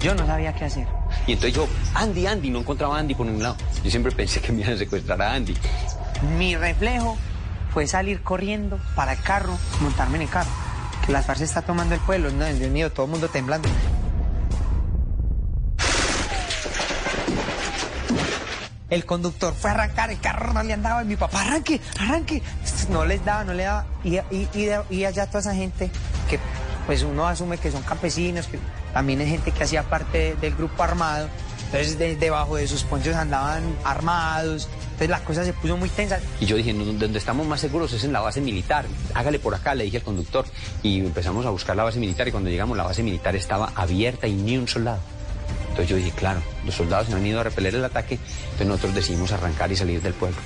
[0.00, 0.86] Yo no sabía qué hacer.
[1.26, 3.56] Y entonces yo, Andy, Andy, no encontraba a Andy por ningún lado.
[3.82, 5.54] Yo siempre pensé que me iban a secuestrar a Andy.
[6.38, 7.16] Mi reflejo
[7.72, 10.50] fue salir corriendo para el carro, montarme en el carro.
[11.04, 13.68] Que la farsa está tomando el pueblo, no, Dios mío, todo el mundo temblando.
[18.88, 22.40] El conductor fue a arrancar, el carro no le andaba, y mi papá, arranque, arranque.
[22.88, 23.84] No les daba, no le daba.
[24.04, 25.90] Y, allá toda esa gente
[26.30, 26.38] que
[26.86, 28.48] pues uno asume que son campesinos,
[28.96, 31.28] también es gente que hacía parte del grupo armado.
[31.66, 34.68] Entonces de- debajo de sus ponchos andaban armados.
[34.84, 36.18] Entonces la cosa se puso muy tensa.
[36.40, 38.86] Y yo dije, "No, donde estamos más seguros es en la base militar.
[39.12, 40.46] Hágale por acá, le dije al conductor.
[40.82, 44.26] Y empezamos a buscar la base militar y cuando llegamos la base militar estaba abierta
[44.28, 45.00] y ni un soldado.
[45.68, 48.14] Entonces yo dije, claro, los soldados se han ido a repeler el ataque,
[48.44, 50.38] entonces nosotros decidimos arrancar y salir del pueblo.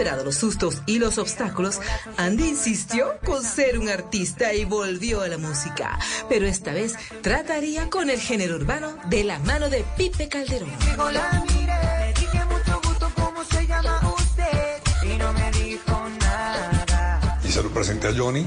[0.00, 1.78] Superado los sustos y los obstáculos,
[2.16, 5.98] Andy insistió con ser un artista y volvió a la música.
[6.26, 10.70] Pero esta vez trataría con el género urbano de la mano de Pipe Calderón.
[10.98, 14.80] Hola, mire, le dije mucho gusto, ¿cómo se llama usted?
[15.02, 17.38] Y no me dijo nada.
[17.44, 18.46] Y se lo presenté a Johnny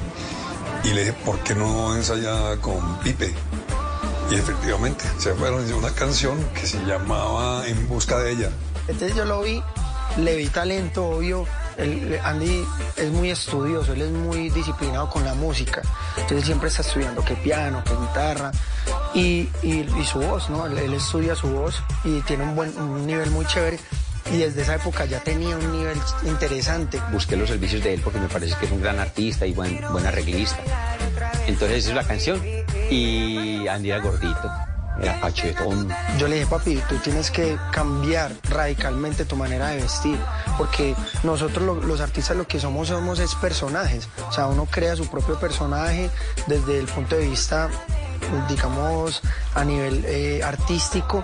[0.82, 3.32] y le dije, ¿por qué no ensaya con Pipe?
[4.28, 8.50] Y efectivamente, se fueron y una canción que se llamaba En busca de ella.
[8.88, 9.62] Entonces yo lo vi,
[10.18, 11.46] le vi talento, obvio.
[11.76, 12.64] El- Andy
[12.96, 15.82] es muy estudioso, él es muy disciplinado con la música.
[16.16, 18.52] Entonces siempre está estudiando que piano, que guitarra
[19.12, 20.66] y, y- y su voz, ¿no?
[20.66, 23.78] Él, él estudia su voz y tiene un buen un nivel muy chévere.
[24.32, 26.98] Y desde esa época ya tenía un nivel interesante.
[27.12, 29.80] Busqué los servicios de él porque me parece que es un gran artista y buen,
[29.92, 30.56] buen arreglista.
[31.46, 32.40] Entonces es la canción.
[32.90, 34.50] Y Andy era gordito,
[35.00, 35.88] era pachetón.
[36.18, 40.18] Yo le dije, papi, tú tienes que cambiar radicalmente tu manera de vestir,
[40.56, 44.94] porque nosotros lo- los artistas lo que somos somos es personajes, o sea, uno crea
[44.96, 46.10] su propio personaje
[46.46, 47.68] desde el punto de vista,
[48.48, 49.20] digamos,
[49.54, 51.22] a nivel eh, artístico.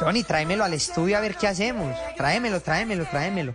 [0.00, 1.96] Johnny, tráemelo al estudio a ver qué hacemos.
[2.16, 3.54] Tráemelo, tráemelo, tráemelo.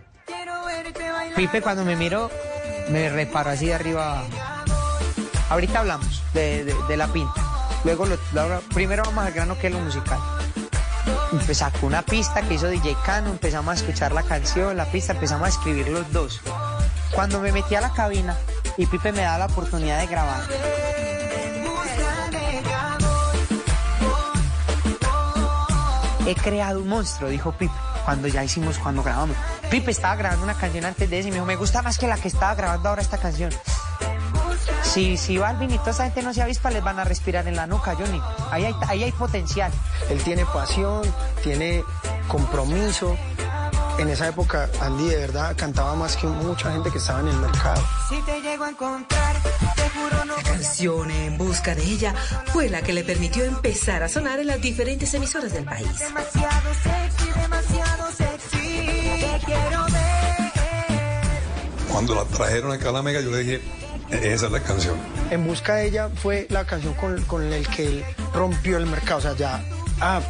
[1.36, 2.30] Pipe cuando me miró,
[2.90, 4.28] me reparó así de arriba abajo.
[5.48, 7.32] Ahorita hablamos de, de- de la pinta.
[7.84, 10.18] Luego, lo- lo- primero vamos al grano que es lo musical.
[11.46, 15.12] Pues sacó una pista que hizo DJ Cano, empezamos a escuchar la canción, la pista,
[15.12, 16.40] empezamos a escribir los dos.
[17.12, 18.36] Cuando me metí a la cabina
[18.76, 20.42] y Pipe me da la oportunidad de grabar,
[26.26, 27.72] he creado un monstruo, dijo Pipe,
[28.04, 29.36] cuando ya hicimos, cuando grabamos.
[29.70, 32.06] Pipe estaba grabando una canción antes de eso y me dijo, me gusta más que
[32.08, 33.50] la que estaba grabando ahora esta canción.
[34.82, 37.56] Si, si Balvin y toda esa gente no se avispa, les van a respirar en
[37.56, 38.20] la nuca, Johnny.
[38.50, 39.72] Ahí hay, ahí hay potencial.
[40.08, 41.02] Él tiene pasión,
[41.42, 41.82] tiene
[42.28, 43.16] compromiso.
[43.98, 47.36] En esa época Andy de verdad cantaba más que mucha gente que estaba en el
[47.36, 47.80] mercado.
[48.08, 49.36] Si te llego a encontrar,
[49.76, 52.12] te juro no La canción En Busca de ella
[52.46, 55.96] fue la que le permitió empezar a sonar en las diferentes emisoras del país.
[55.98, 58.58] demasiado sexy, demasiado sexy.
[58.58, 60.52] Te quiero ver.
[61.88, 63.62] Cuando la trajeron acá a la Mega, yo le dije,
[64.10, 64.96] esa es la canción.
[65.30, 69.18] En busca de ella fue la canción con, con el que él rompió el mercado.
[69.18, 69.64] O sea, ya,
[70.00, 70.20] ah,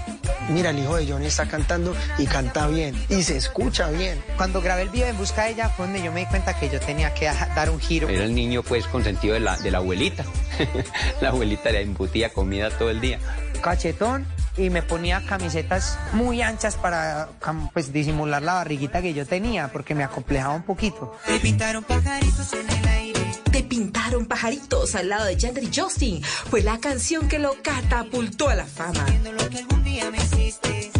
[0.48, 4.22] mira, el hijo de Johnny está cantando y canta bien y se escucha bien.
[4.36, 6.68] Cuando grabé el video en busca de ella fue donde yo me di cuenta que
[6.70, 8.09] yo tenía que da- dar un giro.
[8.09, 10.24] Era el niño pues consentido de la, de la abuelita.
[11.20, 13.18] la abuelita le embutía comida todo el día.
[13.62, 14.26] Cachetón
[14.56, 17.28] y me ponía camisetas muy anchas para
[17.72, 21.16] pues disimular la barriguita que yo tenía porque me acomplejaba un poquito.
[21.26, 23.20] Te pintaron pajaritos en el aire.
[23.55, 26.20] Te pintaron pajaritos al lado de Yandri Justin.
[26.24, 29.06] Fue la canción que lo catapultó a la fama.
[29.22, 30.90] Lo que algún día me hiciste.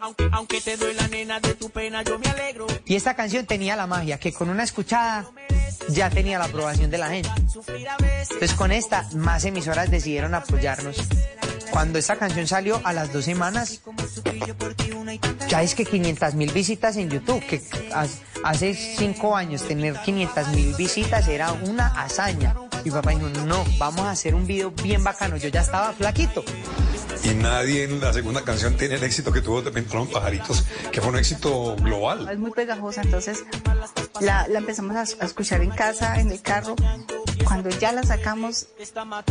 [0.00, 2.66] Aunque, aunque te doy la nena de tu pena, yo me alegro.
[2.86, 5.30] Y esta canción tenía la magia que con una escuchada
[5.90, 7.28] ya tenía la aprobación de la gente.
[7.36, 10.96] Entonces con esta más emisoras decidieron apoyarnos.
[11.74, 13.80] Cuando esta canción salió a las dos semanas,
[15.48, 17.60] ya es que 500 mil visitas en YouTube, que
[18.44, 22.54] hace cinco años tener 500 mil visitas era una hazaña.
[22.84, 25.36] Mi papá dijo, no, vamos a hacer un video bien bacano.
[25.36, 26.44] Yo ya estaba flaquito.
[27.24, 31.00] Y nadie en la segunda canción tiene el éxito que tuvo de Pintaron Pajaritos, que
[31.00, 32.28] fue un éxito global.
[32.30, 33.44] Es muy pegajosa, entonces
[34.20, 36.76] la, la empezamos a, a escuchar en casa, en el carro.
[37.44, 38.68] Cuando ya la sacamos,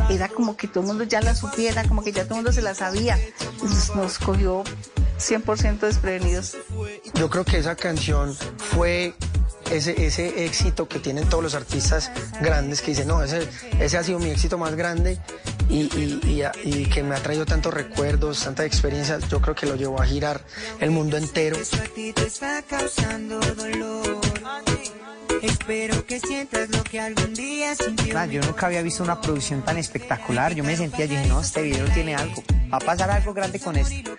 [0.10, 2.52] era como que todo el mundo ya la supiera, como que ya todo el mundo
[2.52, 3.18] se la sabía.
[3.62, 4.64] Nos, nos cogió
[5.20, 6.58] 100% desprevenidos.
[7.14, 9.14] Yo creo que esa canción fue
[9.76, 13.48] ese, ese éxito que tienen todos los artistas grandes que dicen, no, ese,
[13.80, 15.18] ese ha sido mi éxito más grande
[15.70, 16.20] y, y-
[16.64, 20.02] y- y que me ha traído tantos recuerdos, tantas experiencias, yo creo que lo llevó
[20.02, 20.42] a girar
[20.80, 21.58] el mundo entero.
[25.42, 28.26] Espero que sientas lo que algún día sintió.
[28.26, 30.54] Yo nunca había visto una producción tan espectacular.
[30.56, 32.42] Yo me sentía, yo dije, no, este video tiene algo.
[32.72, 34.12] Va a pasar algo grande con esto.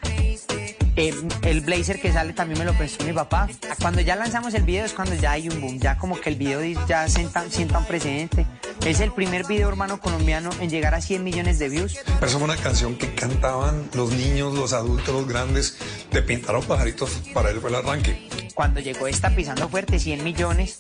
[0.96, 1.12] Eh,
[1.42, 3.48] el blazer que sale también me lo prestó mi papá.
[3.80, 6.36] Cuando ya lanzamos el video es cuando ya hay un boom, ya como que el
[6.36, 8.46] video ya sienta, sienta un precedente.
[8.84, 11.98] Es el primer video hermano colombiano en llegar a 100 millones de views.
[12.04, 15.78] Pero es una canción que cantaban los niños, los adultos, los grandes.
[16.12, 18.28] De pintaron pajaritos, para él fue el arranque.
[18.54, 20.78] Cuando llegó esta pisando fuerte, 100 millones,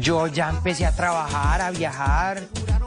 [0.00, 2.42] yo ya empecé a trabajar, a viajar.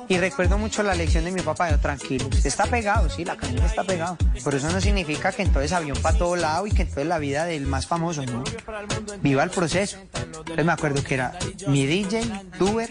[0.07, 3.37] Y recuerdo mucho la lección de mi papá, de tranquilo, usted está pegado, sí, la
[3.37, 4.17] canción está pegado.
[4.43, 7.45] Pero eso no significa que entonces avión para todo lado y que entonces la vida
[7.45, 8.43] del más famoso, ¿no?
[9.21, 9.97] Viva el proceso.
[10.13, 12.23] Entonces me acuerdo que era mi DJ,
[12.57, 12.89] Tuber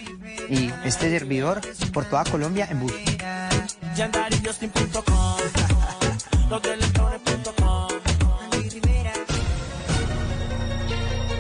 [0.48, 1.60] y este servidor
[1.92, 2.92] por toda Colombia en bus.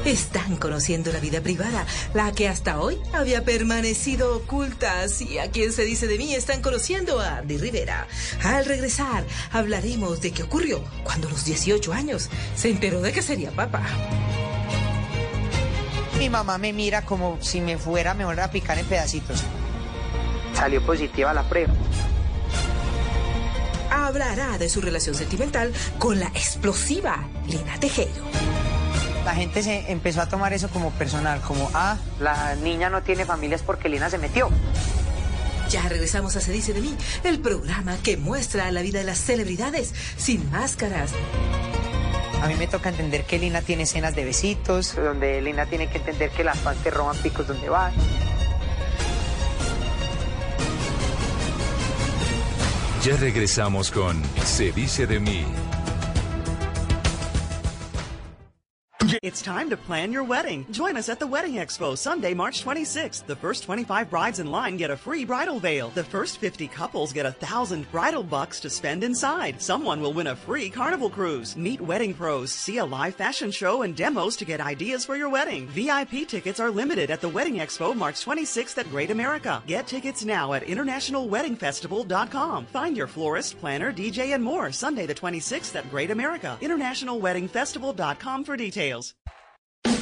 [0.08, 5.02] Están conociendo la vida privada, la que hasta hoy había permanecido oculta.
[5.02, 8.08] Así a quien se dice de mí, están conociendo a Andy Rivera.
[8.42, 13.20] Al regresar, hablaremos de qué ocurrió cuando a los 18 años se enteró de que
[13.20, 13.82] sería papá.
[16.18, 19.42] Mi mamá me mira como si me fuera mejor a picar en pedacitos.
[20.54, 21.74] Salió positiva la prueba.
[23.90, 28.77] Hablará de su relación sentimental con la explosiva Lina Tejero.
[29.24, 33.24] La gente se empezó a tomar eso como personal, como, ah, la niña no tiene
[33.24, 34.48] familias porque Lina se metió.
[35.68, 39.18] Ya regresamos a Se dice de mí, el programa que muestra la vida de las
[39.18, 41.10] celebridades sin máscaras.
[42.42, 45.98] A mí me toca entender que Lina tiene escenas de besitos, donde Lina tiene que
[45.98, 47.92] entender que las fans te roban picos donde van.
[53.04, 55.44] Ya regresamos con Se dice de mí.
[59.22, 60.66] It's time to plan your wedding.
[60.70, 63.24] Join us at the Wedding Expo Sunday, March 26th.
[63.24, 65.88] The first 25 brides in line get a free bridal veil.
[65.88, 69.62] The first 50 couples get a thousand bridal bucks to spend inside.
[69.62, 71.56] Someone will win a free carnival cruise.
[71.56, 75.30] Meet wedding pros, see a live fashion show and demos to get ideas for your
[75.30, 75.68] wedding.
[75.68, 79.62] VIP tickets are limited at the Wedding Expo March 26th at Great America.
[79.66, 82.66] Get tickets now at internationalweddingfestival.com.
[82.66, 86.58] Find your florist, planner, DJ, and more Sunday the 26th at Great America.
[86.60, 88.97] Internationalweddingfestival.com for details.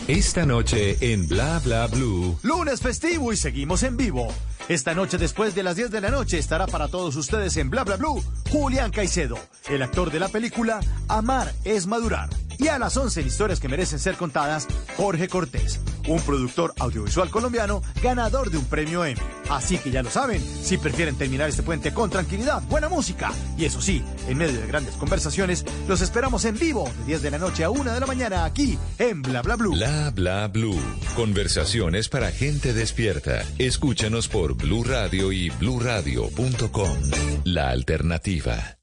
[0.09, 2.39] Esta noche en Bla Bla Blue.
[2.43, 4.29] Lunes festivo y seguimos en vivo.
[4.69, 7.85] Esta noche después de las 10 de la noche estará para todos ustedes en Bla
[7.85, 12.31] Bla Blue Julián Caicedo, el actor de la película Amar es madurar.
[12.59, 14.67] Y a las 11 en historias que merecen ser contadas,
[14.97, 19.21] Jorge Cortés, un productor audiovisual colombiano ganador de un premio Emmy.
[19.51, 23.65] Así que ya lo saben, si prefieren terminar este puente con tranquilidad, buena música y
[23.65, 27.39] eso sí, en medio de grandes conversaciones, los esperamos en vivo de 10 de la
[27.39, 29.73] noche a 1 de la mañana aquí en Bla Bla Blue.
[29.75, 30.81] Bla Bla Blue.
[31.15, 33.43] Conversaciones para gente despierta.
[33.59, 36.97] Escúchanos por Blue Radio y bluradio.com.
[37.45, 38.79] La alternativa.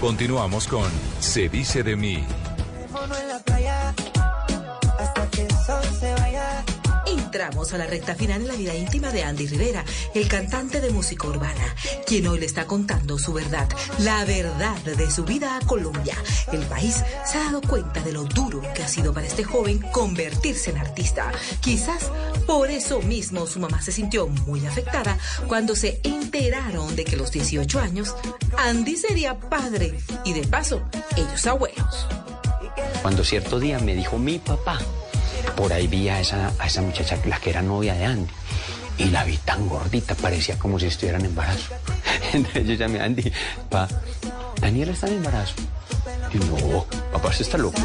[0.00, 2.24] Continuamos con Se dice de mí.
[7.40, 9.82] Entramos a la recta final en la vida íntima de Andy Rivera,
[10.14, 11.74] el cantante de música urbana,
[12.06, 13.66] quien hoy le está contando su verdad,
[14.00, 16.14] la verdad de su vida a Colombia.
[16.52, 19.78] El país se ha dado cuenta de lo duro que ha sido para este joven
[19.90, 21.32] convertirse en artista.
[21.60, 22.10] Quizás
[22.46, 25.16] por eso mismo su mamá se sintió muy afectada
[25.48, 28.14] cuando se enteraron de que a los 18 años
[28.58, 30.82] Andy sería padre y de paso
[31.16, 32.06] ellos abuelos.
[33.00, 34.78] Cuando cierto día me dijo mi papá,
[35.56, 38.32] por ahí vi a esa, a esa muchacha, la que era novia de Andy,
[38.98, 41.74] y la vi tan gordita, parecía como si estuviera en embarazo.
[42.32, 43.32] Entonces yo llamé a Andy,
[43.68, 43.88] pa,
[44.60, 45.54] Daniela está en embarazo.
[46.32, 47.80] Y yo, no, papá, usted está loco.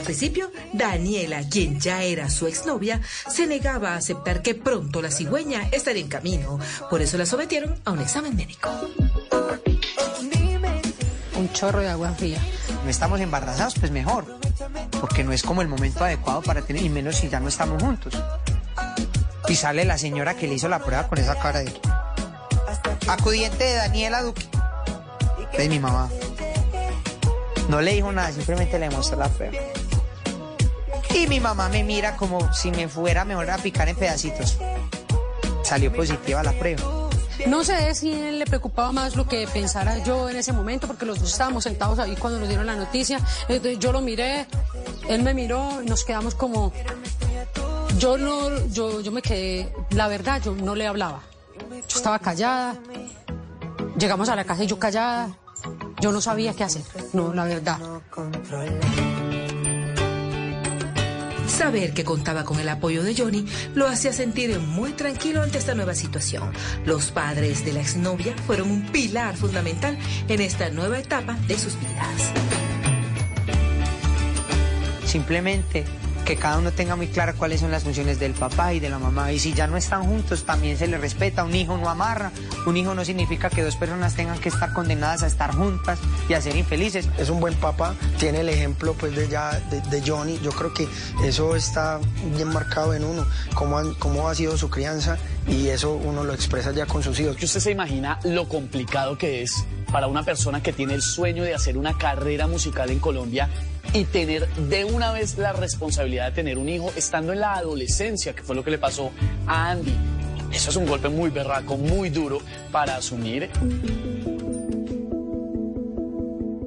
[0.00, 5.10] Al principio, Daniela, quien ya era su exnovia, se negaba a aceptar que pronto la
[5.10, 6.58] cigüeña estaría en camino.
[6.88, 8.70] Por eso la sometieron a un examen médico.
[11.36, 12.40] Un chorro de agua fría.
[12.84, 14.24] No estamos embarazados, pues mejor.
[15.00, 17.82] Porque no es como el momento adecuado para tener, y menos si ya no estamos
[17.82, 18.14] juntos.
[19.48, 21.72] Y sale la señora que le hizo la prueba con esa cara de.
[23.08, 24.46] Acudiente de Daniela Duque.
[25.52, 26.08] Es mi mamá.
[27.68, 29.56] No le dijo nada, simplemente le mostró la prueba.
[31.14, 34.58] Y mi mamá me mira como si me fuera mejor a picar en pedacitos.
[35.64, 36.99] Salió positiva la prueba.
[37.46, 41.06] No sé si él le preocupaba más lo que pensara yo en ese momento, porque
[41.06, 43.18] los dos estábamos sentados ahí cuando nos dieron la noticia.
[43.48, 44.46] Entonces yo lo miré,
[45.08, 46.72] Él me miró nos quedamos como...
[47.98, 51.22] Yo no, yo, yo me quedé, la verdad, yo no le hablaba.
[51.70, 52.76] Yo estaba callada.
[53.98, 55.36] Llegamos a la casa y yo callada.
[56.00, 57.78] Yo no sabía qué hacer, no, la verdad.
[61.60, 65.74] Saber que contaba con el apoyo de Johnny lo hacía sentir muy tranquilo ante esta
[65.74, 66.50] nueva situación.
[66.86, 71.78] Los padres de la exnovia fueron un pilar fundamental en esta nueva etapa de sus
[71.78, 72.32] vidas.
[75.04, 75.84] Simplemente
[76.30, 79.00] que cada uno tenga muy claro cuáles son las funciones del papá y de la
[79.00, 79.32] mamá.
[79.32, 81.42] Y si ya no están juntos, también se les respeta.
[81.42, 82.30] Un hijo no amarra.
[82.66, 85.98] Un hijo no significa que dos personas tengan que estar condenadas a estar juntas
[86.28, 87.08] y a ser infelices.
[87.18, 90.38] Es un buen papá, tiene el ejemplo pues de ya de, de Johnny.
[90.40, 90.86] Yo creo que
[91.24, 91.98] eso está
[92.36, 96.32] bien marcado en uno, cómo, han- cómo ha sido su crianza y eso uno lo
[96.32, 97.34] expresa ya con sus hijos.
[97.36, 101.42] que usted se imagina lo complicado que es para una persona que tiene el sueño
[101.42, 103.48] de hacer una carrera musical en Colombia
[103.92, 108.34] y tener de una vez la responsabilidad de tener un hijo estando en la adolescencia,
[108.34, 109.10] que fue lo que le pasó
[109.46, 109.94] a Andy.
[110.52, 112.40] Eso es un golpe muy berraco, muy duro
[112.72, 113.50] para asumir.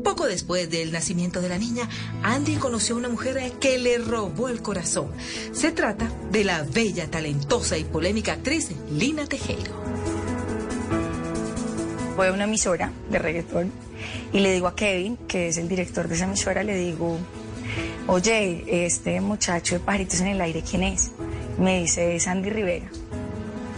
[0.03, 1.89] Poco después del nacimiento de la niña,
[2.23, 5.11] Andy conoció a una mujer que le robó el corazón.
[5.53, 9.83] Se trata de la bella, talentosa y polémica actriz Lina Tejero.
[12.15, 13.71] voy a una emisora de reggaetón
[14.33, 17.19] y le digo a Kevin, que es el director de esa emisora, le digo,
[18.07, 21.11] oye, este muchacho de pajaritos en el aire, ¿quién es?
[21.59, 22.87] Me dice, es Andy Rivera,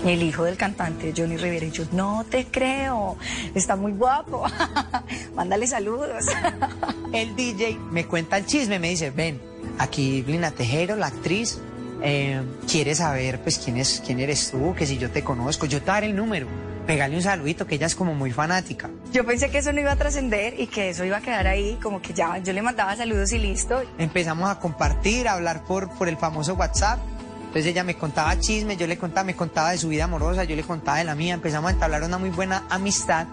[0.05, 1.65] el hijo del cantante Johnny Rivera.
[1.65, 3.17] Y yo, no te creo,
[3.53, 4.45] está muy guapo,
[5.35, 6.25] mándale saludos.
[7.11, 9.39] El DJ me cuenta el chisme, me dice, ven,
[9.77, 11.59] aquí Lina Tejero, la actriz,
[12.01, 15.79] eh, quiere saber pues quién es, quién eres tú, que si yo te conozco, yo
[15.79, 16.47] te daré el número,
[16.85, 18.89] pégale un saludito, que ella es como muy fanática.
[19.11, 21.77] Yo pensé que eso no iba a trascender y que eso iba a quedar ahí,
[21.81, 23.81] como que ya, yo le mandaba saludos y listo.
[23.97, 26.99] Empezamos a compartir, a hablar por, por el famoso WhatsApp.
[27.39, 30.55] Entonces ella me contaba chismes, yo le contaba, me contaba de su vida amorosa, yo
[30.55, 33.27] le contaba de la mía, empezamos a entablar una muy buena amistad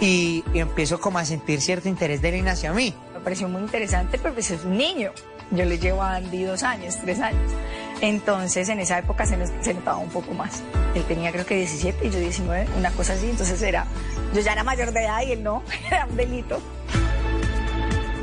[0.00, 2.92] y, y empiezo como a sentir cierto interés de Lina hacia mí.
[3.14, 5.12] Me pareció muy interesante, pero pues es un niño.
[5.52, 7.52] Yo le llevo a Andy dos años, tres años.
[8.00, 10.62] Entonces en esa época se, nos- se notaba un poco más.
[10.94, 13.28] Él tenía creo que 17 y yo 19, una cosa así.
[13.30, 13.86] Entonces era,
[14.34, 16.60] yo ya era mayor de edad y él no, era un delito.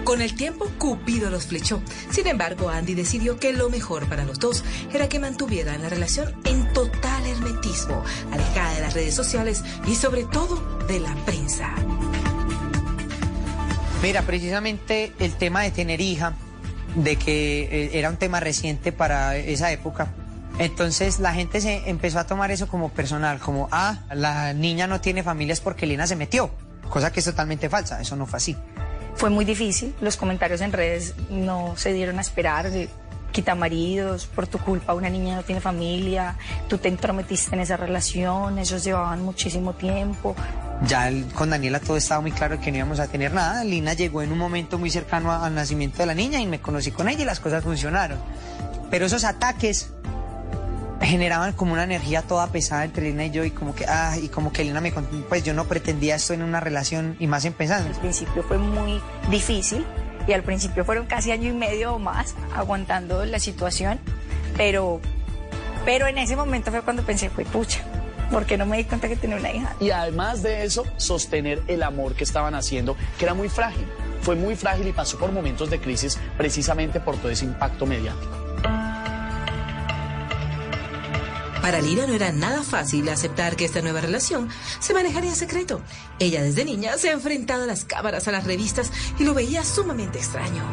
[0.03, 1.81] Con el tiempo, Cupido los flechó.
[2.11, 4.63] Sin embargo, Andy decidió que lo mejor para los dos
[4.93, 8.01] era que mantuvieran la relación en total hermetismo,
[8.31, 11.73] alejada de las redes sociales y sobre todo de la prensa.
[14.01, 16.33] Mira, precisamente el tema de tener hija,
[16.97, 20.07] de que eh, era un tema reciente para esa época.
[20.59, 24.99] Entonces la gente se empezó a tomar eso como personal, como, ah, la niña no
[24.99, 26.49] tiene familias porque Lina se metió,
[26.89, 28.55] cosa que es totalmente falsa, eso no fue así.
[29.15, 32.71] Fue muy difícil, los comentarios en redes no se dieron a esperar,
[33.31, 36.35] quita maridos, por tu culpa una niña no tiene familia,
[36.67, 40.35] tú te entrometiste en esa relación, ellos llevaban muchísimo tiempo.
[40.87, 43.63] Ya el- con Daniela todo estaba muy claro que no íbamos a tener nada.
[43.63, 46.59] Lina llegó en un momento muy cercano a- al nacimiento de la niña y me
[46.59, 48.17] conocí con ella y las cosas funcionaron.
[48.89, 49.89] Pero esos ataques
[51.01, 54.29] generaban como una energía toda pesada entre Lina y yo y como que, ah, y
[54.29, 57.45] como que Lina me contó, pues yo no pretendía esto en una relación y más
[57.45, 57.89] empezando.
[57.89, 58.99] Al principio fue muy
[59.29, 59.85] difícil
[60.27, 63.99] y al principio fueron casi año y medio o más aguantando la situación,
[64.55, 64.99] pero,
[65.85, 67.83] pero en ese momento fue cuando pensé, fue pucha,
[68.31, 69.75] porque no me di cuenta que tenía una hija.
[69.79, 73.87] Y además de eso, sostener el amor que estaban haciendo, que era muy frágil.
[74.21, 78.37] Fue muy frágil y pasó por momentos de crisis precisamente por todo ese impacto mediático.
[81.67, 84.47] Para Lina no era nada fácil aceptar que esta nueva relación
[84.79, 85.81] se manejaría en secreto.
[86.17, 88.89] Ella desde niña se ha enfrentado a las cámaras, a las revistas
[89.19, 90.63] y lo veía sumamente extraño.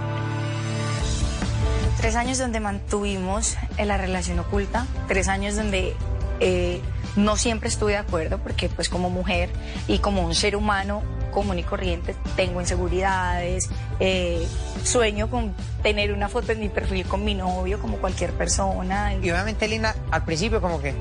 [1.97, 5.97] Tres años donde mantuvimos eh, la relación oculta, tres años donde
[6.39, 6.81] eh,
[7.17, 9.51] no siempre estuve de acuerdo porque pues como mujer
[9.89, 11.03] y como un ser humano
[11.35, 13.69] común y corriente tengo inseguridades,
[14.01, 14.47] eh,
[14.85, 15.53] sueño con
[15.83, 19.15] tener una foto en mi perfil con mi novio como cualquier persona.
[19.15, 20.95] Y obviamente Lina al principio como que,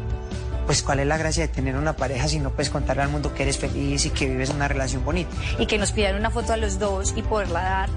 [0.66, 3.34] pues cuál es la gracia de tener una pareja si no puedes contarle al mundo
[3.34, 5.32] que eres feliz y que vives una relación bonita.
[5.60, 7.90] y que nos pidieran una foto a los dos y poderla dar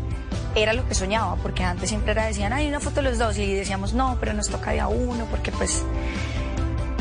[0.55, 3.55] era lo que soñaba, porque antes siempre era decían, hay una foto los dos y
[3.55, 5.83] decíamos, no, pero nos toca de a uno, porque pues...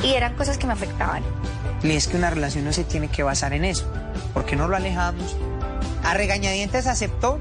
[0.03, 1.24] Y eran cosas que me afectaban.
[1.82, 3.90] Y es que una relación no se tiene que basar en eso.
[4.36, 5.36] ¿Por qué no lo alejamos?
[6.03, 7.40] A regañadientes aceptó,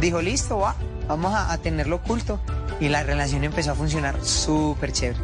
[0.00, 0.74] dijo, listo, va,
[1.06, 2.40] vamos a, a tenerlo oculto.
[2.80, 5.20] Y la relación empezó a funcionar súper chévere.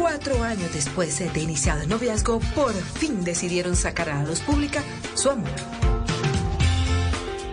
[0.00, 4.82] Cuatro años después de iniciado el noviazgo, por fin decidieron sacar a la luz pública
[5.14, 5.50] su amor.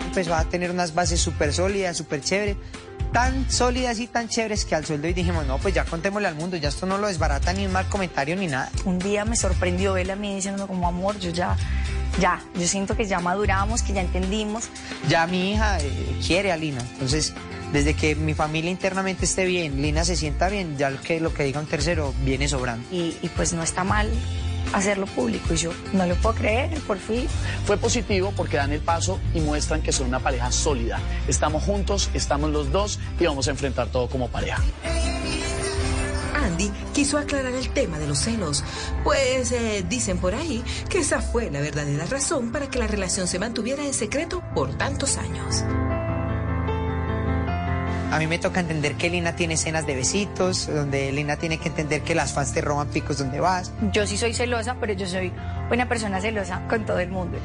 [0.06, 2.56] empezó a tener unas bases súper sólidas, súper chéveres,
[3.14, 6.36] tan sólidas y tan chéveres que al sueldo y dijimos, no, pues ya contémosle al
[6.36, 8.72] mundo, ya esto no lo desbarata ni un mal comentario ni nada.
[8.86, 11.56] Un día me sorprendió él a mí diciéndome como amor, yo ya,
[12.20, 14.68] ya, yo siento que ya maduramos, que ya entendimos.
[15.08, 17.34] Ya mi hija eh, quiere a Lina, entonces
[17.72, 21.34] desde que mi familia internamente esté bien, Lina se sienta bien, ya lo que, lo
[21.34, 22.86] que diga un tercero viene sobrando.
[22.92, 24.10] Y, y pues no está mal
[24.72, 27.28] hacerlo público y yo no lo puedo creer, por fin.
[27.66, 31.00] Fue positivo porque dan el paso y muestran que son una pareja sólida.
[31.28, 34.62] Estamos juntos, estamos los dos y vamos a enfrentar todo como pareja.
[36.36, 38.64] Andy quiso aclarar el tema de los celos,
[39.04, 43.28] pues eh, dicen por ahí que esa fue la verdadera razón para que la relación
[43.28, 45.64] se mantuviera en secreto por tantos años.
[48.14, 51.70] A mí me toca entender que Lina tiene escenas de besitos, donde Lina tiene que
[51.70, 53.74] entender que las fans te roban picos donde vas.
[53.92, 55.34] Yo sí soy celosa, pero yo soy
[55.72, 57.40] una persona celosa con todo el mundo.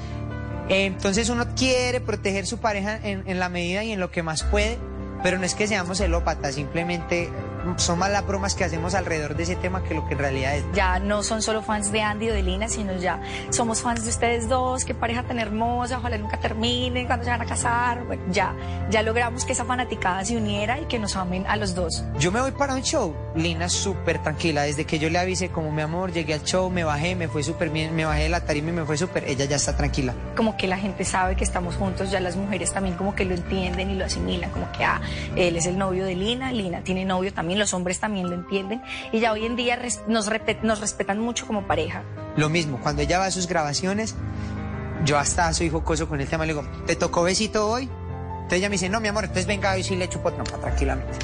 [0.69, 4.43] Entonces uno quiere proteger su pareja en, en la medida y en lo que más
[4.43, 4.77] puede,
[5.23, 7.31] pero no es que seamos celópatas, simplemente
[7.77, 10.57] son más las bromas que hacemos alrededor de ese tema que lo que en realidad
[10.57, 10.65] es.
[10.75, 13.21] Ya no son solo fans de Andy o de Lina, sino ya
[13.51, 17.43] somos fans de ustedes dos, qué pareja tan hermosa, ojalá nunca terminen, cuando se van
[17.43, 18.05] a casar.
[18.05, 18.55] Bueno, ya,
[18.91, 22.05] ya logramos que esa fanaticada se uniera y que nos amen a los dos.
[22.19, 25.71] Yo me voy para un show, Lina súper tranquila, desde que yo le avisé como
[25.73, 28.41] mi amor, llegué al show, me bajé, me fue súper bien, me bajé de la
[28.41, 30.15] tarima y me fue súper, ella ya está tranquila.
[30.37, 33.35] Como que la gente sabe que estamos juntos, ya las mujeres también como que lo
[33.35, 35.01] entienden y lo asimilan, como que, ah,
[35.37, 38.83] él es el novio de Lina, Lina tiene novio también, los hombres también lo entienden
[39.13, 42.03] y ya hoy en día nos respetan mucho como pareja.
[42.37, 44.15] Lo mismo, cuando ella va a sus grabaciones,
[45.05, 47.85] yo hasta soy jocoso con el tema, le digo, ¿te tocó besito hoy?
[47.85, 51.19] Entonces ella me dice, no, mi amor, entonces venga, hoy sí le chupo trompa tranquilamente.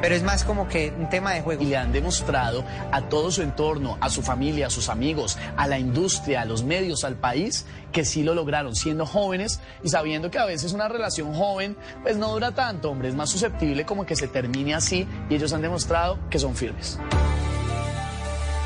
[0.00, 1.62] Pero es más como que un tema de juego.
[1.62, 5.66] Y le han demostrado a todo su entorno, a su familia, a sus amigos, a
[5.66, 10.30] la industria, a los medios, al país, que sí lo lograron siendo jóvenes y sabiendo
[10.30, 14.04] que a veces una relación joven pues no dura tanto, hombre, es más susceptible como
[14.04, 16.98] que se termine así y ellos han demostrado que son firmes.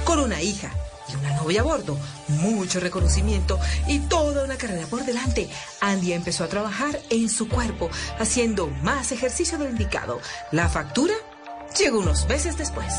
[0.04, 0.72] Con una hija
[1.20, 1.98] una novia a bordo,
[2.28, 5.48] mucho reconocimiento y toda una carrera por delante,
[5.80, 10.20] Andy empezó a trabajar en su cuerpo, haciendo más ejercicio del indicado.
[10.52, 11.14] La factura
[11.78, 12.94] llegó unos meses después.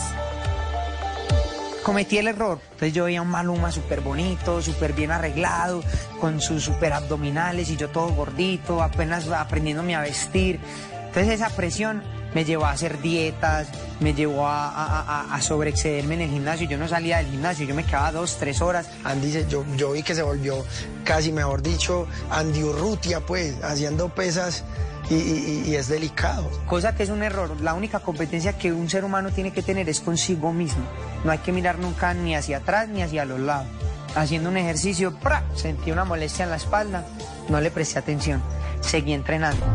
[1.83, 2.59] Cometí el error.
[2.63, 5.83] Entonces yo veía un Maluma súper bonito, súper bien arreglado,
[6.19, 10.59] con sus súper abdominales y yo todo gordito, apenas aprendiéndome a vestir.
[11.07, 12.03] Entonces esa presión
[12.33, 13.67] me llevó a hacer dietas,
[13.99, 16.67] me llevó a, a, a- a sobreexcederme en el gimnasio.
[16.67, 18.87] Yo no salía del gimnasio, yo me quedaba dos, tres horas.
[19.03, 20.63] Andy, yo, yo vi que se volvió
[21.03, 24.63] casi, mejor dicho, Andy Urrutia, pues, haciendo pesas
[25.09, 26.49] y, y- y es delicado.
[26.67, 27.59] Cosa que es un error.
[27.61, 30.83] La única competencia que un ser humano tiene que tener es consigo mismo.
[31.23, 33.67] No hay que mirar nunca ni hacia atrás ni hacia los lados.
[34.15, 35.43] Haciendo un ejercicio, ¡pra!
[35.55, 37.05] sentí una molestia en la espalda,
[37.49, 38.41] no le presté atención.
[38.81, 39.65] Seguí entrenando.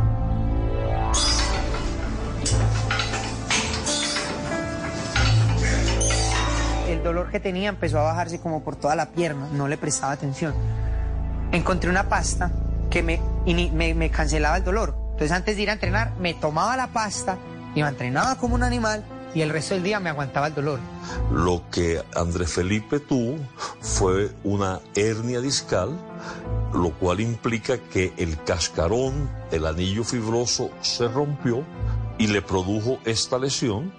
[7.06, 10.54] Dolor que tenía empezó a bajarse como por toda la pierna, no le prestaba atención.
[11.52, 12.50] Encontré una pasta
[12.90, 14.94] que me, me, me cancelaba el dolor.
[15.12, 17.38] Entonces antes de ir a entrenar, me tomaba la pasta
[17.74, 19.04] y me entrenaba como un animal
[19.34, 20.80] y el resto del día me aguantaba el dolor.
[21.30, 23.36] Lo que Andrés Felipe tuvo
[23.80, 25.90] fue una hernia discal,
[26.72, 31.64] lo cual implica que el cascarón, el anillo fibroso, se rompió
[32.16, 33.92] y le produjo esta lesión,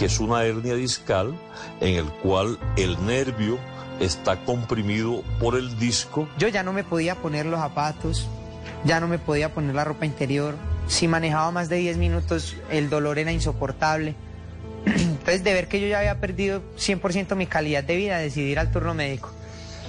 [0.00, 1.34] que es una hernia discal
[1.82, 3.58] en el cual el nervio
[4.00, 6.26] está comprimido por el disco.
[6.38, 8.26] Yo ya no me podía poner los zapatos,
[8.86, 10.54] ya no me podía poner la ropa interior.
[10.86, 14.14] Si manejaba más de 10 minutos, el dolor era insoportable.
[14.86, 18.58] Entonces, de ver que yo ya había perdido 100% mi calidad de vida, decidí ir
[18.58, 19.30] al turno médico.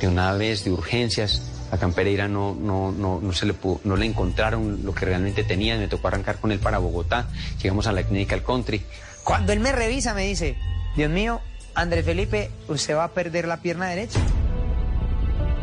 [0.01, 3.95] De una vez de urgencias, a Campereira no, no, no, no, se le pudo- no
[3.95, 7.29] le encontraron lo que realmente tenía, me tocó arrancar con él para Bogotá,
[7.61, 8.81] llegamos a la clínica El Country.
[9.23, 10.57] Cuando él me revisa, me dice,
[10.95, 11.41] Dios mío,
[11.75, 14.19] Andrés Felipe, usted va a perder la pierna derecha.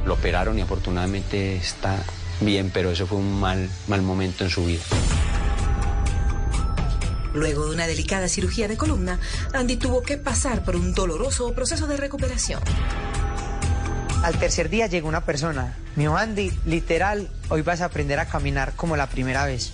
[0.06, 1.96] Lo operaron y afortunadamente está
[2.40, 4.82] bien, pero eso fue un mal, mal momento en su vida.
[7.34, 9.18] Luego de una delicada cirugía de columna,
[9.52, 12.62] Andy tuvo que pasar por un doloroso proceso de recuperación.
[14.22, 15.76] Al tercer día llegó una persona.
[15.94, 19.72] Me dijo, Andy, literal, hoy vas a aprender a caminar como la primera vez.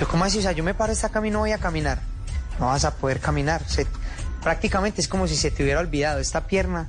[0.00, 0.38] Yo, ¿cómo así?
[0.38, 2.00] O sea, yo me paro esta camino, voy a caminar.
[2.58, 3.62] No vas a poder caminar.
[4.42, 6.20] Prácticamente es como si se te hubiera olvidado.
[6.20, 6.88] Esta pierna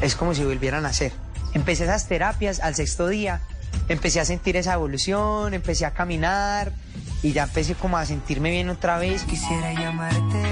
[0.00, 1.12] es como si volvieran a nacer.
[1.54, 3.40] Empecé esas terapias al sexto día.
[3.88, 6.72] Empecé a sentir esa evolución, empecé a caminar
[7.22, 9.24] y ya empecé como a sentirme bien otra vez.
[9.24, 10.42] Quisiera llamarte,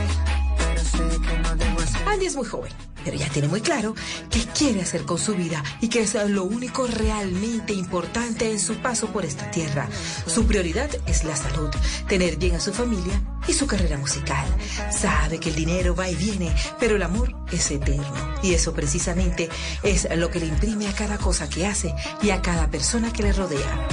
[0.57, 2.09] pero sé que no debo hacer.
[2.09, 2.73] Andy es muy joven,
[3.07, 3.95] pero ya tiene muy claro
[4.31, 8.75] qué quiere hacer con su vida y que es lo único realmente importante en su
[8.79, 9.89] paso por esta tierra.
[10.27, 11.71] Su prioridad es la salud,
[12.09, 14.45] tener bien a su familia y su carrera musical.
[14.91, 18.35] Sabe que el dinero va y viene, pero el amor es eterno.
[18.43, 19.49] Y eso precisamente
[19.85, 23.23] es lo que le imprime a cada cosa que hace y a cada persona que
[23.23, 23.87] le rodea.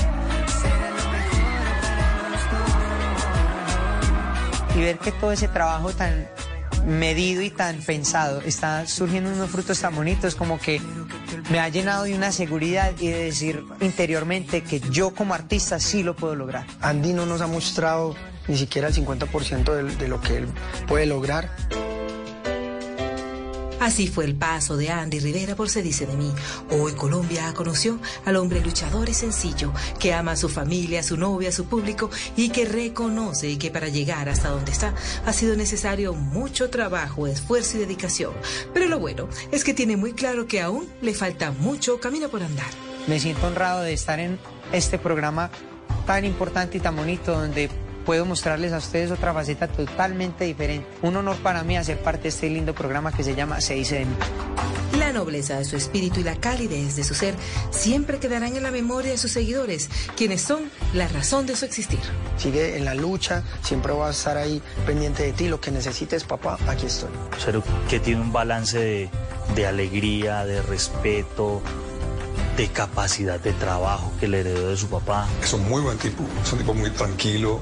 [4.75, 6.27] y ver que todo ese trabajo tan
[6.85, 10.81] medido y tan pensado está surgiendo unos frutos tan bonitos como que
[11.49, 16.03] me ha llenado de una seguridad y de decir interiormente que yo como artista sí
[16.03, 16.65] lo puedo lograr.
[16.81, 18.15] Andy no nos ha mostrado
[18.47, 20.47] ni siquiera el 50% de, de lo que él
[20.87, 21.49] puede lograr.
[23.83, 26.31] Así fue el paso de Andy Rivera por Se dice de mí.
[26.71, 31.17] Hoy Colombia conoció al hombre luchador y sencillo, que ama a su familia, a su
[31.17, 34.95] novia, a su público y que reconoce que para llegar hasta donde está
[35.25, 38.31] ha sido necesario mucho trabajo, esfuerzo y dedicación.
[38.73, 42.41] Pero lo bueno es que tiene muy claro que aún le falta mucho camino por
[42.41, 42.71] andar.
[43.07, 44.39] Me siento honrado de estar en
[44.71, 45.51] este programa
[46.07, 47.69] tan importante y tan bonito donde
[48.05, 50.87] puedo mostrarles a ustedes otra faceta totalmente diferente.
[51.01, 53.99] Un honor para mí hacer parte de este lindo programa que se llama Se dice
[53.99, 54.15] de mí.
[54.97, 57.33] La nobleza de su espíritu y la calidez de su ser
[57.71, 61.99] siempre quedarán en la memoria de sus seguidores, quienes son la razón de su existir.
[62.37, 66.23] Sigue en la lucha, siempre voy a estar ahí pendiente de ti, lo que necesites,
[66.23, 67.09] papá, aquí estoy.
[67.43, 69.09] Pero que tiene un balance de,
[69.55, 71.63] de alegría, de respeto,
[72.55, 75.27] de capacidad de trabajo que le heredó de su papá.
[75.41, 77.59] Es un muy buen tipo, es un tipo muy tranquilo,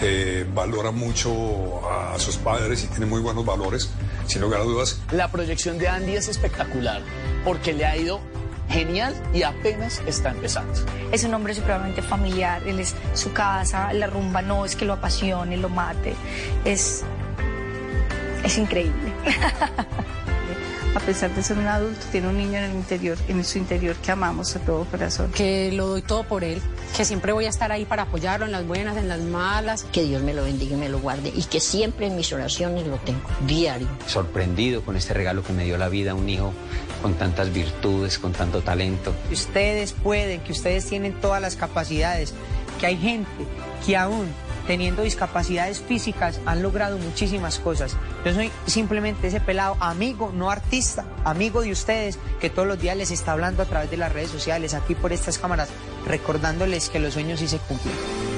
[0.00, 3.90] eh, valora mucho a sus padres y tiene muy buenos valores,
[4.26, 5.00] sin lugar a dudas.
[5.12, 7.02] La proyección de Andy es espectacular
[7.44, 8.20] porque le ha ido
[8.68, 10.74] genial y apenas está empezando.
[11.12, 14.94] Es un hombre supremamente familiar, él es su casa, la rumba no es que lo
[14.94, 16.14] apasione, lo mate,
[16.64, 17.02] es,
[18.44, 19.12] es increíble.
[20.98, 23.94] a pesar de ser un adulto, tiene un niño en el interior, en su interior
[23.96, 25.30] que amamos a todo corazón.
[25.30, 26.60] Que lo doy todo por él,
[26.96, 29.84] que siempre voy a estar ahí para apoyarlo en las buenas, en las malas.
[29.92, 32.84] Que Dios me lo bendiga y me lo guarde y que siempre en mis oraciones
[32.86, 33.86] lo tengo, diario.
[34.06, 36.52] Sorprendido con este regalo que me dio la vida, un hijo
[37.00, 39.14] con tantas virtudes, con tanto talento.
[39.30, 42.34] Ustedes pueden, que ustedes tienen todas las capacidades,
[42.80, 43.30] que hay gente
[43.86, 44.26] que aún
[44.68, 47.96] teniendo discapacidades físicas han logrado muchísimas cosas.
[48.24, 52.96] Yo soy simplemente ese pelado, amigo, no artista, amigo de ustedes, que todos los días
[52.96, 55.70] les está hablando a través de las redes sociales, aquí por estas cámaras,
[56.06, 58.37] recordándoles que los sueños sí se cumplen.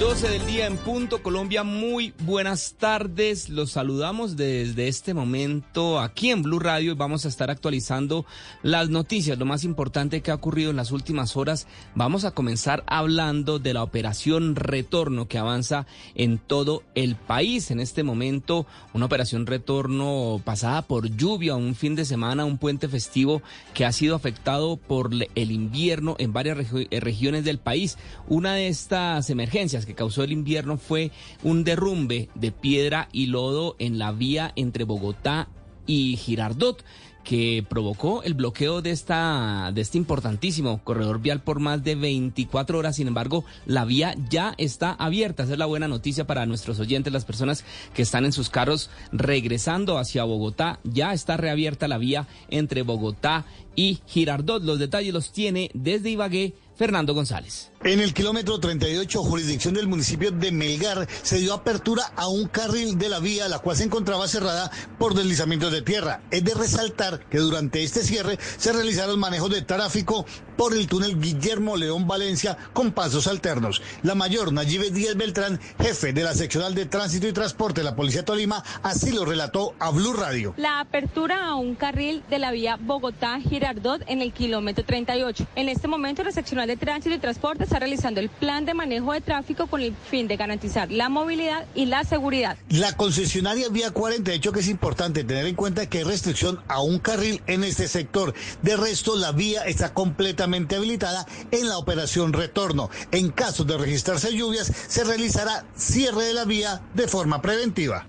[0.00, 3.48] 12 del día en punto, Colombia, muy buenas tardes.
[3.48, 8.26] Los saludamos desde este momento aquí en Blue Radio y vamos a estar actualizando
[8.62, 11.68] las noticias, lo más importante que ha ocurrido en las últimas horas.
[11.94, 17.70] Vamos a comenzar hablando de la operación Retorno que avanza en todo el país.
[17.70, 22.88] En este momento, una operación Retorno pasada por lluvia, un fin de semana, un puente
[22.88, 23.42] festivo
[23.74, 26.58] que ha sido afectado por el invierno en varias
[26.90, 27.96] regiones del país.
[28.26, 31.10] Una de estas emergencias que causó el invierno fue
[31.42, 35.48] un derrumbe de piedra y lodo en la vía entre Bogotá
[35.86, 36.84] y Girardot
[37.24, 42.78] que provocó el bloqueo de esta de este importantísimo corredor vial por más de 24
[42.78, 42.96] horas.
[42.96, 45.42] Sin embargo, la vía ya está abierta.
[45.42, 48.90] Esa es la buena noticia para nuestros oyentes, las personas que están en sus carros
[49.10, 50.78] regresando hacia Bogotá.
[50.84, 54.62] Ya está reabierta la vía entre Bogotá y Girardot.
[54.62, 57.70] Los detalles los tiene desde Ibagué Fernando González.
[57.84, 62.96] En el kilómetro 38, jurisdicción del municipio de Melgar, se dio apertura a un carril
[62.96, 66.22] de la vía, la cual se encontraba cerrada por deslizamientos de tierra.
[66.30, 70.24] Es de resaltar que durante este cierre se realizaron manejos de tráfico
[70.56, 73.82] por el túnel Guillermo León Valencia con pasos alternos.
[74.02, 77.96] La mayor Nayibe Díaz Beltrán, jefe de la seccional de tránsito y transporte de la
[77.96, 80.54] Policía Tolima, así lo relató a Blue Radio.
[80.56, 85.46] La apertura a un carril de la vía Bogotá-Girardot en el kilómetro 38.
[85.54, 89.12] En este momento la seccional de tránsito y transporte está realizando el plan de manejo
[89.12, 92.56] de tráfico con el fin de garantizar la movilidad y la seguridad.
[92.68, 96.60] La concesionaria Vía 40 ha dicho que es importante tener en cuenta que hay restricción
[96.68, 98.32] a un carril en este sector.
[98.62, 102.90] De resto, la vía está completamente habilitada en la operación retorno.
[103.10, 108.06] En caso de registrarse lluvias, se realizará cierre de la vía de forma preventiva.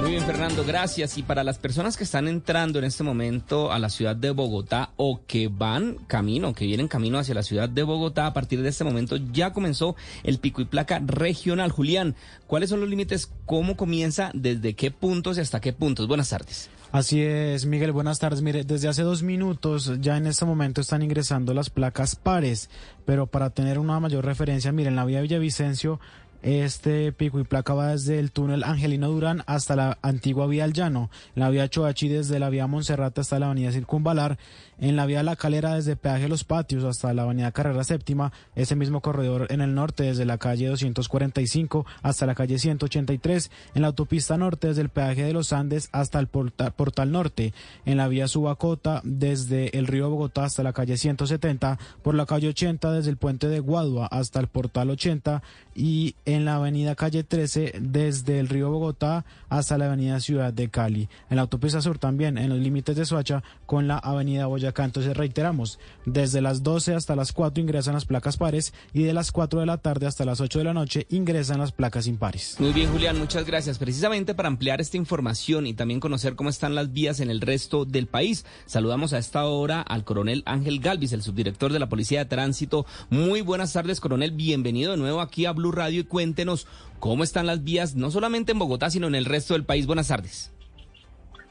[0.00, 1.18] Muy bien, Fernando, gracias.
[1.18, 4.90] Y para las personas que están entrando en este momento a la ciudad de Bogotá
[4.96, 8.68] o que van camino, que vienen camino hacia la ciudad de Bogotá, a partir de
[8.68, 11.72] este momento ya comenzó el pico y placa regional.
[11.72, 12.14] Julián,
[12.46, 13.28] ¿cuáles son los límites?
[13.44, 14.30] ¿Cómo comienza?
[14.34, 16.06] ¿Desde qué puntos y hasta qué puntos?
[16.06, 16.70] Buenas tardes.
[16.90, 18.40] Así es, Miguel, buenas tardes.
[18.40, 22.70] Mire, desde hace dos minutos ya en este momento están ingresando las placas pares,
[23.04, 26.00] pero para tener una mayor referencia, miren, la vía Villavicencio
[26.42, 30.72] este pico y placa va desde el túnel Angelino Durán hasta la antigua vía al
[30.72, 34.38] Llano, la vía Choachi desde la vía Monserrate hasta la avenida Circunvalar,
[34.80, 38.76] en la vía La Calera desde Peaje Los Patios hasta la avenida Carrera Séptima, ese
[38.76, 43.88] mismo corredor en el norte desde la calle 245 hasta la calle 183, en la
[43.88, 47.52] autopista norte desde el Peaje de los Andes hasta el portal, norte,
[47.84, 52.48] en la vía Subacota desde el río Bogotá hasta la calle 170, por la calle
[52.48, 55.42] 80 desde el puente de Guadua hasta el portal 80
[55.74, 60.68] y en la avenida calle 13 desde el río Bogotá hasta la avenida Ciudad de
[60.68, 61.08] Cali.
[61.30, 64.67] En la autopista sur también en los límites de Soacha con la avenida Boyacá.
[64.76, 69.32] Entonces reiteramos, desde las 12 hasta las 4 ingresan las placas pares y de las
[69.32, 72.56] 4 de la tarde hasta las 8 de la noche ingresan las placas impares.
[72.58, 73.78] Muy bien Julián, muchas gracias.
[73.78, 77.84] Precisamente para ampliar esta información y también conocer cómo están las vías en el resto
[77.84, 82.20] del país, saludamos a esta hora al coronel Ángel Galvis, el subdirector de la Policía
[82.20, 82.86] de Tránsito.
[83.10, 86.66] Muy buenas tardes coronel, bienvenido de nuevo aquí a Blue Radio y cuéntenos
[86.98, 89.86] cómo están las vías, no solamente en Bogotá, sino en el resto del país.
[89.86, 90.52] Buenas tardes.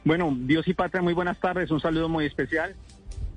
[0.04, 1.70] Bueno, Dios y patria, muy buenas tardes.
[1.70, 2.76] Un saludo muy especial.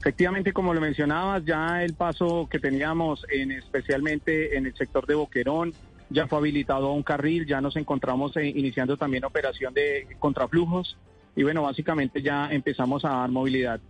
[0.01, 5.15] Efectivamente, como lo mencionabas, ya el paso que teníamos en especialmente en el sector de
[5.15, 5.75] Boquerón
[6.09, 10.97] ya fue habilitado a un carril, ya nos encontramos eh, iniciando también operación de contraflujos
[11.37, 13.81] y bueno, básicamente ya empezamos a dar movilidad.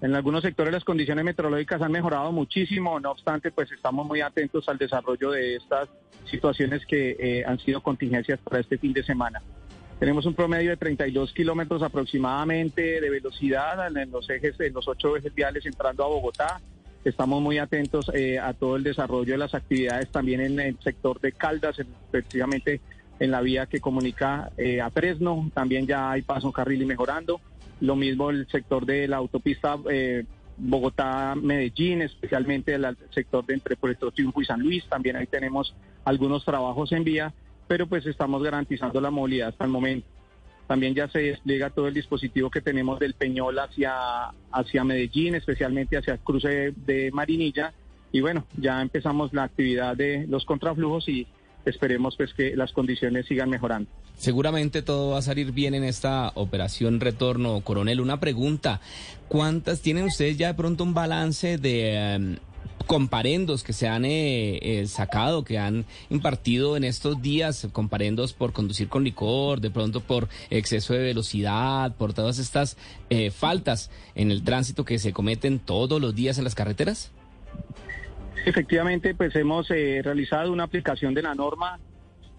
[0.00, 4.66] En algunos sectores las condiciones meteorológicas han mejorado muchísimo, no obstante, pues estamos muy atentos
[4.68, 5.88] al desarrollo de estas
[6.30, 9.42] situaciones que eh, han sido contingencias para este fin de semana.
[10.00, 15.14] Tenemos un promedio de 32 kilómetros aproximadamente de velocidad en los ejes, en los ocho
[15.14, 16.58] ejes viales entrando a Bogotá.
[17.04, 21.20] Estamos muy atentos eh, a todo el desarrollo de las actividades también en el sector
[21.20, 21.78] de Caldas,
[22.08, 22.80] efectivamente
[23.18, 25.50] en la vía que comunica eh, a Fresno.
[25.52, 27.38] También ya hay paso carril y mejorando.
[27.82, 30.24] Lo mismo el sector de la autopista eh,
[30.56, 34.82] Bogotá-Medellín, especialmente el sector de entre Puerto Triunfo y San Luis.
[34.88, 35.74] También ahí tenemos
[36.06, 37.34] algunos trabajos en vía,
[37.70, 40.04] pero pues estamos garantizando la movilidad hasta el momento.
[40.66, 43.92] También ya se despliega todo el dispositivo que tenemos del Peñol hacia,
[44.50, 47.72] hacia Medellín, especialmente hacia el cruce de Marinilla.
[48.10, 51.28] Y bueno, ya empezamos la actividad de los contraflujos y
[51.64, 53.88] esperemos pues que las condiciones sigan mejorando.
[54.16, 58.00] Seguramente todo va a salir bien en esta operación retorno, coronel.
[58.00, 58.80] Una pregunta,
[59.28, 62.36] ¿cuántas tienen ustedes ya de pronto un balance de em,
[62.90, 68.52] comparendos que se han eh, eh, sacado, que han impartido en estos días, comparendos por
[68.52, 72.76] conducir con licor, de pronto por exceso de velocidad, por todas estas
[73.08, 77.12] eh, faltas en el tránsito que se cometen todos los días en las carreteras?
[78.44, 81.78] Efectivamente, pues hemos eh, realizado una aplicación de la norma.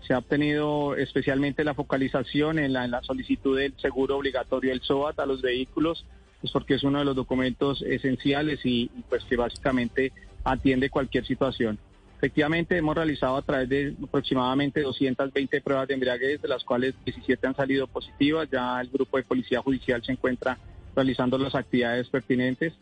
[0.06, 5.26] Se ha obtenido especialmente la focalización en la, solicitud del seguro obligatorio del SOAT a
[5.26, 6.06] los vehículos,
[6.41, 10.11] pues porque es uno de los documentos esenciales y, pues que básicamente
[10.43, 11.77] atiende cualquier situación.
[12.18, 17.47] Efectivamente, hemos realizado a través de aproximadamente 220 pruebas de embriaguez, de las cuales 17
[17.47, 18.47] han salido positivas.
[18.51, 20.57] Ya el grupo de policía judicial se encuentra
[20.95, 22.73] realizando las actividades pertinentes.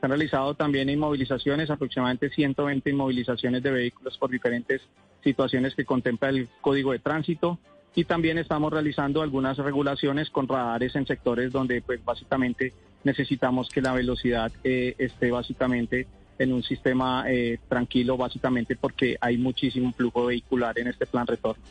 [0.00, 4.82] Se han realizado también inmovilizaciones, aproximadamente 120 inmovilizaciones de vehículos por diferentes
[5.22, 7.58] situaciones que contempla el Código de Tránsito
[7.94, 12.72] y también estamos realizando algunas regulaciones con radares en sectores donde pues básicamente
[13.04, 16.06] necesitamos que la velocidad eh, esté básicamente
[16.38, 21.62] en un sistema eh, tranquilo, básicamente porque hay muchísimo flujo vehicular en este plan retorno.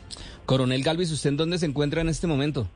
[0.46, 2.68] Coronel Galvis, ¿usted en dónde se encuentra en este momento?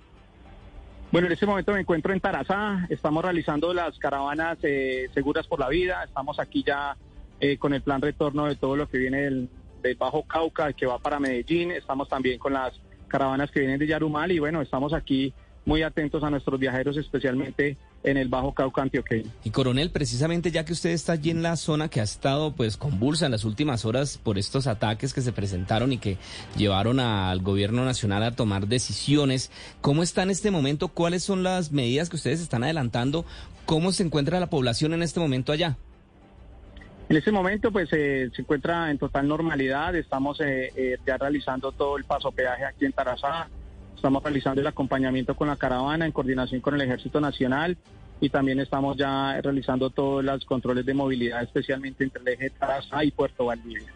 [1.10, 5.60] Bueno, en este momento me encuentro en Tarazá, estamos realizando las caravanas eh, seguras por
[5.60, 6.96] la vida, estamos aquí ya
[7.38, 9.48] eh, con el plan retorno de todo lo que viene del,
[9.82, 12.72] del, Bajo Cauca, que va para Medellín, estamos también con las
[13.08, 15.34] caravanas que vienen de Yarumal y bueno, estamos aquí
[15.66, 19.30] muy atentos a nuestros viajeros, especialmente en el Bajo Cauca antioqueño.
[19.44, 22.76] Y coronel, precisamente ya que usted está allí en la zona que ha estado pues
[22.76, 26.18] convulsa en las últimas horas por estos ataques que se presentaron y que
[26.56, 29.50] llevaron al gobierno nacional a tomar decisiones,
[29.80, 30.88] ¿cómo está en este momento?
[30.88, 33.24] ¿Cuáles son las medidas que ustedes están adelantando?
[33.66, 35.76] ¿Cómo se encuentra la población en este momento allá?
[37.08, 41.70] En este momento pues eh, se encuentra en total normalidad, estamos eh, eh, ya realizando
[41.72, 43.48] todo el paso peaje aquí en Tarazá,
[44.02, 47.76] Estamos realizando el acompañamiento con la caravana en coordinación con el Ejército Nacional
[48.20, 53.04] y también estamos ya realizando todos los controles de movilidad, especialmente entre el eje Tarazá
[53.04, 53.94] y Puerto Valdivia.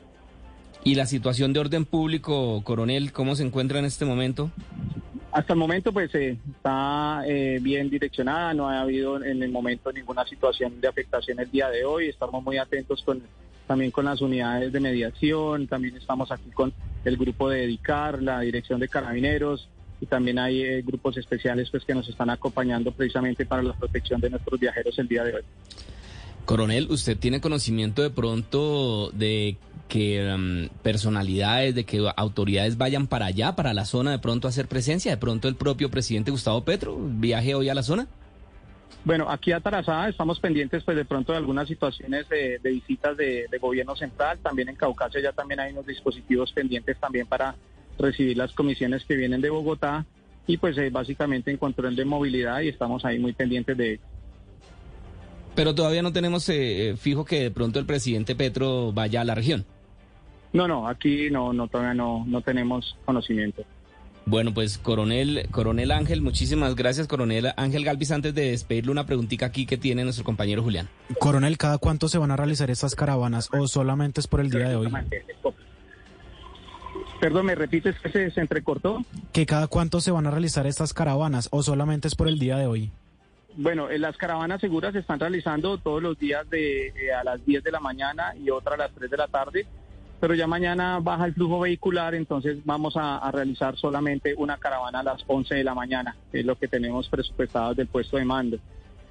[0.85, 4.53] ¿Y la situación de orden público, coronel, cómo se encuentra en este momento?
[5.33, 9.91] Hasta el momento pues eh, está eh, bien direccionada, no ha habido en el momento
[9.91, 13.21] ninguna situación de afectación el día de hoy, estamos muy atentos con
[13.67, 16.73] también con las unidades de mediación, también estamos aquí con
[17.05, 19.69] el grupo de Dedicar, la dirección de carabineros
[20.01, 24.21] y también hay eh, grupos especiales pues que nos están acompañando precisamente para la protección
[24.21, 25.43] de nuestros viajeros el día de hoy.
[26.45, 29.57] Coronel, ¿usted tiene conocimiento de pronto de
[29.89, 34.51] que um, personalidades, de que autoridades vayan para allá, para la zona, de pronto a
[34.51, 35.11] hacer presencia?
[35.11, 38.07] ¿De pronto el propio presidente Gustavo Petro viaje hoy a la zona?
[39.05, 43.47] Bueno, aquí a Tarazá estamos pendientes pues de pronto de algunas situaciones de, visitas de,
[43.61, 47.55] gobierno central, también en Caucasia ya también hay unos dispositivos pendientes también para
[47.99, 50.07] recibir las comisiones que vienen de Bogotá
[50.47, 54.01] y pues eh, básicamente en control de movilidad y estamos ahí muy pendientes de
[55.55, 59.25] Pero todavía no tenemos eh, eh, fijo que de pronto el presidente Petro vaya a
[59.25, 59.65] la región.
[60.53, 63.65] No, no, aquí no, no todavía no, no tenemos conocimiento.
[64.29, 68.11] Bueno, pues coronel, coronel Ángel, muchísimas gracias, coronel Ángel Galvis.
[68.11, 70.89] Antes de despedirle una preguntita aquí que tiene nuestro compañero Julián.
[71.21, 74.69] Coronel, ¿cada cuánto se van a realizar estas caravanas o solamente es por el día
[74.69, 74.89] de hoy?
[77.21, 79.05] Perdón, ¿me repites que se, entrecortó?
[79.33, 82.57] ¿Que cada cuánto se van a realizar estas caravanas o solamente es por el día
[82.57, 82.91] de hoy?
[83.57, 87.45] Bueno, eh, las caravanas seguras se están realizando todos los días de eh, a las
[87.47, 89.67] 10 de la mañana y otra a las 3 de la tarde
[90.21, 95.03] pero ya mañana baja el flujo vehicular, entonces vamos a, realizar solamente una caravana a
[95.03, 98.59] las 11 de la mañana, que es lo que tenemos presupuestado del puesto de mando.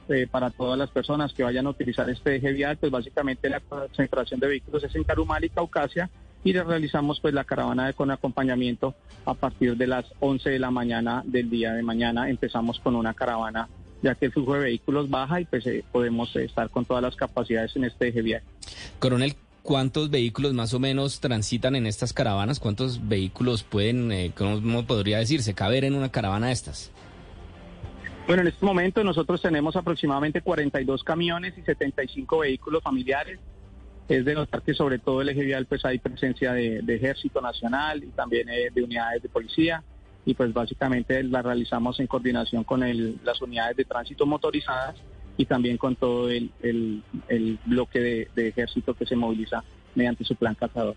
[0.08, 3.60] Eh, para todas las personas que vayan a utilizar este eje vial, pues básicamente la
[3.60, 6.10] concentración de vehículos es en Carumal y Caucasia
[6.46, 8.94] y realizamos pues la caravana de, con acompañamiento
[9.26, 12.30] a partir de las 11 de la mañana del día de mañana.
[12.30, 13.68] Empezamos con una caravana
[14.04, 17.16] ya que el flujo de vehículos baja y pues eh, podemos estar con todas las
[17.16, 18.44] capacidades en este eje vial.
[19.00, 22.60] Coronel, ¿Cuántos vehículos más o menos transitan en estas caravanas?
[22.60, 26.92] ¿Cuántos vehículos pueden, eh, cómo podría decirse, caber en una caravana de estas?
[28.28, 33.40] Bueno, en este momento nosotros tenemos aproximadamente 42 camiones y 75 vehículos familiares.
[34.08, 38.04] Es de notar que sobre todo el eje vial pues hay presencia de, Ejército Nacional
[38.04, 39.84] y también eh, de unidades de policía
[40.26, 42.82] y pues básicamente la realizamos en coordinación con
[43.24, 44.96] las unidades de tránsito motorizadas
[45.38, 49.64] y también con todo el, el, bloque de, ejército que se moviliza
[49.94, 50.96] mediante su plan cazador.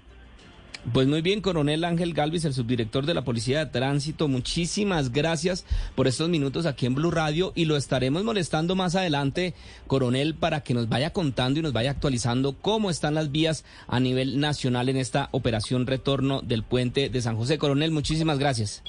[0.93, 5.66] Pues muy bien, coronel Ángel Galvis, el subdirector de la Policía de Tránsito, muchísimas gracias
[5.94, 9.55] por estos minutos aquí en Blue Radio y lo estaremos molestando más adelante,
[9.86, 14.01] coronel, para que nos vaya contando y nos vaya actualizando cómo están las vías a
[14.01, 17.59] nivel nacional en esta operación retorno del puente de San José.
[17.59, 18.82] Coronel, muchísimas gracias.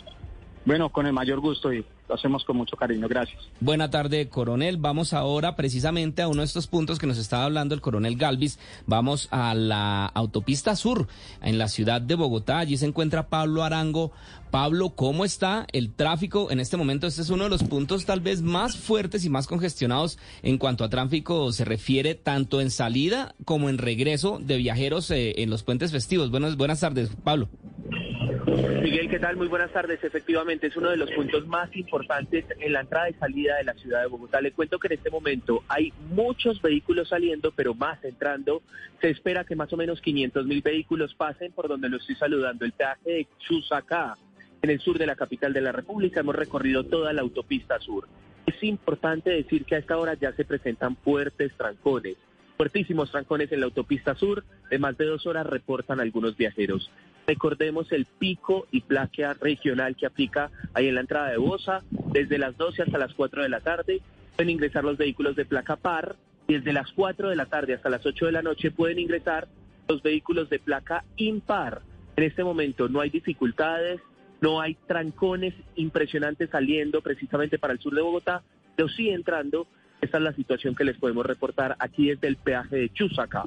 [0.65, 3.07] Bueno, con el mayor gusto y lo hacemos con mucho cariño.
[3.07, 3.40] Gracias.
[3.60, 4.77] Buena tarde, coronel.
[4.77, 8.60] Vamos ahora precisamente a uno de estos puntos que nos estaba hablando el coronel Galvis.
[8.88, 11.07] Vamos a la autopista sur
[11.41, 12.60] en la ciudad de Bogotá.
[12.60, 14.11] Allí se encuentra Pablo Arango.
[14.51, 17.07] Pablo, ¿cómo está el tráfico en este momento?
[17.07, 20.84] Este es uno de los puntos tal vez más fuertes y más congestionados en cuanto
[20.84, 25.63] a tráfico se refiere, tanto en salida como en regreso de viajeros eh, en los
[25.63, 26.31] puentes festivos.
[26.31, 27.49] Buenas, buenas tardes, Pablo.
[28.81, 29.38] Miguel, ¿qué tal?
[29.38, 30.03] Muy buenas tardes.
[30.03, 33.73] Efectivamente, es uno de los puntos más importantes en la entrada y salida de la
[33.73, 34.41] ciudad de Bogotá.
[34.41, 38.63] Le cuento que en este momento hay muchos vehículos saliendo, pero más entrando.
[39.01, 42.65] Se espera que más o menos 500 mil vehículos pasen por donde lo estoy saludando,
[42.65, 44.17] el peaje de Chusacá,
[44.61, 46.19] en el sur de la capital de la República.
[46.19, 48.07] Hemos recorrido toda la autopista sur.
[48.45, 52.18] Es importante decir que a esta hora ya se presentan fuertes trancones.
[52.57, 56.91] Fuertísimos trancones en la autopista sur, de más de dos horas reportan algunos viajeros.
[57.26, 62.38] Recordemos el pico y plaquea regional que aplica ahí en la entrada de Bosa, desde
[62.38, 64.02] las 12 hasta las 4 de la tarde.
[64.36, 66.15] Pueden ingresar los vehículos de placa par.
[66.48, 69.48] Desde las 4 de la tarde hasta las 8 de la noche pueden ingresar
[69.88, 71.84] los vehículos de placa impar.
[72.15, 74.02] En este momento no hay dificultades,
[74.41, 78.44] no hay trancones impresionantes saliendo precisamente para el sur de Bogotá,
[78.76, 79.68] pero sí entrando
[80.02, 83.44] esta es la situación que les podemos reportar aquí desde el peaje de Chusaca.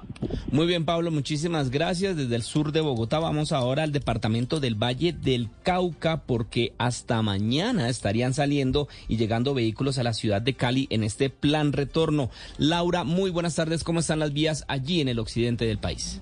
[0.50, 2.16] Muy bien, Pablo, muchísimas gracias.
[2.16, 7.22] Desde el sur de Bogotá vamos ahora al departamento del Valle del Cauca porque hasta
[7.22, 12.30] mañana estarían saliendo y llegando vehículos a la ciudad de Cali en este plan retorno.
[12.58, 13.82] Laura, muy buenas tardes.
[13.82, 16.20] ¿Cómo están las vías allí en el occidente del país?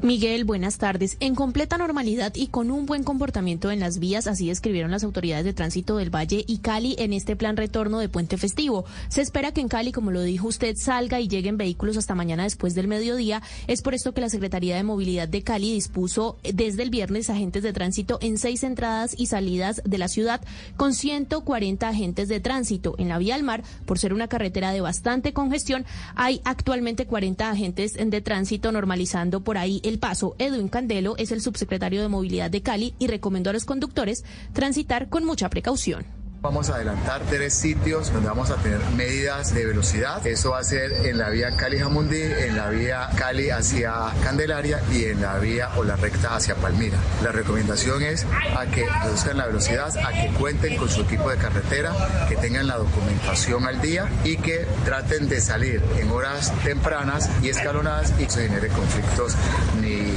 [0.00, 1.16] Miguel, buenas tardes.
[1.18, 5.44] En completa normalidad y con un buen comportamiento en las vías, así describieron las autoridades
[5.44, 8.84] de tránsito del Valle y Cali en este plan retorno de puente festivo.
[9.08, 12.44] Se espera que en Cali, como lo dijo usted, salga y lleguen vehículos hasta mañana
[12.44, 13.42] después del mediodía.
[13.66, 17.64] Es por esto que la Secretaría de Movilidad de Cali dispuso desde el viernes agentes
[17.64, 20.40] de tránsito en seis entradas y salidas de la ciudad
[20.76, 22.94] con 140 agentes de tránsito.
[22.98, 25.84] En la vía al mar, por ser una carretera de bastante congestión,
[26.14, 30.36] hay actualmente 40 agentes de tránsito normalizando por ahí El Paso.
[30.38, 35.08] Edwin Candelo es el subsecretario de Movilidad de Cali y recomendó a los conductores transitar
[35.08, 36.17] con mucha precaución.
[36.40, 40.24] Vamos a adelantar tres sitios donde vamos a tener medidas de velocidad.
[40.24, 43.92] Eso va a ser en la vía Cali-Jamundí, en la vía Cali hacia
[44.22, 46.96] Candelaria y en la vía o la recta hacia Palmira.
[47.24, 48.24] La recomendación es
[48.56, 51.92] a que reduzcan la velocidad, a que cuenten con su equipo de carretera,
[52.28, 57.48] que tengan la documentación al día y que traten de salir en horas tempranas y
[57.48, 59.34] escalonadas y se genere conflictos
[59.82, 60.14] ni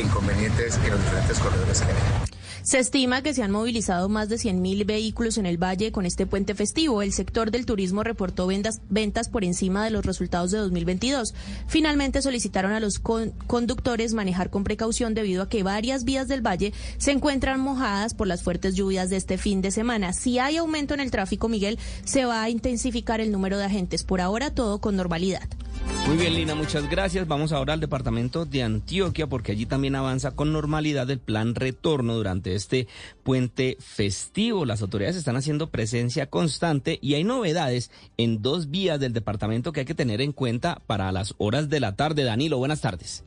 [0.00, 2.33] inconvenientes en los diferentes corredores que hay.
[2.64, 6.24] Se estima que se han movilizado más de 100.000 vehículos en el valle con este
[6.24, 7.02] puente festivo.
[7.02, 11.34] El sector del turismo reportó ventas, ventas por encima de los resultados de 2022.
[11.66, 16.72] Finalmente solicitaron a los conductores manejar con precaución debido a que varias vías del valle
[16.96, 20.14] se encuentran mojadas por las fuertes lluvias de este fin de semana.
[20.14, 24.04] Si hay aumento en el tráfico, Miguel, se va a intensificar el número de agentes.
[24.04, 25.50] Por ahora todo con normalidad.
[26.06, 27.26] Muy bien, Lina, muchas gracias.
[27.26, 32.14] Vamos ahora al departamento de Antioquia porque allí también avanza con normalidad el plan retorno
[32.14, 32.88] durante este
[33.22, 34.66] puente festivo.
[34.66, 39.80] Las autoridades están haciendo presencia constante y hay novedades en dos vías del departamento que
[39.80, 42.22] hay que tener en cuenta para las horas de la tarde.
[42.22, 43.24] Danilo, buenas tardes.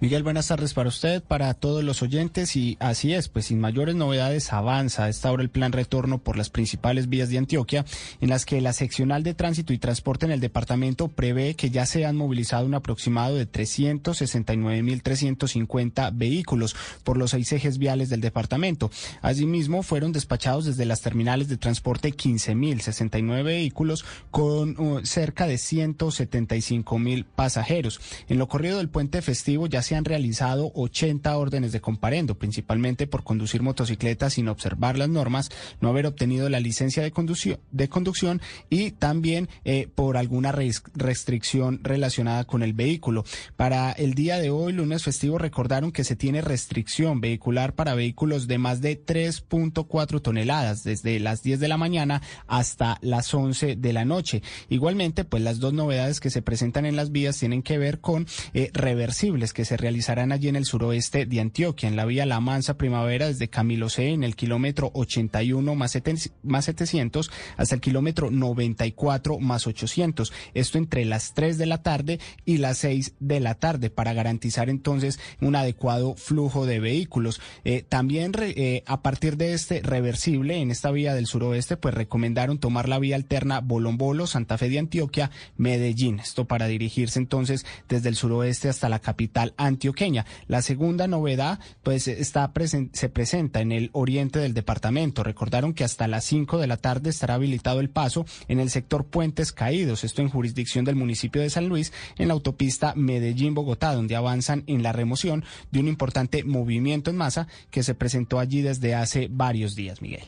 [0.00, 3.94] Miguel, buenas tardes para usted, para todos los oyentes y así es, pues sin mayores
[3.94, 7.84] novedades avanza a esta hora el plan retorno por las principales vías de Antioquia,
[8.20, 11.86] en las que la seccional de tránsito y transporte en el departamento prevé que ya
[11.86, 18.90] se han movilizado un aproximado de 369.350 vehículos por los seis ejes viales del departamento.
[19.22, 27.24] Asimismo, fueron despachados desde las terminales de transporte 15.069 vehículos con uh, cerca de 175.000
[27.24, 28.00] pasajeros.
[28.28, 33.06] En lo corrido del puente festivo ya se han realizado 80 órdenes de comparendo, principalmente
[33.06, 35.50] por conducir motocicletas sin observar las normas,
[35.80, 38.40] no haber obtenido la licencia de conducción,
[38.70, 43.24] y también eh, por alguna restricción relacionada con el vehículo.
[43.56, 48.46] Para el día de hoy, lunes festivo, recordaron que se tiene restricción vehicular para vehículos
[48.46, 53.92] de más de 3.4 toneladas desde las 10 de la mañana hasta las 11 de
[53.92, 54.42] la noche.
[54.68, 58.26] Igualmente, pues las dos novedades que se presentan en las vías tienen que ver con
[58.52, 62.40] eh, reversibles que se realizarán allí en el suroeste de Antioquia, en la vía La
[62.40, 69.38] Mansa Primavera, desde Camilo C, en el kilómetro 81 más, 700 hasta el kilómetro 94
[69.38, 70.32] más 800.
[70.54, 74.68] Esto entre las 3 de la tarde y las 6 de la tarde para garantizar
[74.68, 77.40] entonces un adecuado flujo de vehículos.
[77.64, 82.58] Eh, también eh, a partir de este reversible en esta vía del suroeste, pues recomendaron
[82.58, 86.20] tomar la vía alterna Bolombolo, Santa Fe de Antioquia, Medellín.
[86.20, 90.26] Esto para dirigirse entonces desde el suroeste hasta la capital antioqueña.
[90.48, 92.52] La segunda novedad, pues, está
[92.92, 95.22] se presenta en el oriente del departamento.
[95.22, 99.04] Recordaron que hasta las 5 de la tarde estará habilitado el paso en el sector
[99.04, 104.16] Puentes Caídos, esto en jurisdicción del municipio de San Luis, en la autopista Medellín-Bogotá, donde
[104.16, 108.94] avanzan en la remoción de un importante movimiento en masa que se presentó allí desde
[108.94, 110.24] hace varios días, Miguel.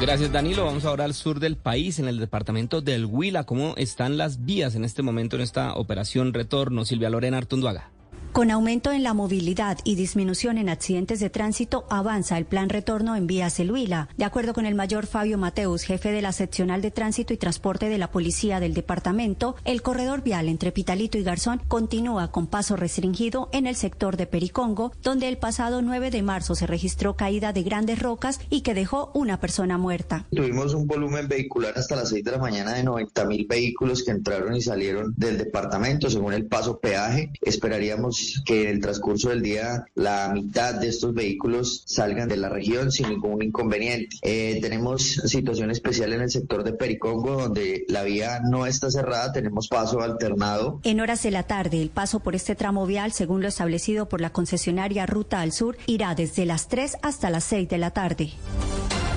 [0.00, 0.64] Gracias Danilo.
[0.64, 3.44] Vamos ahora al sur del país, en el departamento del Huila.
[3.44, 6.84] ¿Cómo están las vías en este momento en esta operación retorno?
[6.84, 7.90] Silvia Lorena Artunduaga.
[8.32, 13.16] Con aumento en la movilidad y disminución en accidentes de tránsito, avanza el plan retorno
[13.16, 14.08] en vías el Huila.
[14.16, 17.88] De acuerdo con el mayor Fabio Mateus, jefe de la seccional de tránsito y transporte
[17.88, 22.76] de la policía del departamento, el corredor vial entre Pitalito y Garzón continúa con paso
[22.76, 27.52] restringido en el sector de Pericongo, donde el pasado 9 de marzo se registró caída
[27.52, 30.26] de grandes rocas y que dejó una persona muerta.
[30.30, 34.12] Tuvimos un volumen vehicular hasta las 6 de la mañana de 90 mil vehículos que
[34.12, 37.32] entraron y salieron del departamento según el paso peaje.
[37.40, 42.48] Esperaríamos que en el transcurso del día la mitad de estos vehículos salgan de la
[42.48, 44.16] región sin ningún inconveniente.
[44.22, 49.32] Eh, tenemos situación especial en el sector de Pericongo, donde la vía no está cerrada,
[49.32, 50.80] tenemos paso alternado.
[50.84, 54.20] En horas de la tarde, el paso por este tramo vial, según lo establecido por
[54.20, 58.32] la concesionaria Ruta al Sur, irá desde las 3 hasta las 6 de la tarde.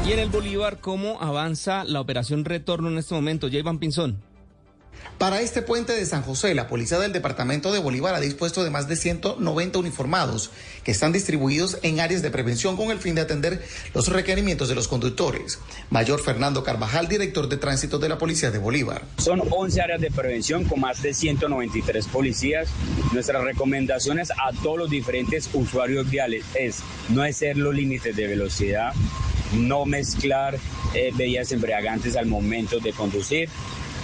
[0.08, 3.48] Y en el Bolívar, ¿cómo avanza la operación retorno en este momento?
[3.48, 4.31] Ya Iván Pinzón.
[5.22, 8.72] Para este puente de San José, la policía del departamento de Bolívar ha dispuesto de
[8.72, 10.50] más de 190 uniformados
[10.84, 13.64] que están distribuidos en áreas de prevención con el fin de atender
[13.94, 15.60] los requerimientos de los conductores.
[15.92, 19.04] Mayor Fernando Carvajal, director de tránsito de la policía de Bolívar.
[19.20, 22.70] Son 11 áreas de prevención con más de 193 policías.
[23.14, 28.92] Nuestras recomendaciones a todos los diferentes usuarios viales es no hacer los límites de velocidad,
[29.54, 30.58] no mezclar
[30.96, 33.50] eh, bebidas embriagantes al momento de conducir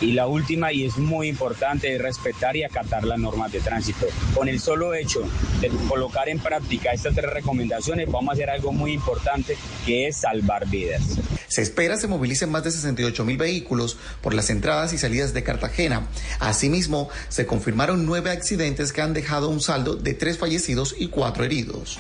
[0.02, 4.08] Y la última, y es muy importante, es respetar y acatar las normas de tránsito.
[4.34, 5.22] Con el solo hecho
[5.60, 10.18] de colocar en práctica estas tres recomendaciones, vamos a hacer algo muy importante, que es
[10.18, 11.18] salvar vidas.
[11.48, 15.44] Se espera se movilicen más de 68 mil vehículos por las entradas y salidas de
[15.44, 16.08] Cartagena.
[16.40, 21.44] Asimismo, se confirmaron nueve accidentes que han dejado un saldo de tres fallecidos y cuatro
[21.44, 22.00] heridos.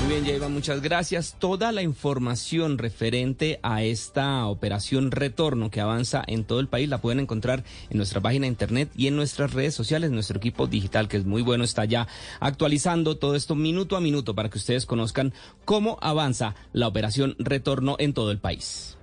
[0.00, 1.36] Muy bien, Yaiva, muchas gracias.
[1.38, 7.00] Toda la información referente a esta operación retorno que avanza en todo el país la
[7.00, 10.10] pueden encontrar en nuestra página de internet y en nuestras redes sociales.
[10.10, 12.06] Nuestro equipo digital, que es muy bueno, está ya
[12.40, 15.32] actualizando todo esto minuto a minuto para que ustedes conozcan
[15.64, 18.98] cómo avanza la operación retorno en todo el país.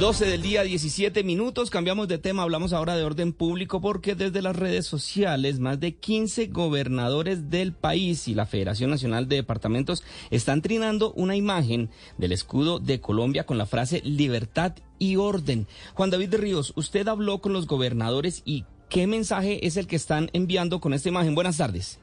[0.00, 1.68] 12 del día, 17 minutos.
[1.68, 5.94] Cambiamos de tema, hablamos ahora de orden público porque desde las redes sociales más de
[5.94, 12.32] 15 gobernadores del país y la Federación Nacional de Departamentos están trinando una imagen del
[12.32, 15.66] escudo de Colombia con la frase libertad y orden.
[15.92, 20.30] Juan David Ríos, usted habló con los gobernadores y ¿qué mensaje es el que están
[20.32, 21.34] enviando con esta imagen?
[21.34, 22.00] Buenas tardes.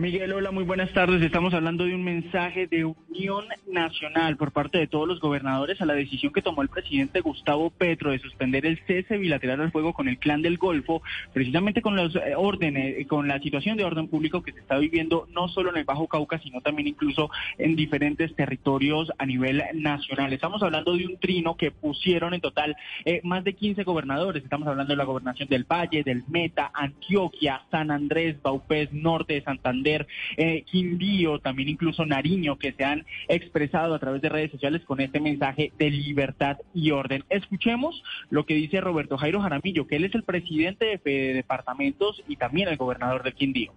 [0.00, 1.20] Miguel, hola, muy buenas tardes.
[1.20, 5.84] Estamos hablando de un mensaje de unión nacional por parte de todos los gobernadores a
[5.84, 9.92] la decisión que tomó el presidente Gustavo Petro de suspender el cese bilateral al fuego
[9.92, 11.02] con el clan del Golfo,
[11.34, 14.78] precisamente con los eh, órdenes, eh, con la situación de orden público que se está
[14.78, 17.28] viviendo no solo en el Bajo Cauca, sino también incluso
[17.58, 20.32] en diferentes territorios a nivel nacional.
[20.32, 22.74] Estamos hablando de un trino que pusieron en total
[23.04, 24.42] eh, más de 15 gobernadores.
[24.42, 29.42] Estamos hablando de la gobernación del Valle, del Meta, Antioquia, San Andrés, Baupés, Norte de
[29.42, 29.89] Santander
[30.36, 35.00] eh, Quindío, también incluso Nariño, que se han expresado a través de redes sociales con
[35.00, 37.24] este mensaje de libertad y orden.
[37.28, 42.22] Escuchemos lo que dice Roberto Jairo Jaramillo, que él es el presidente de, de departamentos
[42.28, 43.72] y también el gobernador de Quindío.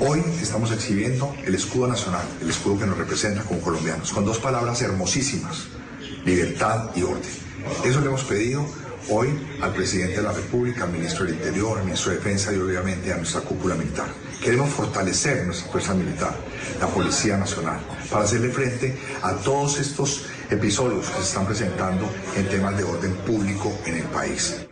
[0.00, 4.38] Hoy estamos exhibiendo el escudo nacional, el escudo que nos representa como colombianos, con dos
[4.38, 5.68] palabras hermosísimas,
[6.24, 7.22] libertad y orden.
[7.84, 8.64] Eso le hemos pedido
[9.10, 9.28] hoy
[9.62, 13.12] al presidente de la República, al ministro del Interior, al ministro de Defensa y obviamente
[13.12, 14.08] a nuestra cúpula militar.
[14.42, 16.34] Queremos fortalecer nuestra fuerza militar,
[16.80, 22.48] la Policía Nacional, para hacerle frente a todos estos episodios que se están presentando en
[22.48, 24.68] temas de orden público en el país.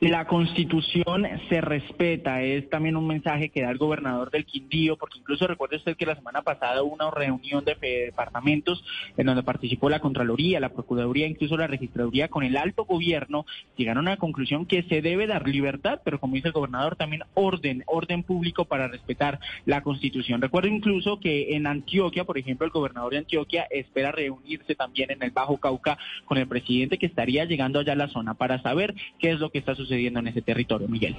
[0.00, 5.18] La constitución se respeta, es también un mensaje que da el gobernador del Quindío, porque
[5.18, 7.74] incluso recuerde usted que la semana pasada hubo una reunión de
[8.06, 8.84] departamentos
[9.16, 13.44] en donde participó la Contraloría, la Procuraduría, incluso la Registraduría con el alto gobierno,
[13.76, 17.24] llegaron a la conclusión que se debe dar libertad, pero como dice el gobernador, también
[17.34, 20.40] orden, orden público para respetar la constitución.
[20.40, 25.24] Recuerdo incluso que en Antioquia, por ejemplo, el gobernador de Antioquia espera reunirse también en
[25.24, 28.94] el Bajo Cauca con el presidente que estaría llegando allá a la zona para saber
[29.18, 31.16] qué es lo que está sucediendo en ese territorio, Miguel.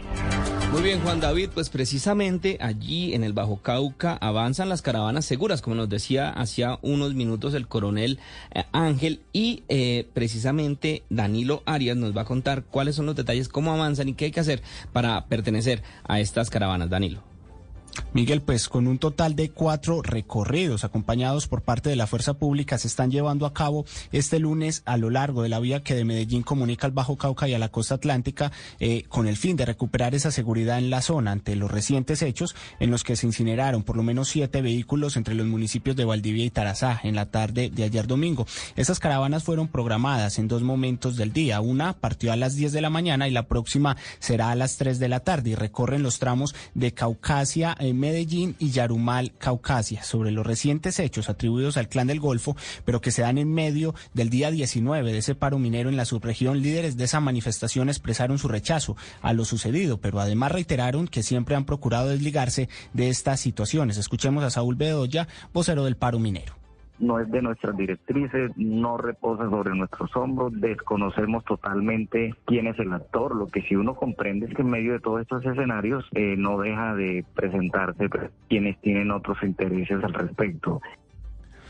[0.71, 5.61] Muy bien, Juan David, pues precisamente allí en el Bajo Cauca avanzan las caravanas seguras,
[5.61, 8.19] como nos decía hacía unos minutos el coronel
[8.53, 13.49] eh, Ángel, y eh, precisamente Danilo Arias nos va a contar cuáles son los detalles,
[13.49, 14.61] cómo avanzan y qué hay que hacer
[14.93, 17.28] para pertenecer a estas caravanas, Danilo.
[18.13, 22.77] Miguel, pues con un total de cuatro recorridos acompañados por parte de la Fuerza Pública
[22.77, 26.05] se están llevando a cabo este lunes a lo largo de la vía que de
[26.05, 29.65] Medellín comunica al Bajo Cauca y a la costa atlántica eh, con el fin de
[29.65, 33.83] recuperar esa seguridad en la zona ante los recientes hechos en los que se incineraron
[33.83, 37.69] por lo menos siete vehículos entre los municipios de Valdivia y Tarazá en la tarde
[37.69, 38.45] de ayer domingo.
[38.75, 41.61] Esas caravanas fueron programadas en dos momentos del día.
[41.61, 44.99] Una partió a las 10 de la mañana y la próxima será a las 3
[44.99, 50.31] de la tarde y recorren los tramos de Caucasia en Medellín y Yarumal, Caucasia, sobre
[50.31, 52.55] los recientes hechos atribuidos al Clan del Golfo,
[52.85, 56.05] pero que se dan en medio del día 19 de ese paro minero en la
[56.05, 56.61] subregión.
[56.61, 61.55] Líderes de esa manifestación expresaron su rechazo a lo sucedido, pero además reiteraron que siempre
[61.55, 63.97] han procurado desligarse de estas situaciones.
[63.97, 66.58] Escuchemos a Saúl Bedoya, vocero del paro minero
[66.99, 72.93] no es de nuestras directrices, no reposa sobre nuestros hombros, desconocemos totalmente quién es el
[72.93, 73.35] actor.
[73.35, 76.59] Lo que sí uno comprende es que en medio de todos estos escenarios eh, no
[76.59, 78.09] deja de presentarse
[78.47, 80.81] quienes tienen otros intereses al respecto.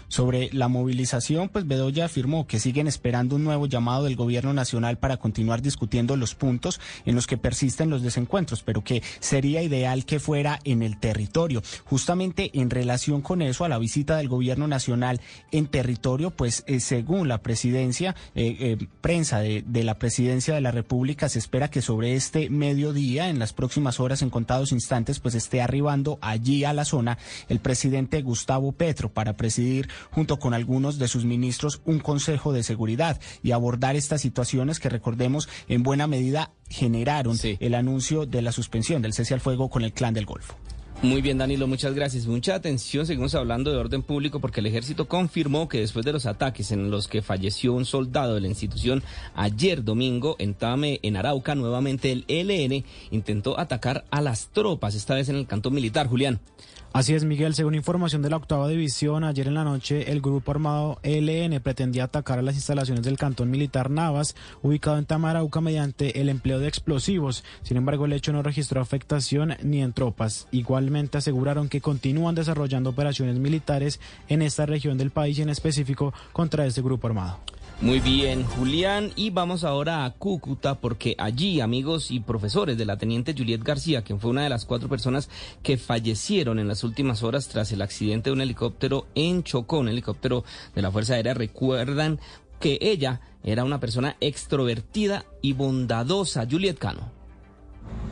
[0.09, 4.97] Sobre la movilización, pues Bedoya afirmó que siguen esperando un nuevo llamado del gobierno nacional
[4.97, 10.05] para continuar discutiendo los puntos en los que persisten los desencuentros, pero que sería ideal
[10.05, 11.61] que fuera en el territorio.
[11.85, 15.21] Justamente en relación con eso, a la visita del gobierno nacional
[15.51, 20.61] en territorio, pues eh, según la presidencia, eh, eh, prensa de, de la presidencia de
[20.61, 25.19] la República, se espera que sobre este mediodía, en las próximas horas, en contados instantes,
[25.19, 27.17] pues esté arribando allí a la zona
[27.47, 32.63] el presidente Gustavo Petro para presidir junto con algunos de sus ministros, un Consejo de
[32.63, 38.51] Seguridad y abordar estas situaciones que recordemos en buena medida generaron el anuncio de la
[38.51, 40.55] suspensión del cese al fuego con el Clan del Golfo.
[41.01, 42.27] Muy bien, Danilo, muchas gracias.
[42.27, 46.25] Mucha atención, seguimos hablando de orden público porque el ejército confirmó que después de los
[46.25, 49.01] ataques en los que falleció un soldado de la institución
[49.33, 55.15] ayer domingo en Tame, en Arauca, nuevamente el ELN intentó atacar a las tropas, esta
[55.15, 56.07] vez en el cantón militar.
[56.07, 56.41] Julián.
[56.91, 57.53] Así es, Miguel.
[57.53, 62.05] Según información de la octava división, ayer en la noche el grupo armado ELN pretendía
[62.05, 66.67] atacar a las instalaciones del cantón militar Navas, ubicado en Tamarauca, mediante el empleo de
[66.67, 67.43] explosivos.
[67.61, 70.47] Sin embargo, el hecho no registró afectación ni en tropas.
[70.51, 76.11] Igualmente aseguraron que continúan desarrollando operaciones militares en esta región del país y en específico
[76.33, 77.37] contra este grupo armado.
[77.81, 82.97] Muy bien, Julián, y vamos ahora a Cúcuta porque allí amigos y profesores de la
[82.97, 85.29] teniente Juliet García, quien fue una de las cuatro personas
[85.63, 89.87] que fallecieron en las últimas horas tras el accidente de un helicóptero en Chocó, un
[89.87, 90.43] helicóptero
[90.75, 92.19] de la Fuerza Aérea, recuerdan
[92.59, 96.45] que ella era una persona extrovertida y bondadosa.
[96.51, 97.18] Juliet Cano.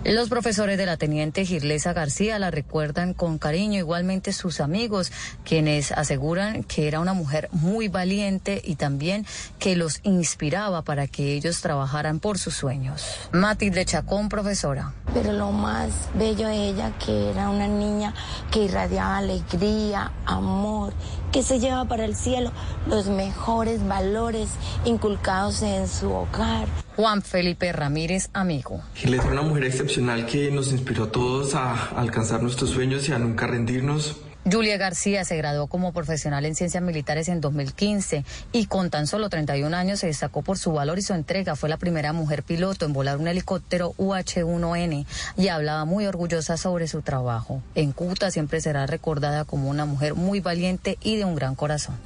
[0.07, 5.11] Los profesores de la teniente Girlesa García la recuerdan con cariño, igualmente sus amigos,
[5.43, 9.25] quienes aseguran que era una mujer muy valiente y también
[9.59, 13.03] que los inspiraba para que ellos trabajaran por sus sueños.
[13.33, 14.93] Matilde Chacón, profesora.
[15.13, 18.13] Pero lo más bello de ella, que era una niña
[18.49, 20.93] que irradiaba alegría, amor,
[21.31, 22.51] que se lleva para el cielo
[22.87, 24.49] los mejores valores
[24.85, 26.67] inculcados en su hogar.
[26.95, 28.81] Juan Felipe Ramírez, amigo.
[28.95, 33.13] Giles era una mujer excepcional que nos inspiró a todos a alcanzar nuestros sueños y
[33.13, 34.15] a nunca rendirnos.
[34.49, 39.29] Julia García se graduó como profesional en ciencias militares en 2015 y con tan solo
[39.29, 41.57] 31 años se destacó por su valor y su entrega.
[41.57, 45.05] Fue la primera mujer piloto en volar un helicóptero UH-1N
[45.35, 47.61] y hablaba muy orgullosa sobre su trabajo.
[47.75, 51.97] En Cuta siempre será recordada como una mujer muy valiente y de un gran corazón.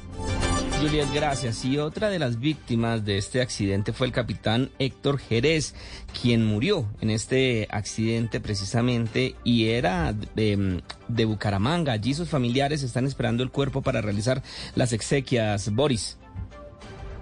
[0.81, 1.63] Juliet, gracias.
[1.63, 5.75] Y otra de las víctimas de este accidente fue el capitán Héctor Jerez,
[6.19, 11.91] quien murió en este accidente precisamente y era de, de Bucaramanga.
[11.93, 14.41] Allí sus familiares están esperando el cuerpo para realizar
[14.73, 15.71] las exequias.
[15.71, 16.17] Boris.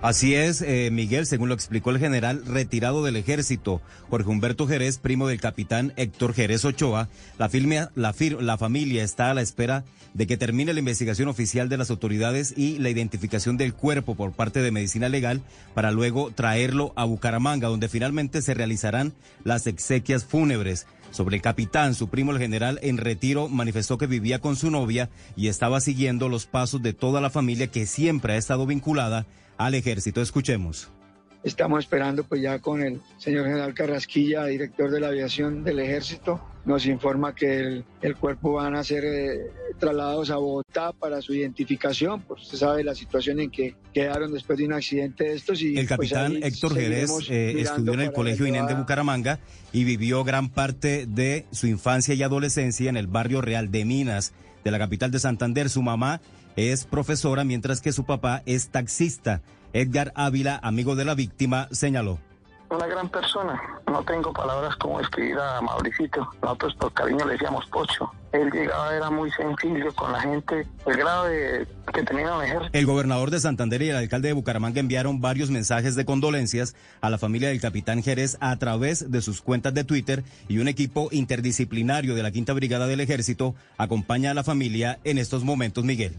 [0.01, 4.97] Así es, eh, Miguel, según lo explicó el general retirado del ejército, Jorge Humberto Jerez,
[4.97, 7.49] primo del capitán Héctor Jerez Ochoa, la,
[7.95, 11.89] la, la familia está a la espera de que termine la investigación oficial de las
[11.89, 15.41] autoridades y la identificación del cuerpo por parte de Medicina Legal
[15.73, 19.13] para luego traerlo a Bucaramanga, donde finalmente se realizarán
[19.43, 20.87] las exequias fúnebres.
[21.11, 25.09] Sobre el capitán, su primo el general en retiro manifestó que vivía con su novia
[25.35, 29.25] y estaba siguiendo los pasos de toda la familia que siempre ha estado vinculada
[29.59, 30.21] al ejército.
[30.21, 30.89] Escuchemos.
[31.43, 36.41] Estamos esperando pues ya con el señor general Carrasquilla, director de la aviación del ejército.
[36.65, 42.21] Nos informa que el, cuerpo van a ser eh, trasladados a Bogotá para su identificación.
[42.21, 45.61] Pues usted sabe la situación en que quedaron después de un accidente de estos.
[45.61, 49.39] Y, el pues, capitán Héctor Jerez eh, estudió en el Colegio INEN de Bucaramanga
[49.71, 54.33] y vivió gran parte de su infancia y adolescencia en el barrio Real de Minas
[54.63, 55.69] de la capital de Santander.
[55.69, 56.19] Su mamá
[56.55, 59.41] es profesora, mientras que su papá es taxista.
[59.73, 62.19] Edgar Ávila, amigo de la víctima, señaló.
[62.69, 63.59] Una gran persona.
[63.87, 66.29] No tengo palabras como escribir a Mauricito.
[66.43, 68.11] Nosotros por cariño le decíamos Pocho.
[68.31, 70.67] Él llegaba, era muy sencillo con la gente.
[70.85, 71.25] El grado
[71.91, 72.69] que tenía el ejército.
[72.77, 77.09] El gobernador de Santander y el alcalde de Bucaramanga enviaron varios mensajes de condolencias a
[77.09, 81.09] la familia del capitán Jerez a través de sus cuentas de Twitter y un equipo
[81.11, 86.15] interdisciplinario de la Quinta Brigada del Ejército acompaña a la familia en estos momentos, Miguel.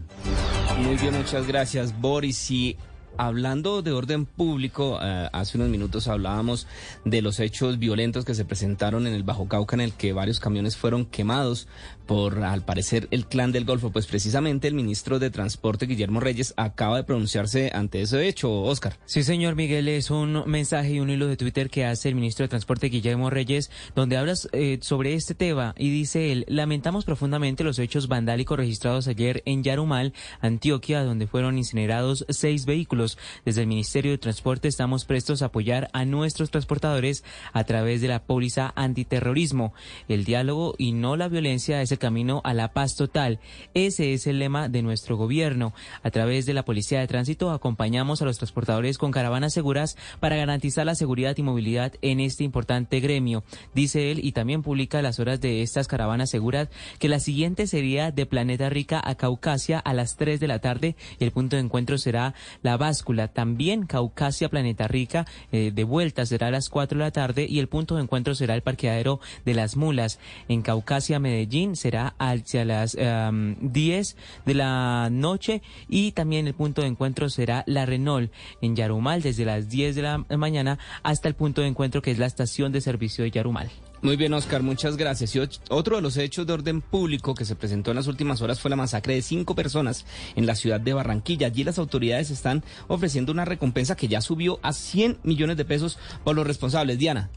[0.79, 2.51] Muy bien, muchas gracias, Boris.
[2.51, 2.77] Y
[3.17, 6.67] Hablando de orden público, eh, hace unos minutos hablábamos
[7.05, 10.39] de los hechos violentos que se presentaron en el Bajo Cauca, en el que varios
[10.39, 11.67] camiones fueron quemados
[12.11, 13.89] por, al parecer, el clan del Golfo.
[13.89, 18.97] Pues precisamente el ministro de Transporte, Guillermo Reyes, acaba de pronunciarse ante ese hecho, Oscar.
[19.05, 22.43] Sí, señor Miguel, es un mensaje y un hilo de Twitter que hace el ministro
[22.43, 27.63] de Transporte, Guillermo Reyes, donde habla eh, sobre este tema y dice él, lamentamos profundamente
[27.63, 30.11] los hechos vandálicos registrados ayer en Yarumal,
[30.41, 35.89] Antioquia, donde fueron incinerados seis vehículos desde el Ministerio de Transporte estamos prestos a apoyar
[35.93, 37.23] a nuestros transportadores
[37.53, 39.73] a través de la póliza antiterrorismo.
[40.09, 43.39] El diálogo y no la violencia es el camino a la paz total.
[43.73, 45.73] Ese es el lema de nuestro gobierno.
[46.03, 50.35] A través de la Policía de Tránsito acompañamos a los transportadores con caravanas seguras para
[50.35, 53.43] garantizar la seguridad y movilidad en este importante gremio.
[53.73, 56.69] Dice él y también publica las horas de estas caravanas seguras
[56.99, 60.95] que la siguiente sería de Planeta Rica a Caucasia a las 3 de la tarde
[61.19, 62.91] y el punto de encuentro será la base
[63.33, 67.59] también Caucasia Planeta Rica, eh, de vuelta será a las 4 de la tarde y
[67.59, 70.19] el punto de encuentro será el parqueadero de las mulas.
[70.47, 76.87] En Caucasia Medellín será hacia las 10 de la noche y también el punto de
[76.87, 78.31] encuentro será la Renault
[78.61, 82.19] en Yarumal desde las 10 de la mañana hasta el punto de encuentro que es
[82.19, 83.69] la estación de servicio de Yarumal.
[84.03, 85.35] Muy bien, Oscar, muchas gracias.
[85.35, 85.39] Y
[85.69, 88.71] otro de los hechos de orden público que se presentó en las últimas horas fue
[88.71, 91.47] la masacre de cinco personas en la ciudad de Barranquilla.
[91.47, 95.99] Allí las autoridades están ofreciendo una recompensa que ya subió a 100 millones de pesos
[96.23, 96.97] por los responsables.
[96.97, 97.29] Diana.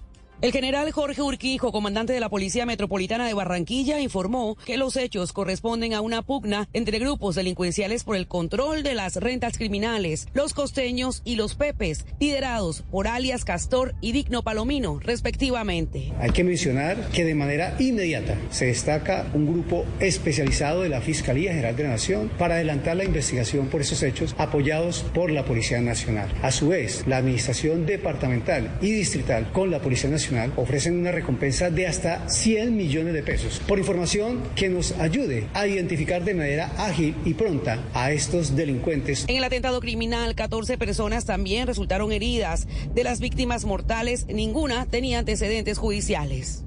[0.42, 5.32] El general Jorge Urquijo, comandante de la Policía Metropolitana de Barranquilla, informó que los hechos
[5.32, 10.52] corresponden a una pugna entre grupos delincuenciales por el control de las rentas criminales, los
[10.52, 16.12] costeños y los pepes, liderados por alias Castor y Digno Palomino, respectivamente.
[16.20, 21.52] Hay que mencionar que de manera inmediata se destaca un grupo especializado de la Fiscalía
[21.52, 25.80] General de la Nación para adelantar la investigación por esos hechos apoyados por la Policía
[25.80, 26.28] Nacional.
[26.42, 30.23] A su vez, la Administración Departamental y Distrital con la Policía Nacional
[30.56, 35.66] ofrecen una recompensa de hasta 100 millones de pesos por información que nos ayude a
[35.66, 39.24] identificar de manera ágil y pronta a estos delincuentes.
[39.28, 42.66] En el atentado criminal, 14 personas también resultaron heridas.
[42.94, 46.64] De las víctimas mortales, ninguna tenía antecedentes judiciales.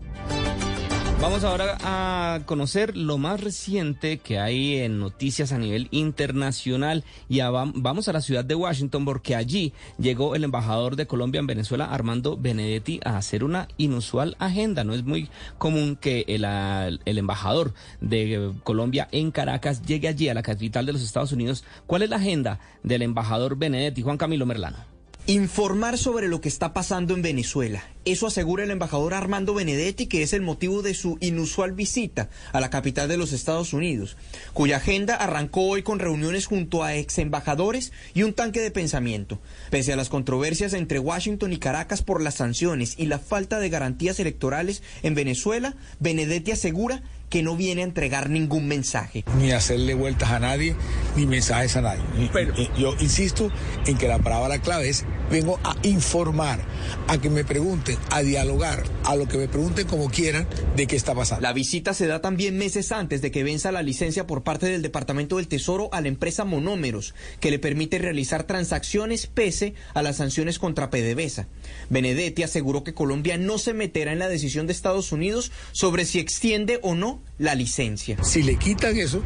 [1.20, 7.40] Vamos ahora a conocer lo más reciente que hay en noticias a nivel internacional y
[7.40, 11.86] vamos a la ciudad de Washington porque allí llegó el embajador de Colombia en Venezuela,
[11.86, 14.84] Armando Benedetti, a hacer una inusual agenda.
[14.84, 15.28] No es muy
[15.58, 20.94] común que el, el embajador de Colombia en Caracas llegue allí a la capital de
[20.94, 21.64] los Estados Unidos.
[21.88, 24.04] ¿Cuál es la agenda del embajador Benedetti?
[24.04, 24.97] Juan Camilo Merlano.
[25.30, 27.84] Informar sobre lo que está pasando en Venezuela.
[28.06, 32.62] Eso asegura el embajador Armando Benedetti, que es el motivo de su inusual visita a
[32.62, 34.16] la capital de los Estados Unidos,
[34.54, 39.42] cuya agenda arrancó hoy con reuniones junto a ex embajadores y un tanque de pensamiento.
[39.70, 43.68] Pese a las controversias entre Washington y Caracas por las sanciones y la falta de
[43.68, 49.24] garantías electorales en Venezuela, Benedetti asegura que no viene a entregar ningún mensaje.
[49.40, 50.76] Ni hacerle vueltas a nadie,
[51.16, 52.04] ni mensajes a nadie.
[52.32, 53.52] Pero, yo insisto
[53.86, 56.60] en que la palabra clave es vengo a informar,
[57.08, 60.96] a que me pregunten, a dialogar, a lo que me pregunten como quieran de qué
[60.96, 61.42] está pasando.
[61.42, 64.82] La visita se da también meses antes de que venza la licencia por parte del
[64.82, 70.18] Departamento del Tesoro a la empresa Monómeros, que le permite realizar transacciones pese a las
[70.18, 71.48] sanciones contra PDVSA.
[71.90, 76.20] Benedetti aseguró que Colombia no se meterá en la decisión de Estados Unidos sobre si
[76.20, 78.24] extiende o no la licencia.
[78.24, 79.22] Si le quitan eso,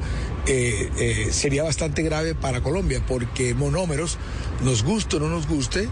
[0.47, 4.17] eh, eh, sería bastante grave para Colombia, porque monómeros,
[4.63, 5.87] nos guste o no nos guste,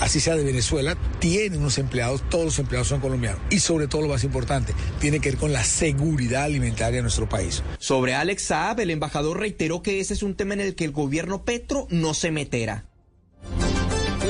[0.00, 3.40] así sea de Venezuela, tiene unos empleados, todos los empleados son colombianos.
[3.50, 7.28] Y sobre todo lo más importante, tiene que ver con la seguridad alimentaria de nuestro
[7.28, 7.62] país.
[7.78, 10.92] Sobre Alex Saab, el embajador reiteró que ese es un tema en el que el
[10.92, 12.84] gobierno Petro no se meterá.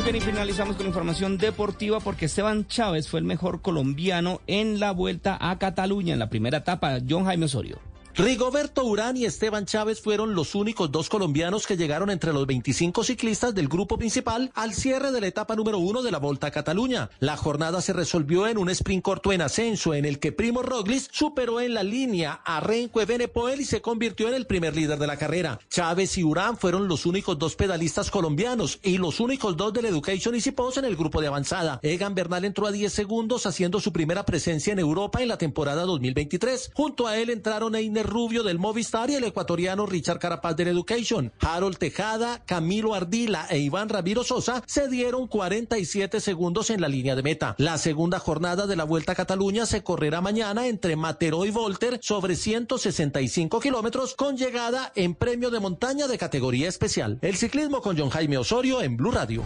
[0.05, 4.91] Bien, y finalizamos con información deportiva porque Esteban Chávez fue el mejor colombiano en la
[4.91, 6.99] vuelta a Cataluña en la primera etapa.
[7.09, 7.92] John Jaime Osorio.
[8.15, 13.05] Rigoberto Urán y Esteban Chávez fueron los únicos dos colombianos que llegaron entre los 25
[13.05, 16.51] ciclistas del grupo principal al cierre de la etapa número uno de la Volta a
[16.51, 17.09] Cataluña.
[17.21, 21.11] La jornada se resolvió en un sprint corto en ascenso en el que Primo Roglic
[21.11, 25.07] superó en la línea a Renko Evenepoel y se convirtió en el primer líder de
[25.07, 25.59] la carrera.
[25.71, 30.35] Chávez y Urán fueron los únicos dos pedalistas colombianos y los únicos dos del Education
[30.35, 31.81] y Post en el grupo de avanzada.
[31.83, 35.85] Egan Bernal entró a 10 segundos haciendo su primera presencia en Europa en la temporada
[35.85, 36.73] 2023.
[36.75, 41.33] Junto a él entraron Einer Rubio del Movistar y el ecuatoriano Richard Carapaz del Education.
[41.41, 47.15] Harold Tejada, Camilo Ardila e Iván Ramiro Sosa se dieron 47 segundos en la línea
[47.15, 47.55] de meta.
[47.59, 51.99] La segunda jornada de la Vuelta a Cataluña se correrá mañana entre Matero y Volter
[52.03, 57.19] sobre 165 kilómetros con llegada en premio de montaña de categoría especial.
[57.23, 59.43] El ciclismo con John Jaime Osorio en Blue Radio.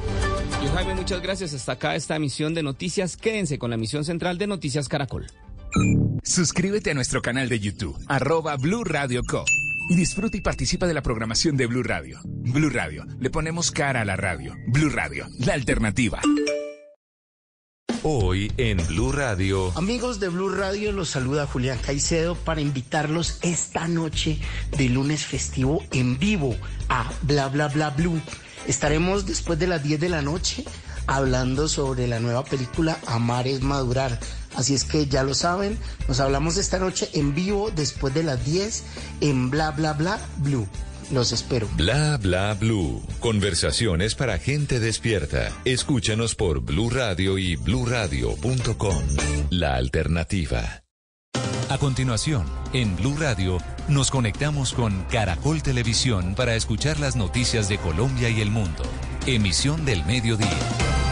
[0.60, 1.54] John Jaime, muchas gracias.
[1.54, 3.16] Hasta acá esta emisión de noticias.
[3.16, 5.26] Quédense con la emisión central de Noticias Caracol.
[6.22, 9.44] Suscríbete a nuestro canal de YouTube, arroba Blue Radio Co.
[9.88, 12.20] Y disfruta y participa de la programación de Blue Radio.
[12.24, 14.56] Blue Radio, le ponemos cara a la radio.
[14.66, 16.20] Blue Radio, la alternativa.
[18.02, 19.72] Hoy en Blue Radio.
[19.76, 24.38] Amigos de Blue Radio, los saluda Julián Caicedo para invitarlos esta noche
[24.76, 26.56] de lunes festivo en vivo
[26.88, 28.20] a Bla Bla Bla Blue.
[28.66, 30.64] Estaremos después de las 10 de la noche
[31.06, 34.18] hablando sobre la nueva película Amar es Madurar.
[34.56, 35.78] Así es que ya lo saben,
[36.08, 38.84] nos hablamos esta noche en vivo después de las 10
[39.20, 40.66] en Bla Bla Bla Blue.
[41.12, 41.68] Los espero.
[41.76, 43.02] Bla Bla Blue.
[43.20, 45.52] Conversaciones para gente despierta.
[45.64, 49.02] Escúchanos por Blue Radio y bluradio.com.
[49.50, 50.82] La alternativa.
[51.68, 53.58] A continuación, en Blue Radio,
[53.88, 58.84] nos conectamos con Caracol Televisión para escuchar las noticias de Colombia y el mundo.
[59.26, 61.05] Emisión del mediodía.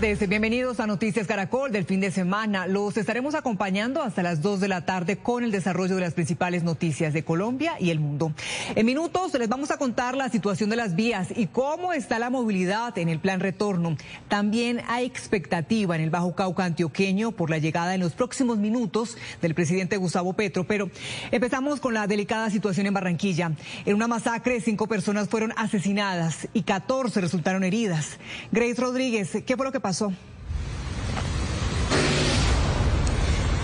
[0.00, 2.68] Tardes, bienvenidos a Noticias Caracol del fin de semana.
[2.68, 6.62] Los estaremos acompañando hasta las 2 de la tarde con el desarrollo de las principales
[6.62, 8.32] noticias de Colombia y el mundo.
[8.76, 12.30] En minutos les vamos a contar la situación de las vías y cómo está la
[12.30, 13.96] movilidad en el plan retorno.
[14.28, 19.16] También hay expectativa en el Bajo Cauca antioqueño por la llegada en los próximos minutos
[19.42, 20.64] del presidente Gustavo Petro.
[20.64, 20.90] Pero
[21.32, 23.50] empezamos con la delicada situación en Barranquilla.
[23.84, 28.18] En una masacre, cinco personas fueron asesinadas y 14 resultaron heridas.
[28.52, 29.87] Grace Rodríguez, ¿qué fue lo que pasó?
[29.88, 30.12] pasó.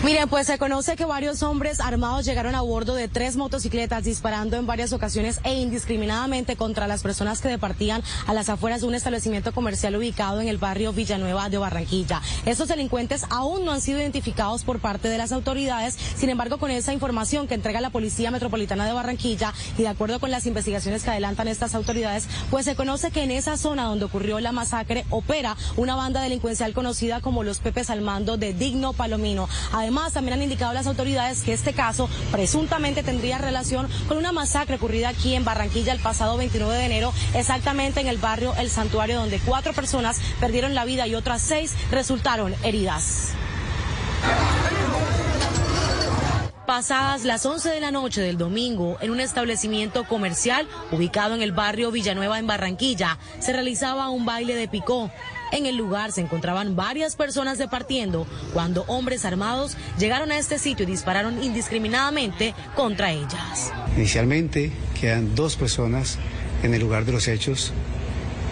[0.05, 4.59] Miren, pues se conoce que varios hombres armados llegaron a bordo de tres motocicletas disparando
[4.59, 8.95] en varias ocasiones e indiscriminadamente contra las personas que departían a las afueras de un
[8.95, 12.21] establecimiento comercial ubicado en el barrio Villanueva de Barranquilla.
[12.45, 16.71] Estos delincuentes aún no han sido identificados por parte de las autoridades, sin embargo con
[16.71, 21.03] esa información que entrega la Policía Metropolitana de Barranquilla y de acuerdo con las investigaciones
[21.03, 25.07] que adelantan estas autoridades, pues se conoce que en esa zona donde ocurrió la masacre
[25.09, 29.49] opera una banda delincuencial conocida como los Pepes al mando de Digno Palomino.
[29.73, 34.33] Además, Además, también han indicado las autoridades que este caso presuntamente tendría relación con una
[34.33, 38.71] masacre ocurrida aquí en Barranquilla el pasado 29 de enero, exactamente en el barrio El
[38.71, 43.35] Santuario, donde cuatro personas perdieron la vida y otras seis resultaron heridas.
[46.67, 51.53] Pasadas las 11 de la noche del domingo, en un establecimiento comercial ubicado en el
[51.53, 55.13] barrio Villanueva en Barranquilla, se realizaba un baile de picó.
[55.53, 60.85] En el lugar se encontraban varias personas departiendo cuando hombres armados llegaron a este sitio
[60.85, 63.73] y dispararon indiscriminadamente contra ellas.
[63.97, 66.19] Inicialmente quedan dos personas
[66.63, 67.73] en el lugar de los hechos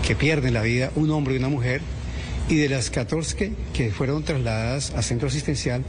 [0.07, 1.81] que pierden la vida, un hombre y una mujer,
[2.49, 5.85] y de las 14 que, fueron trasladadas a centro asistencial,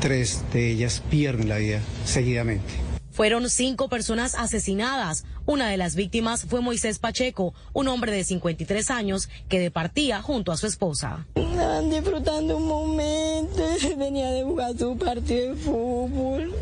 [0.00, 2.87] tres de ellas pierden la vida seguidamente.
[3.18, 8.92] Fueron cinco personas asesinadas, una de las víctimas fue Moisés Pacheco, un hombre de 53
[8.92, 11.26] años que departía junto a su esposa.
[11.34, 13.60] Estaban disfrutando un momento,
[13.98, 16.54] venía de jugar su partido de fútbol,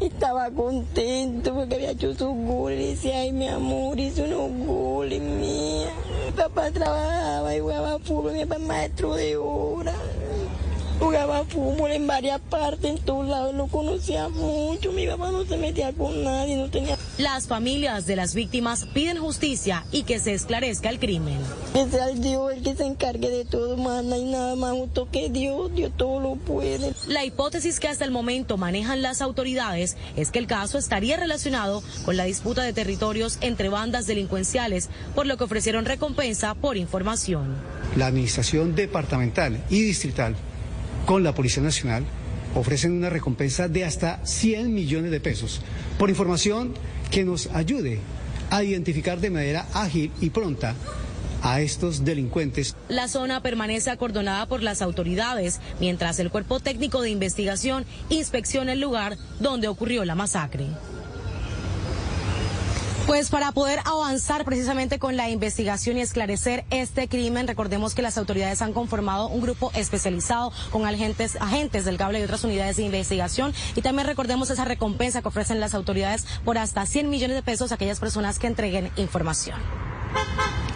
[0.00, 5.90] estaba contento porque había hecho sus goles, decía, ay mi amor, hizo unos goles, mía.
[6.24, 9.92] Mi papá trabajaba y jugaba fútbol, mi papá maestro de obra.
[10.98, 15.56] Jugaba fútbol en varias partes, en todos lados, lo conocía mucho, mi papá no se
[15.56, 16.96] metía con nadie, no tenía...
[17.18, 21.38] Las familias de las víctimas piden justicia y que se esclarezca el crimen.
[21.72, 24.72] Que sea el Dios el que se encargue de todo, más no hay nada más
[24.72, 26.92] justo que Dios, Dios todo lo puede.
[27.06, 31.82] La hipótesis que hasta el momento manejan las autoridades es que el caso estaría relacionado
[32.04, 37.56] con la disputa de territorios entre bandas delincuenciales, por lo que ofrecieron recompensa por información.
[37.96, 40.36] La administración departamental y distrital
[41.08, 42.04] con la Policía Nacional
[42.54, 45.62] ofrecen una recompensa de hasta 100 millones de pesos
[45.98, 46.74] por información
[47.10, 48.00] que nos ayude
[48.50, 50.74] a identificar de manera ágil y pronta
[51.42, 52.76] a estos delincuentes.
[52.90, 58.80] La zona permanece acordonada por las autoridades, mientras el cuerpo técnico de investigación inspecciona el
[58.80, 60.66] lugar donde ocurrió la masacre.
[63.08, 68.18] Pues para poder avanzar precisamente con la investigación y esclarecer este crimen, recordemos que las
[68.18, 72.82] autoridades han conformado un grupo especializado con agentes, agentes del cable y otras unidades de
[72.82, 77.42] investigación y también recordemos esa recompensa que ofrecen las autoridades por hasta 100 millones de
[77.42, 79.58] pesos a aquellas personas que entreguen información.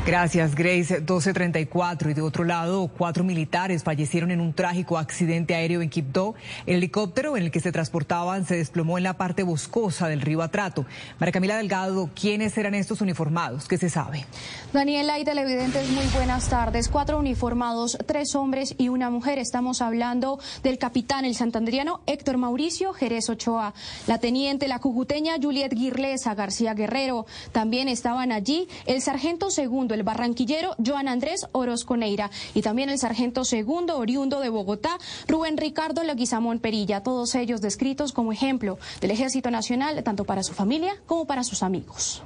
[0.05, 0.95] Gracias, Grace.
[0.97, 2.11] 1234.
[2.11, 6.35] Y de otro lado, cuatro militares fallecieron en un trágico accidente aéreo en Quibdó.
[6.67, 10.43] El helicóptero en el que se transportaban se desplomó en la parte boscosa del río
[10.43, 10.87] Atrato.
[11.21, 13.69] María Camila Delgado, ¿quiénes eran estos uniformados?
[13.69, 14.27] ¿Qué se sabe?
[14.73, 16.89] Daniela y televidentes, muy buenas tardes.
[16.89, 19.39] Cuatro uniformados, tres hombres y una mujer.
[19.39, 23.73] Estamos hablando del capitán, el santandriano Héctor Mauricio Jerez Ochoa,
[24.09, 27.27] la teniente, la cujuteña Juliet Guirlesa García Guerrero.
[27.53, 32.99] También estaban allí el sargento segundo el barranquillero Joan Andrés Orozco Neira y también el
[32.99, 34.99] sargento segundo oriundo de Bogotá,
[35.29, 40.53] Rubén Ricardo Leguizamón Perilla, todos ellos descritos como ejemplo del Ejército Nacional, tanto para su
[40.53, 42.23] familia como para sus amigos.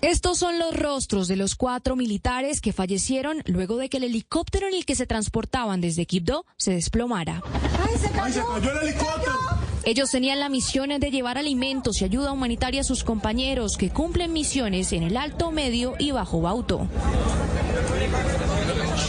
[0.00, 4.66] Estos son los rostros de los cuatro militares que fallecieron luego de que el helicóptero
[4.66, 7.42] en el que se transportaban desde Quibdó se desplomara.
[7.86, 8.56] ¡Ay, se cayó!
[8.56, 9.59] el helicóptero!
[9.90, 14.32] Ellos tenían la misión de llevar alimentos y ayuda humanitaria a sus compañeros que cumplen
[14.32, 16.86] misiones en el Alto, Medio y Bajo Bauto.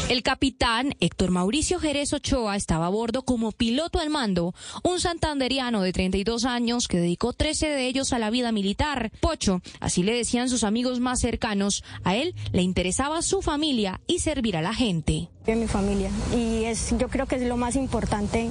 [0.10, 5.84] El capitán Héctor Mauricio Jerez Ochoa estaba a bordo como piloto al mando, un santanderiano
[5.84, 9.12] de 32 años que dedicó 13 de ellos a la vida militar.
[9.22, 14.18] Pocho, así le decían sus amigos más cercanos, a él le interesaba su familia y
[14.18, 15.30] servir a la gente.
[15.46, 18.50] mi familia y es, yo creo que es lo más importante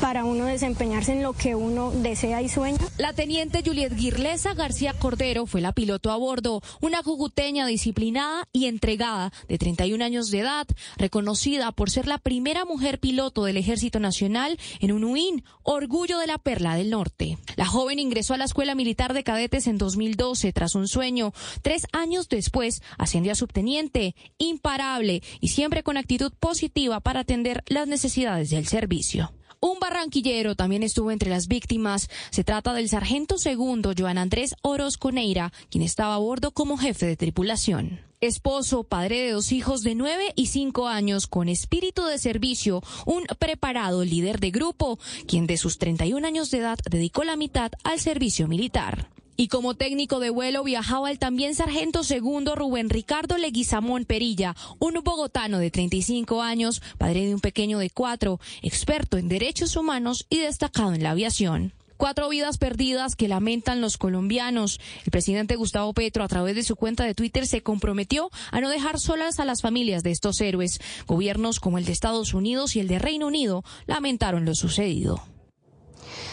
[0.00, 2.78] para uno desempeñarse en lo que uno desea y sueña.
[2.98, 8.66] La teniente Juliet Guirlesa García Cordero fue la piloto a bordo, una juguteña disciplinada y
[8.66, 10.66] entregada de 31 años de edad,
[10.96, 16.26] reconocida por ser la primera mujer piloto del Ejército Nacional en un UIN, orgullo de
[16.26, 17.38] la Perla del Norte.
[17.56, 21.32] La joven ingresó a la Escuela Militar de Cadetes en 2012 tras un sueño.
[21.62, 27.88] Tres años después ascendió a subteniente, imparable y siempre con actitud positiva para atender las
[27.88, 29.32] necesidades del servicio.
[29.60, 32.08] Un barranquillero también estuvo entre las víctimas.
[32.30, 37.06] Se trata del sargento segundo Joan Andrés Orozco Neira, quien estaba a bordo como jefe
[37.06, 38.00] de tripulación.
[38.20, 43.24] Esposo, padre de dos hijos de nueve y cinco años, con espíritu de servicio, un
[43.38, 48.00] preparado líder de grupo, quien de sus 31 años de edad dedicó la mitad al
[48.00, 49.08] servicio militar.
[49.40, 54.94] Y como técnico de vuelo viajaba el también sargento segundo Rubén Ricardo Leguizamón Perilla, un
[55.04, 60.38] bogotano de 35 años, padre de un pequeño de cuatro, experto en derechos humanos y
[60.38, 61.72] destacado en la aviación.
[61.96, 64.80] Cuatro vidas perdidas que lamentan los colombianos.
[65.04, 68.68] El presidente Gustavo Petro, a través de su cuenta de Twitter, se comprometió a no
[68.68, 70.80] dejar solas a las familias de estos héroes.
[71.06, 75.22] Gobiernos como el de Estados Unidos y el de Reino Unido lamentaron lo sucedido.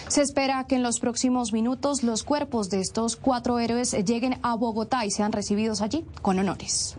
[0.07, 4.55] Se espera que en los próximos minutos los cuerpos de estos cuatro héroes lleguen a
[4.55, 6.97] Bogotá y sean recibidos allí con honores.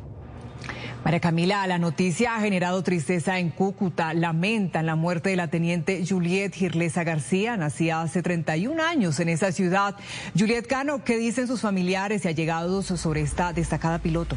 [1.07, 4.13] María Camila, la noticia ha generado tristeza en Cúcuta.
[4.13, 9.53] Lamentan la muerte de la teniente Juliet Girlesa García, nacida hace 31 años en esa
[9.53, 9.95] ciudad.
[10.37, 14.35] Juliet Cano, ¿qué dicen sus familiares y allegados sobre esta destacada piloto?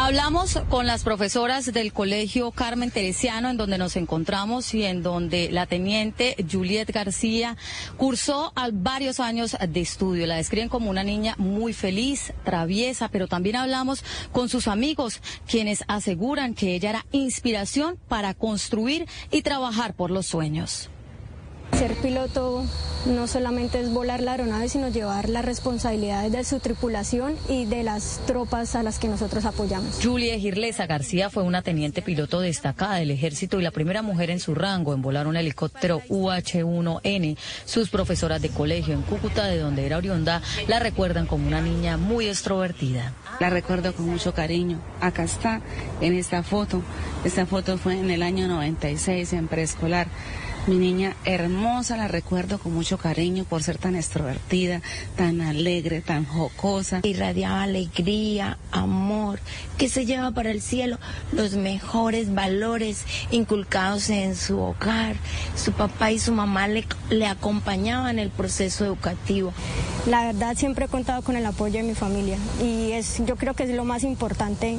[0.00, 5.50] Hablamos con las profesoras del colegio Carmen Teresiano, en donde nos encontramos y en donde
[5.50, 7.56] la teniente Juliet García
[7.96, 10.28] cursó varios años de estudio.
[10.28, 15.82] La describen como una niña muy feliz, traviesa, pero también hablamos con sus amigos, quienes
[15.88, 20.90] aseguran que ella era inspiración para construir y trabajar por los sueños.
[21.72, 22.64] Ser piloto
[23.06, 27.82] no solamente es volar la aeronave, sino llevar las responsabilidades de su tripulación y de
[27.82, 30.00] las tropas a las que nosotros apoyamos.
[30.02, 34.40] Julia Girlesa García fue una teniente piloto destacada del ejército y la primera mujer en
[34.40, 37.36] su rango en volar un helicóptero UH-1N.
[37.64, 41.96] Sus profesoras de colegio en Cúcuta, de donde era oriunda, la recuerdan como una niña
[41.96, 43.14] muy extrovertida.
[43.40, 44.80] La recuerdo con mucho cariño.
[45.00, 45.60] Acá está,
[46.00, 46.82] en esta foto.
[47.24, 50.08] Esta foto fue en el año 96 en preescolar.
[50.68, 54.82] Mi niña hermosa, la recuerdo con mucho cariño por ser tan extrovertida,
[55.16, 57.00] tan alegre, tan jocosa.
[57.04, 59.40] Irradiaba alegría, amor,
[59.78, 60.98] que se lleva para el cielo
[61.32, 65.16] los mejores valores inculcados en su hogar.
[65.56, 69.54] Su papá y su mamá le, le acompañaban en el proceso educativo.
[70.06, 73.54] La verdad siempre he contado con el apoyo de mi familia y es, yo creo
[73.54, 74.76] que es lo más importante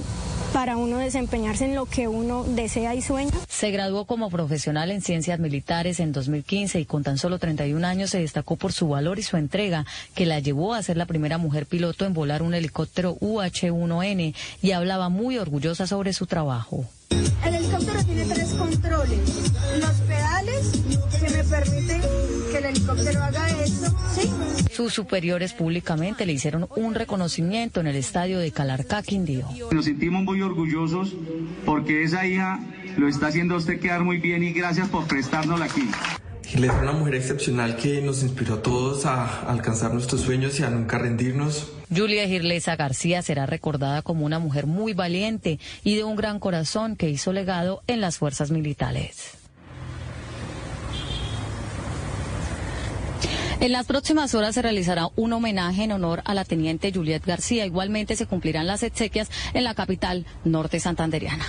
[0.54, 3.32] para uno desempeñarse en lo que uno desea y sueña.
[3.48, 8.10] Se graduó como profesional en ciencias militares en 2015 y con tan solo 31 años
[8.10, 9.86] se destacó por su valor y su entrega,
[10.16, 14.72] que la llevó a ser la primera mujer piloto en volar un helicóptero UH-1N y
[14.72, 16.86] hablaba muy orgullosa sobre su trabajo.
[17.10, 19.20] El helicóptero tiene tres controles.
[19.80, 20.72] Los pedales
[21.20, 22.02] que me permiten
[22.52, 24.30] que el helicóptero haga esto, ¿sí?
[24.72, 29.48] Sus superiores públicamente le hicieron un reconocimiento en el estadio de Calarcá, Quindío.
[29.72, 31.14] Nos sentimos muy orgullosos
[31.66, 32.60] porque esa hija
[32.98, 35.90] lo está haciendo a usted quedar muy bien y gracias por prestárnosla aquí.
[36.52, 40.70] Fue una mujer excepcional que nos inspiró a todos a alcanzar nuestros sueños y a
[40.70, 41.72] nunca rendirnos.
[41.96, 46.96] Julia Girlesa García será recordada como una mujer muy valiente y de un gran corazón
[46.96, 49.38] que hizo legado en las fuerzas militares.
[53.60, 57.66] En las próximas horas se realizará un homenaje en honor a la teniente Juliet García.
[57.66, 61.46] Igualmente se cumplirán las exequias en la capital norte santanderiana.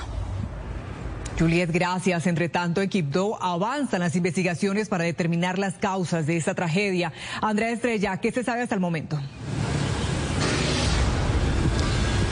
[1.41, 2.27] Juliet, gracias.
[2.27, 7.15] Entre tanto, en Quibdó avanzan las investigaciones para determinar las causas de esta tragedia.
[7.41, 9.19] Andrea Estrella, ¿qué se sabe hasta el momento?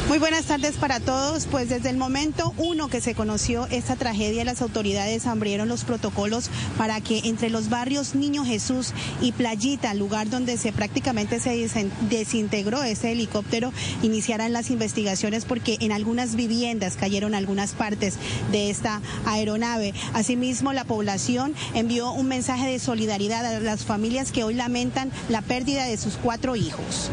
[0.09, 1.45] Muy buenas tardes para todos.
[1.45, 6.49] Pues desde el momento uno que se conoció esta tragedia, las autoridades abrieron los protocolos
[6.79, 11.69] para que entre los barrios Niño Jesús y Playita, lugar donde prácticamente se
[12.09, 13.71] desintegró ese helicóptero,
[14.03, 18.15] iniciaran las investigaciones porque en algunas viviendas cayeron algunas partes
[18.51, 19.93] de esta aeronave.
[20.15, 25.43] Asimismo, la población envió un mensaje de solidaridad a las familias que hoy lamentan la
[25.43, 27.11] pérdida de sus cuatro hijos.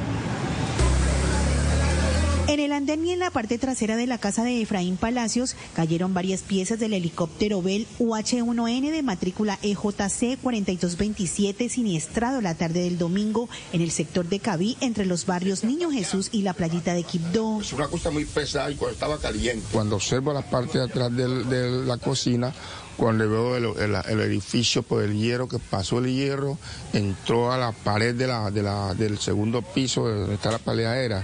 [2.48, 6.14] En el andén y en la parte trasera de la casa de Efraín Palacios cayeron
[6.14, 13.50] varias piezas del helicóptero Bell UH-1N de matrícula EJC 4227 siniestrado la tarde del domingo
[13.74, 17.62] en el sector de Cabí entre los barrios Niño Jesús y la playita de Quibdó.
[17.62, 19.66] Es una cosa muy pesada y cuando estaba caliente.
[19.72, 22.54] Cuando observo la parte de atrás de la cocina,
[22.98, 26.58] Cuando veo el, edificio por el hierro, que pasó el hierro,
[26.94, 31.24] entró a la pared de la, del segundo piso donde está la paleadera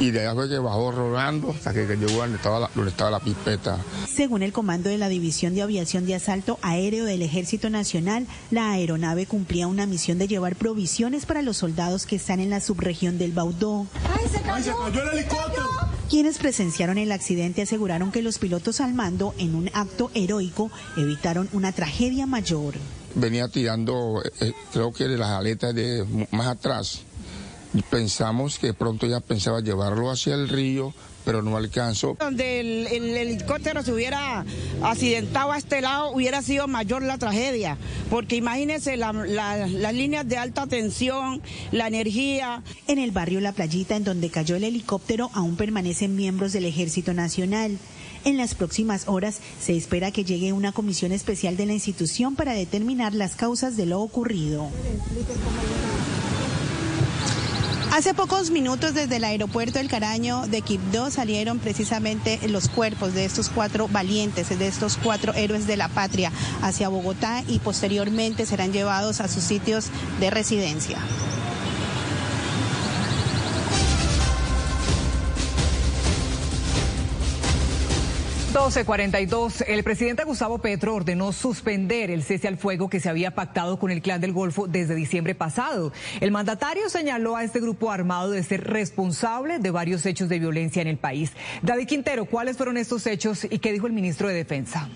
[0.00, 3.10] y de ahí fue que bajó rodando hasta que, llegó donde estaba, la, donde estaba
[3.10, 3.78] la pipeta.
[4.06, 8.70] Según el comando de la División de Aviación de Asalto Aéreo del Ejército Nacional, la
[8.70, 13.18] aeronave cumplía una misión de llevar provisiones para los soldados que están en la subregión
[13.18, 13.86] del Baudó.
[14.16, 14.86] ¡Ay, se cayó!
[14.86, 15.97] el helicóptero!
[16.08, 21.48] Quienes presenciaron el accidente aseguraron que los pilotos al mando, en un acto heroico, evitaron
[21.52, 22.74] una tragedia mayor.
[23.14, 27.02] Venía tirando, eh, eh, creo que de las aletas de más atrás
[27.90, 30.94] Pensamos que pronto ya pensaba llevarlo hacia el río,
[31.28, 32.16] pero no alcanzó.
[32.18, 34.46] Donde el, helicóptero se hubiera
[34.82, 37.76] accidentado a este lado, hubiera sido mayor la tragedia,
[38.08, 42.62] porque imagínense las líneas de alta tensión, la energía.
[42.86, 47.12] En el barrio La Playita, en donde cayó el helicóptero, aún permanecen miembros del Ejército
[47.12, 47.76] Nacional.
[48.24, 52.54] En las próximas horas se espera que llegue una comisión especial de la institución para
[52.54, 54.70] determinar las causas de lo ocurrido.
[57.90, 63.24] Hace pocos minutos desde el aeropuerto del Caraño de Quibdó salieron precisamente los cuerpos de
[63.24, 68.72] estos cuatro valientes, de estos cuatro héroes de la patria hacia Bogotá y posteriormente serán
[68.72, 69.86] llevados a sus sitios
[70.20, 70.98] de residencia.
[78.48, 79.64] 1242.
[79.68, 83.90] El presidente Gustavo Petro ordenó suspender el cese al fuego que se había pactado con
[83.90, 85.92] el Clan del Golfo desde diciembre pasado.
[86.20, 90.80] El mandatario señaló a este grupo armado de ser responsable de varios hechos de violencia
[90.80, 91.32] en el país.
[91.60, 94.88] David Quintero, ¿cuáles fueron estos hechos y qué dijo el ministro de Defensa?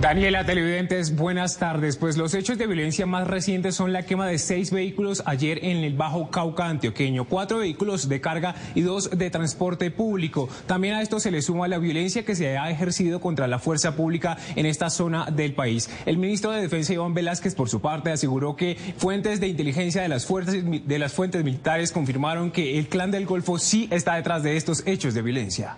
[0.00, 1.98] Daniela, televidentes, buenas tardes.
[1.98, 5.84] Pues los hechos de violencia más recientes son la quema de seis vehículos ayer en
[5.84, 10.48] el Bajo Cauca antioqueño, cuatro vehículos de carga y dos de transporte público.
[10.64, 13.94] También a esto se le suma la violencia que se ha ejercido contra la fuerza
[13.94, 15.90] pública en esta zona del país.
[16.06, 20.08] El ministro de Defensa, Iván Velázquez, por su parte, aseguró que fuentes de inteligencia de
[20.08, 24.42] las, fuerzas, de las fuentes militares confirmaron que el clan del Golfo sí está detrás
[24.42, 25.76] de estos hechos de violencia.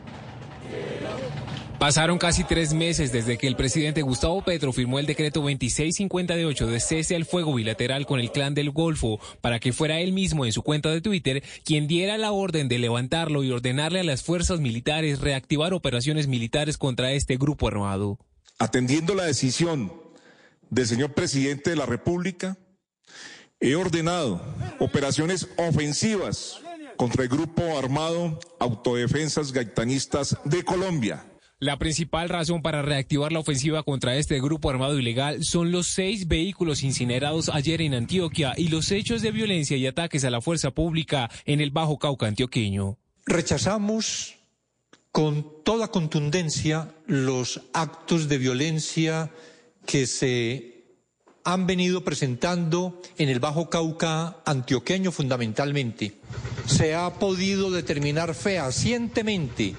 [1.83, 6.79] Pasaron casi tres meses desde que el presidente Gustavo Petro firmó el decreto 2658 de
[6.79, 10.53] cese al fuego bilateral con el clan del Golfo para que fuera él mismo en
[10.53, 14.61] su cuenta de Twitter quien diera la orden de levantarlo y ordenarle a las fuerzas
[14.61, 18.21] militares reactivar operaciones militares contra este grupo armado.
[18.61, 19.93] Atendiendo la decisión
[20.71, 22.57] del señor presidente de la República,
[23.59, 24.41] he ordenado
[24.79, 26.61] operaciones ofensivas
[26.97, 31.25] contra el grupo armado Autodefensas Gaitanistas de Colombia
[31.63, 36.27] la principal razón para reactivar la ofensiva contra este grupo armado ilegal son los seis
[36.27, 40.73] vehículos incinerados ayer en Antioquia y los hechos de violencia y ataques a la fuerza
[40.73, 42.99] pública en el Bajo Cauca antioqueño.
[43.27, 44.35] Rechazamos
[45.13, 49.31] con toda contundencia los actos de violencia
[49.87, 50.83] que se
[51.45, 56.15] han venido presentando en el Bajo Cauca antioqueño fundamentalmente.
[56.67, 59.77] Se ha podido determinar fehacientemente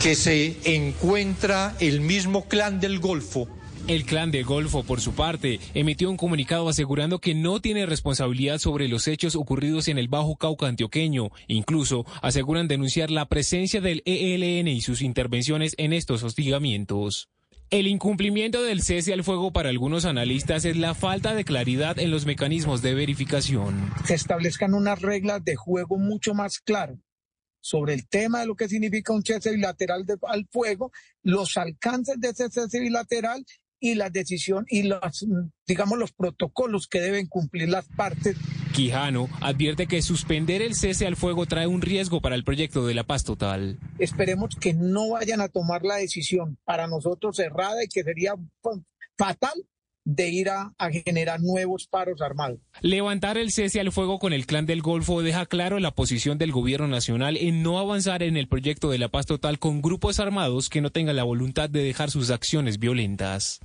[0.00, 3.48] que se encuentra el mismo clan del Golfo
[3.88, 8.58] el clan del Golfo, por su parte, emitió un comunicado asegurando que no tiene responsabilidad
[8.58, 11.30] sobre los hechos ocurridos en el Bajo Cauca antioqueño.
[11.48, 17.30] Incluso aseguran denunciar la presencia del ELN y sus intervenciones en estos hostigamientos.
[17.70, 22.12] El incumplimiento del cese al fuego para algunos analistas es la falta de claridad en
[22.12, 23.92] los mecanismos de verificación.
[24.04, 26.98] Se establezcan unas reglas de juego mucho más claras
[27.60, 32.30] sobre el tema de lo que significa un cese bilateral al fuego, los alcances de
[32.30, 33.44] ese cese bilateral
[33.80, 35.26] y la decisión y los,
[35.66, 38.36] digamos, los protocolos que deben cumplir las partes.
[38.74, 42.94] Quijano advierte que suspender el cese al fuego trae un riesgo para el proyecto de
[42.94, 43.78] la paz total.
[43.98, 48.34] Esperemos que no vayan a tomar la decisión para nosotros cerrada y que sería
[49.16, 49.66] fatal
[50.04, 50.72] de ir a,
[51.04, 52.58] generar nuevos paros armados.
[52.80, 56.52] Levantar el cese al fuego con el clan del Golfo deja claro la posición del
[56.52, 60.68] gobierno nacional en no avanzar en el proyecto de la paz total con grupos armados
[60.68, 63.60] que no tengan la voluntad de dejar sus acciones violentas.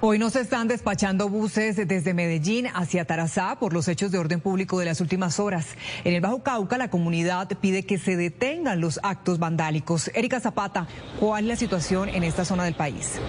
[0.00, 4.40] Hoy no se están despachando buses desde Medellín hacia Tarazá por los hechos de orden
[4.40, 5.76] público de las últimas horas.
[6.04, 10.10] En el Bajo Cauca, la comunidad pide que se detengan los actos vandálicos.
[10.14, 10.88] Erika Zapata,
[11.20, 13.20] ¿cuál es la situación en esta zona del país?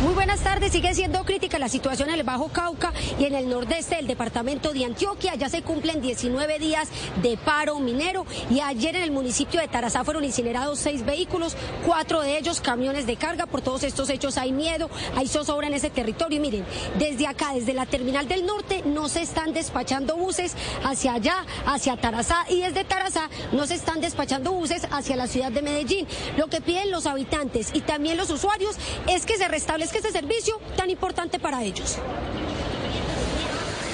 [0.00, 0.70] Muy buenas tardes.
[0.70, 4.72] Sigue siendo crítica la situación en el Bajo Cauca y en el nordeste del departamento
[4.72, 5.34] de Antioquia.
[5.34, 6.88] Ya se cumplen 19 días
[7.20, 12.20] de paro minero y ayer en el municipio de Tarazá fueron incinerados seis vehículos, cuatro
[12.20, 13.46] de ellos camiones de carga.
[13.46, 16.38] Por todos estos hechos hay miedo, hay zozobra en ese territorio.
[16.38, 16.64] Y miren,
[16.96, 20.54] desde acá, desde la terminal del norte, no se están despachando buses
[20.84, 25.50] hacia allá, hacia Tarazá y desde Tarazá no se están despachando buses hacia la ciudad
[25.50, 26.06] de Medellín.
[26.36, 28.76] Lo que piden los habitantes y también los usuarios
[29.08, 31.98] es que se restablezca este servicio tan importante para ellos.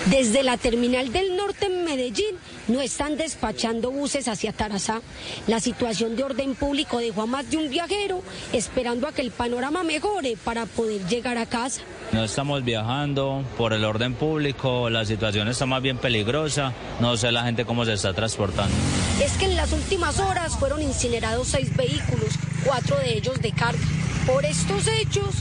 [0.06, 2.36] Desde la terminal del norte en Medellín
[2.68, 5.00] no están despachando buses hacia Tarazá.
[5.47, 9.31] La situación de orden público dejó a más de un viajero esperando a que el
[9.31, 11.81] panorama mejore para poder llegar a casa.
[12.12, 17.32] No estamos viajando por el orden público, la situación está más bien peligrosa, no sé
[17.32, 18.74] la gente cómo se está transportando.
[19.23, 23.81] Es que en las últimas horas fueron incinerados seis vehículos, cuatro de ellos de carga.
[24.26, 25.36] Por estos hechos,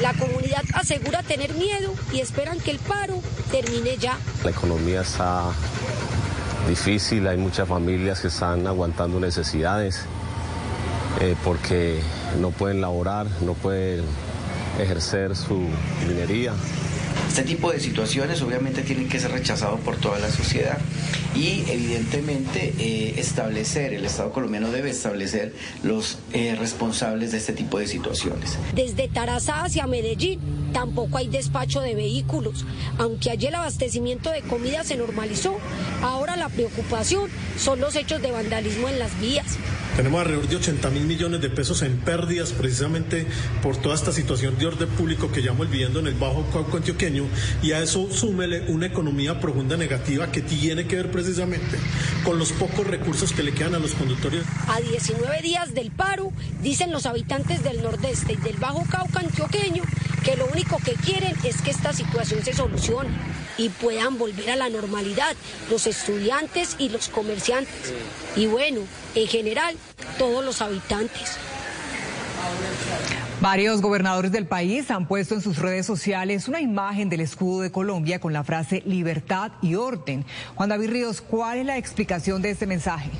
[0.00, 3.20] la comunidad asegura tener miedo y esperan que el paro
[3.50, 4.18] termine ya.
[4.44, 5.44] La economía está
[6.68, 10.04] difícil, hay muchas familias que están aguantando necesidades
[11.20, 12.00] eh, porque
[12.40, 14.04] no pueden laborar, no pueden
[14.80, 15.68] ejercer su
[16.06, 16.52] minería.
[17.30, 20.78] Este tipo de situaciones obviamente tienen que ser rechazados por toda la sociedad
[21.36, 27.78] y evidentemente eh, establecer, el Estado colombiano debe establecer los eh, responsables de este tipo
[27.78, 28.58] de situaciones.
[28.74, 30.40] Desde Tarazá hacia Medellín
[30.72, 32.64] tampoco hay despacho de vehículos.
[32.98, 35.56] Aunque allí el abastecimiento de comida se normalizó,
[36.02, 39.56] ahora la preocupación son los hechos de vandalismo en las vías.
[39.96, 43.26] Tenemos alrededor de 80 mil millones de pesos en pérdidas precisamente
[43.62, 47.19] por toda esta situación de orden público que estamos viviendo en el Bajo Cauca antioqueño
[47.62, 51.78] y a eso súmele una economía profunda negativa que tiene que ver precisamente
[52.24, 54.42] con los pocos recursos que le quedan a los conductores.
[54.68, 56.32] A 19 días del paro,
[56.62, 59.82] dicen los habitantes del nordeste y del Bajo Cauca antioqueño
[60.24, 63.10] que lo único que quieren es que esta situación se solucione
[63.56, 65.34] y puedan volver a la normalidad
[65.70, 67.92] los estudiantes y los comerciantes.
[68.36, 68.80] Y bueno,
[69.14, 69.76] en general,
[70.18, 71.36] todos los habitantes.
[73.40, 77.72] Varios gobernadores del país han puesto en sus redes sociales una imagen del escudo de
[77.72, 80.26] Colombia con la frase libertad y orden.
[80.56, 83.10] Juan David Ríos, ¿cuál es la explicación de este mensaje?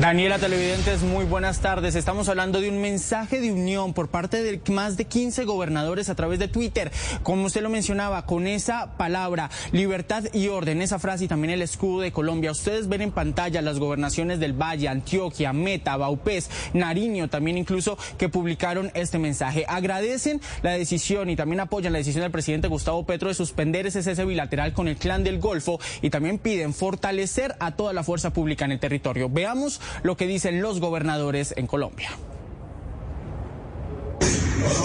[0.00, 1.94] Daniela Televidentes, muy buenas tardes.
[1.94, 6.16] Estamos hablando de un mensaje de unión por parte de más de 15 gobernadores a
[6.16, 6.90] través de Twitter.
[7.22, 11.62] Como usted lo mencionaba, con esa palabra, libertad y orden, esa frase y también el
[11.62, 12.50] escudo de Colombia.
[12.50, 18.28] Ustedes ven en pantalla las gobernaciones del Valle, Antioquia, Meta, Baupés, Nariño, también incluso que
[18.28, 19.66] publicaron este mensaje.
[19.68, 24.02] Agradecen la decisión y también apoyan la decisión del presidente Gustavo Petro de suspender ese
[24.02, 28.32] cese bilateral con el clan del Golfo y también piden fortalecer a toda la fuerza
[28.32, 29.28] pública en el territorio.
[29.28, 32.10] Veamos lo que dicen los gobernadores en Colombia.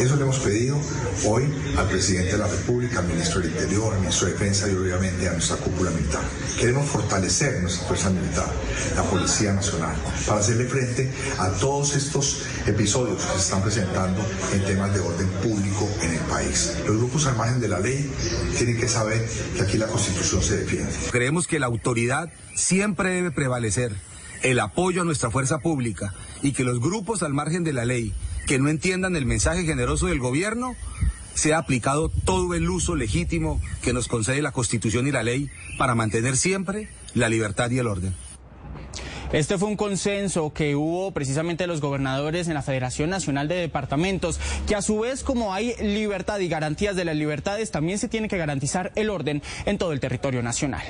[0.01, 0.79] Eso le hemos pedido
[1.25, 1.43] hoy
[1.75, 5.27] al presidente de la República, al ministro del Interior, al ministro de Defensa y obviamente
[5.27, 6.21] a nuestra cúpula militar.
[6.59, 8.47] Queremos fortalecer nuestra fuerza militar,
[8.95, 9.95] la Policía Nacional,
[10.27, 15.27] para hacerle frente a todos estos episodios que se están presentando en temas de orden
[15.43, 16.77] público en el país.
[16.85, 18.11] Los grupos al margen de la ley
[18.57, 20.93] tienen que saber que aquí la Constitución se defiende.
[21.11, 23.93] Creemos que la autoridad siempre debe prevalecer
[24.43, 28.13] el apoyo a nuestra fuerza pública y que los grupos al margen de la ley
[28.45, 30.75] que no entiendan el mensaje generoso del gobierno
[31.33, 35.93] sea aplicado todo el uso legítimo que nos concede la Constitución y la ley para
[35.95, 38.15] mantener siempre la libertad y el orden.
[39.33, 44.39] Este fue un consenso que hubo precisamente los gobernadores en la Federación Nacional de Departamentos,
[44.65, 48.29] que a su vez como hay libertad y garantías de las libertades, también se tiene
[48.29, 50.83] que garantizar el orden en todo el territorio nacional.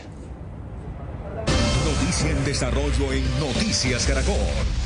[2.07, 4.33] Noticia en desarrollo en Noticias Caracol.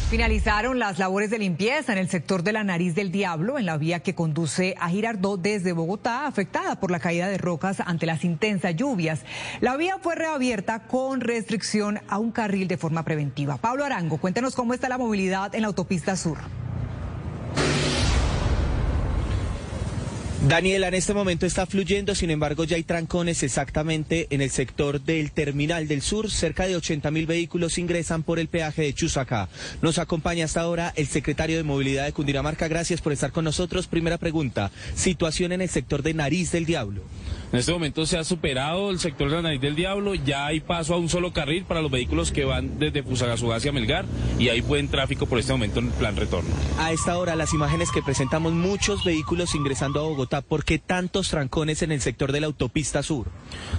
[0.09, 3.77] Finalizaron las labores de limpieza en el sector de la Nariz del Diablo, en la
[3.77, 8.24] vía que conduce a Girardot desde Bogotá, afectada por la caída de rocas ante las
[8.24, 9.19] intensas lluvias.
[9.59, 13.58] La vía fue reabierta con restricción a un carril de forma preventiva.
[13.58, 16.40] Pablo Arango, cuéntenos cómo está la movilidad en la autopista sur.
[20.48, 25.00] Daniela, en este momento está fluyendo, sin embargo ya hay trancones exactamente en el sector
[25.00, 26.32] del Terminal del Sur.
[26.32, 29.50] Cerca de 80 mil vehículos ingresan por el peaje de Chusacá.
[29.84, 32.68] Nos acompaña hasta ahora el secretario de Movilidad de Cundinamarca.
[32.68, 33.86] Gracias por estar con nosotros.
[33.86, 37.03] Primera pregunta, situación en el sector de Nariz del Diablo.
[37.51, 40.61] En este momento se ha superado el sector de la nariz del diablo, ya hay
[40.61, 44.05] paso a un solo carril para los vehículos que van desde Fusagasugá hacia Melgar
[44.39, 46.49] y hay buen tráfico por este momento en plan retorno.
[46.80, 51.27] A esta hora las imágenes que presentamos muchos vehículos ingresando a Bogotá ¿por qué tantos
[51.27, 53.27] trancones en el sector de la autopista sur?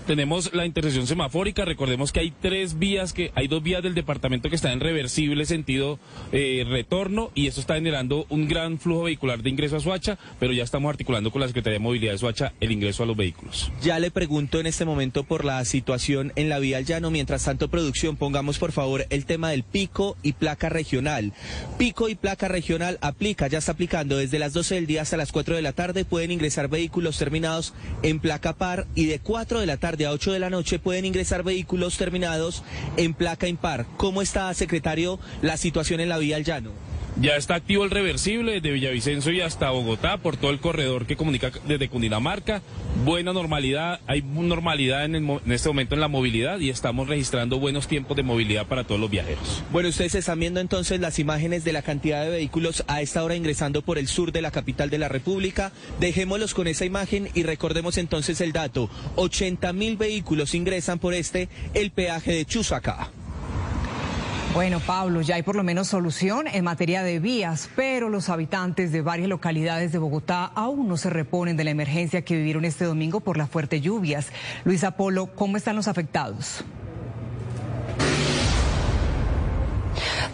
[0.07, 4.51] Tenemos la intersección semafórica, recordemos que hay tres vías, que hay dos vías del departamento
[4.51, 5.99] que están en reversible sentido
[6.33, 10.52] eh, retorno y eso está generando un gran flujo vehicular de ingreso a Suacha, pero
[10.52, 13.62] ya estamos articulando con la Secretaría de Movilidad de Suacha el ingreso a los vehículos.
[13.83, 17.45] Ya le pregunto en este momento por la situación en la vía al llano, mientras
[17.45, 21.33] tanto producción, pongamos por favor el tema del pico y placa regional.
[21.79, 25.33] Pico y placa regional aplica, ya está aplicando desde las 12 del día hasta las
[25.33, 29.67] 4 de la tarde pueden ingresar vehículos terminados en placa par y de 4 de
[29.67, 32.63] la tarde a 8 de la noche pueden ingresar vehículos terminados
[32.97, 33.87] en placa impar.
[33.97, 36.92] ¿Cómo está, secretario, la situación en la vía al llano?
[37.21, 41.15] Ya está activo el reversible desde Villavicencio y hasta Bogotá por todo el corredor que
[41.15, 42.63] comunica desde Cundinamarca.
[43.05, 47.87] Buena normalidad, hay normalidad en, en, este momento en la movilidad y estamos registrando buenos
[47.87, 49.63] tiempos de movilidad para todos los viajeros.
[49.71, 53.37] Bueno, ustedes están viendo entonces las imágenes de la cantidad de vehículos a esta hora
[53.37, 55.73] ingresando por el sur de la capital de la República.
[56.01, 58.89] Dejémoslos con esa imagen y recordemos entonces el dato.
[59.17, 63.11] 80 mil vehículos ingresan por este, el peaje de Chusacá.
[64.55, 68.93] Bueno, Pablo, ya hay por lo menos solución en materia de vías, pero los habitantes
[68.93, 72.85] de varias localidades de Bogotá aún no se reponen de la emergencia que vivieron este
[72.85, 74.31] domingo por las fuertes lluvias.
[74.65, 76.65] Luis Apolo, ¿cómo están los afectados?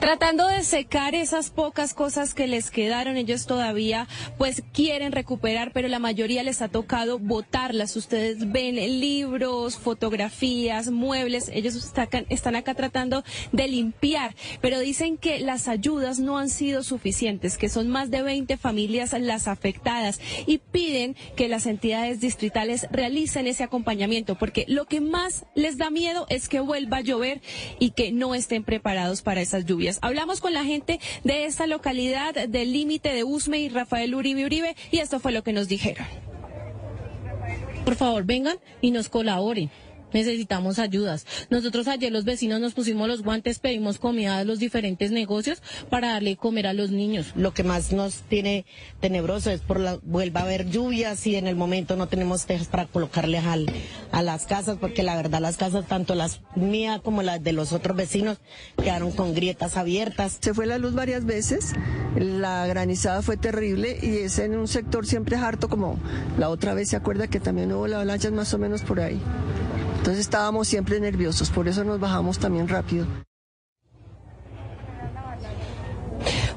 [0.00, 3.16] Tratando de secar esas pocas cosas que les quedaron.
[3.16, 7.96] Ellos todavía pues quieren recuperar, pero la mayoría les ha tocado botarlas.
[7.96, 11.50] Ustedes ven libros, fotografías, muebles.
[11.52, 11.74] Ellos
[12.28, 17.68] están acá tratando de limpiar, pero dicen que las ayudas no han sido suficientes, que
[17.68, 23.64] son más de 20 familias las afectadas y piden que las entidades distritales realicen ese
[23.64, 27.40] acompañamiento, porque lo que más les da miedo es que vuelva a llover
[27.78, 29.98] y que no estén preparados para esas lluvias.
[30.02, 34.76] Hablamos con la gente de esta localidad del límite de Usme y Rafael Uribe Uribe
[34.90, 36.06] y esto fue lo que nos dijeron.
[37.84, 39.70] Por favor, vengan y nos colaboren
[40.12, 41.26] necesitamos ayudas.
[41.50, 46.12] Nosotros ayer los vecinos nos pusimos los guantes, pedimos comida a los diferentes negocios para
[46.12, 47.32] darle comer a los niños.
[47.34, 48.64] Lo que más nos tiene
[49.00, 52.68] tenebroso es por la vuelva a haber lluvias y en el momento no tenemos tejas
[52.68, 53.70] para colocarles al,
[54.12, 57.72] a las casas, porque la verdad las casas, tanto las mías como las de los
[57.72, 58.38] otros vecinos,
[58.76, 60.38] quedaron con grietas abiertas.
[60.40, 61.72] Se fue la luz varias veces,
[62.16, 65.98] la granizada fue terrible y es en un sector siempre harto como
[66.38, 69.20] la otra vez se acuerda que también hubo la avalancha más o menos por ahí.
[69.98, 73.06] Entonces estábamos siempre nerviosos, por eso nos bajamos también rápido.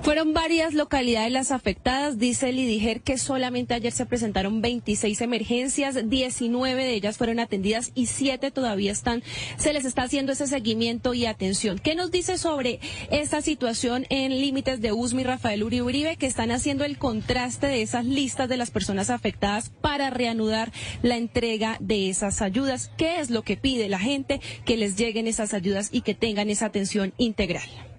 [0.01, 6.83] Fueron varias localidades las afectadas, dice Lidiger que solamente ayer se presentaron 26 emergencias, 19
[6.83, 9.21] de ellas fueron atendidas y 7 todavía están,
[9.57, 11.77] se les está haciendo ese seguimiento y atención.
[11.77, 12.79] ¿Qué nos dice sobre
[13.11, 17.83] esta situación en límites de USMI Rafael Uribe Uribe que están haciendo el contraste de
[17.83, 20.71] esas listas de las personas afectadas para reanudar
[21.03, 22.89] la entrega de esas ayudas?
[22.97, 24.41] ¿Qué es lo que pide la gente?
[24.65, 27.90] Que les lleguen esas ayudas y que tengan esa atención integral.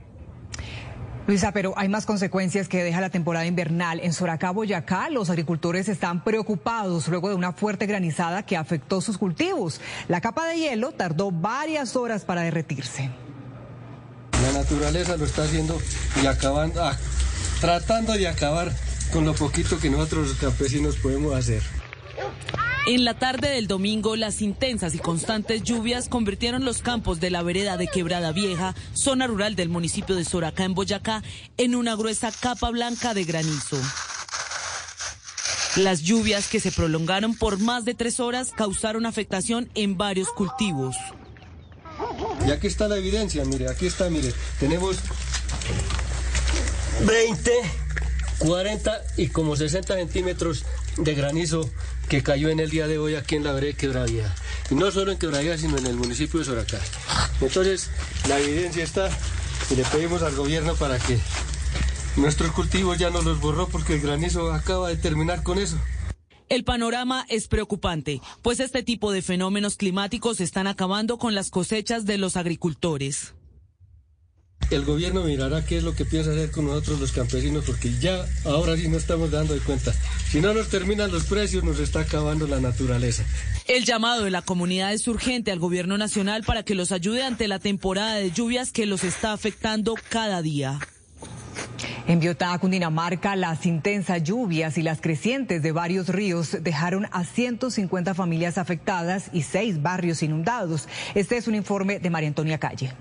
[1.27, 4.01] Luisa, pero hay más consecuencias que deja la temporada invernal.
[4.01, 9.19] En Soracá, Boyacá, los agricultores están preocupados luego de una fuerte granizada que afectó sus
[9.19, 9.81] cultivos.
[10.09, 13.11] La capa de hielo tardó varias horas para derretirse.
[14.43, 15.81] La naturaleza lo está haciendo
[16.21, 16.97] y acabando, ah,
[17.61, 18.73] tratando de acabar
[19.13, 21.63] con lo poquito que nosotros los campesinos podemos hacer.
[22.85, 27.43] En la tarde del domingo, las intensas y constantes lluvias convirtieron los campos de la
[27.43, 31.23] vereda de Quebrada Vieja, zona rural del municipio de Soracá en Boyacá,
[31.59, 33.77] en una gruesa capa blanca de granizo.
[35.77, 40.97] Las lluvias que se prolongaron por más de tres horas causaron afectación en varios cultivos.
[42.47, 44.97] Y aquí está la evidencia, mire, aquí está, mire, tenemos
[47.07, 47.53] 20,
[48.41, 50.65] 40 y como 60 centímetros
[50.97, 51.71] de granizo
[52.13, 54.35] que cayó en el día de hoy aquí en la de Quebradía.
[54.71, 56.79] Y no solo en Quebradía, sino en el municipio de Soracá.
[57.41, 57.89] Entonces,
[58.29, 59.09] la evidencia está
[59.71, 61.19] y le pedimos al gobierno para que
[62.17, 65.79] nuestros cultivos ya no los borró porque el granizo acaba de terminar con eso.
[66.51, 72.05] El panorama es preocupante, pues este tipo de fenómenos climáticos están acabando con las cosechas
[72.05, 73.33] de los agricultores
[74.71, 78.27] el gobierno mirará qué es lo que piensa hacer con nosotros los campesinos, porque ya
[78.45, 79.93] ahora sí no estamos dando de cuenta.
[80.31, 83.25] Si no nos terminan los precios, nos está acabando la naturaleza.
[83.67, 87.49] El llamado de la comunidad es urgente al gobierno nacional para que los ayude ante
[87.49, 90.79] la temporada de lluvias que los está afectando cada día.
[92.09, 98.15] En Biotá, Cundinamarca, las intensas lluvias y las crecientes de varios ríos dejaron a 150
[98.15, 100.89] familias afectadas y seis barrios inundados.
[101.15, 102.93] Este es un informe de María Antonia Calle.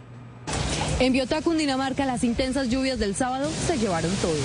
[1.02, 4.38] En Biotá, Cundinamarca, las intensas lluvias del sábado se llevaron todo.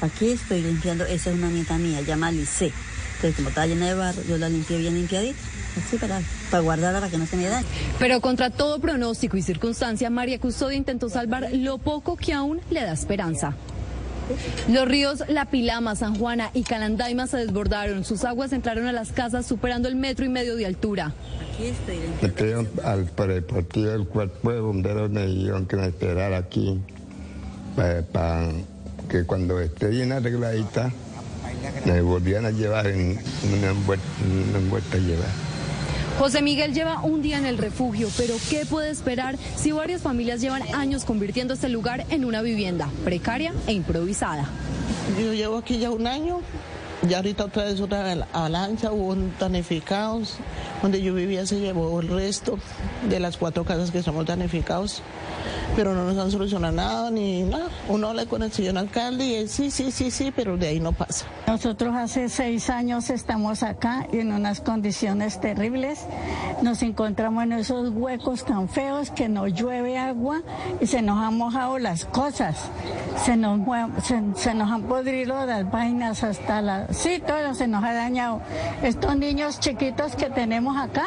[0.00, 2.72] Aquí estoy limpiando, esa es una nieta mía, llama Lice.
[3.16, 5.38] Entonces, como está llena de barro, yo la limpié bien limpiadita.
[5.76, 7.66] Así para, para guardarla para que no se me dañe.
[7.98, 12.82] Pero contra todo pronóstico y circunstancia, María Custodia intentó salvar lo poco que aún le
[12.82, 13.54] da esperanza.
[14.68, 18.04] Los ríos La Pilama, San Juana y Calandaima se desbordaron.
[18.04, 21.12] Sus aguas entraron a las casas superando el metro y medio de altura.
[21.54, 21.66] Aquí
[22.22, 22.52] estoy
[22.84, 26.80] al partido del cuerpo de bomberos me dijeron que me esperara aquí
[27.76, 28.48] para
[29.08, 30.92] que cuando esté bien arregladita
[31.84, 33.18] me volvían a llevar en
[33.52, 34.06] una envuelta,
[34.48, 35.51] una envuelta a llevar.
[36.18, 40.40] José Miguel lleva un día en el refugio, pero ¿qué puede esperar si varias familias
[40.40, 44.46] llevan años convirtiendo este lugar en una vivienda precaria e improvisada?
[45.20, 46.40] Yo llevo aquí ya un año,
[47.08, 50.36] ya ahorita otra vez una avalancha, hubo danificados,
[50.82, 52.58] donde yo vivía se llevó el resto
[53.08, 55.02] de las cuatro casas que somos danificados
[55.74, 57.68] pero no nos han solucionado nada ni nada.
[57.88, 60.80] Uno habla con el señor alcalde y él sí, sí, sí, sí, pero de ahí
[60.80, 61.26] no pasa.
[61.46, 66.00] Nosotros hace seis años estamos acá en unas condiciones terribles.
[66.62, 70.42] Nos encontramos en esos huecos tan feos que no llueve agua
[70.80, 72.56] y se nos han mojado las cosas.
[73.24, 73.60] Se nos,
[74.04, 76.91] se, nos han podrido las vainas hasta la...
[76.92, 78.40] Sí, todo se nos ha dañado.
[78.82, 81.06] Estos niños chiquitos que tenemos acá,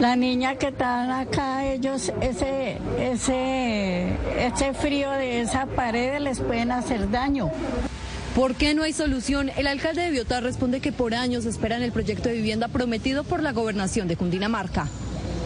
[0.00, 6.72] la niña que están acá, ellos, ese ese, ese frío de esa pared les pueden
[6.72, 7.50] hacer daño.
[8.34, 9.50] ¿Por qué no hay solución?
[9.56, 13.42] El alcalde de Biotá responde que por años esperan el proyecto de vivienda prometido por
[13.42, 14.88] la gobernación de Cundinamarca.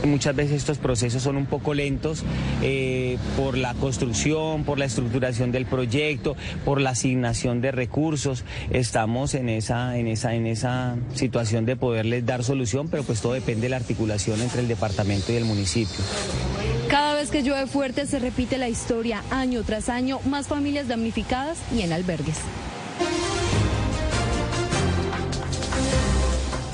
[0.04, 2.24] Muchas veces estos procesos son un poco lentos
[2.62, 8.44] eh, por la construcción, por la estructuración del proyecto, por la asignación de recursos.
[8.70, 13.32] Estamos en esa, en esa, en esa situación de poderles dar solución, pero pues todo
[13.32, 15.96] depende de la articulación entre el departamento y el municipio.
[16.88, 21.58] Cada vez que llueve fuerte se repite la historia, año tras año, más familias damnificadas
[21.74, 22.36] y en albergues.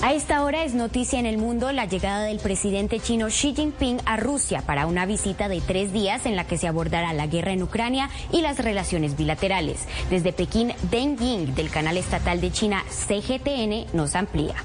[0.04, 4.00] A esta hora es noticia en el mundo la llegada del presidente chino Xi Jinping
[4.04, 7.52] a Rusia para una visita de tres días en la que se abordará la guerra
[7.52, 9.86] en Ucrania y las relaciones bilaterales.
[10.10, 14.56] Desde Pekín, Deng Ying del canal estatal de China CGTN nos amplía.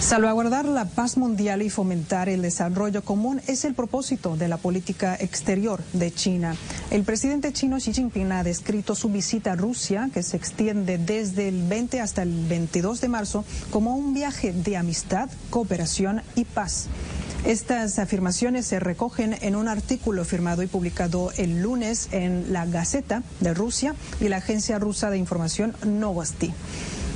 [0.00, 5.16] Salvaguardar la paz mundial y fomentar el desarrollo común es el propósito de la política
[5.18, 6.56] exterior de China.
[6.90, 11.48] El presidente chino Xi Jinping ha descrito su visita a Rusia, que se extiende desde
[11.48, 16.88] el 20 hasta el 22 de marzo, como un viaje de amistad, cooperación y paz.
[17.46, 23.22] Estas afirmaciones se recogen en un artículo firmado y publicado el lunes en la Gaceta
[23.40, 26.52] de Rusia y la agencia rusa de información Novosti.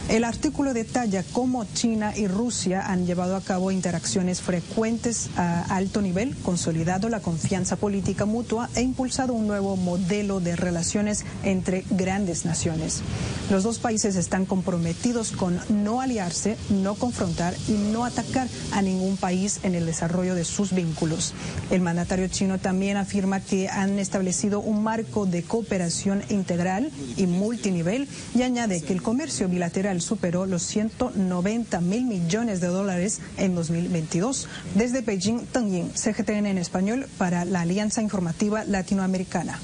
[0.09, 6.01] El artículo detalla cómo China y Rusia han llevado a cabo interacciones frecuentes a alto
[6.01, 12.47] nivel, consolidado la confianza política mutua e impulsado un nuevo modelo de relaciones entre grandes
[12.47, 13.03] naciones.
[13.51, 19.19] Los dos países están comprometidos con no aliarse, no confrontar y no atacar a ningún
[19.19, 21.35] país en el desarrollo de sus vínculos.
[21.71, 28.09] El mandatario chino también afirma que han establecido un marco de cooperación integral y multinivel
[28.35, 34.49] y añade que el comercio bilateral superó los 190 mil millones de dólares en 2022.
[34.75, 39.59] Desde Beijing, Teng Yin, CGTN en español para la Alianza Informativa Latinoamericana.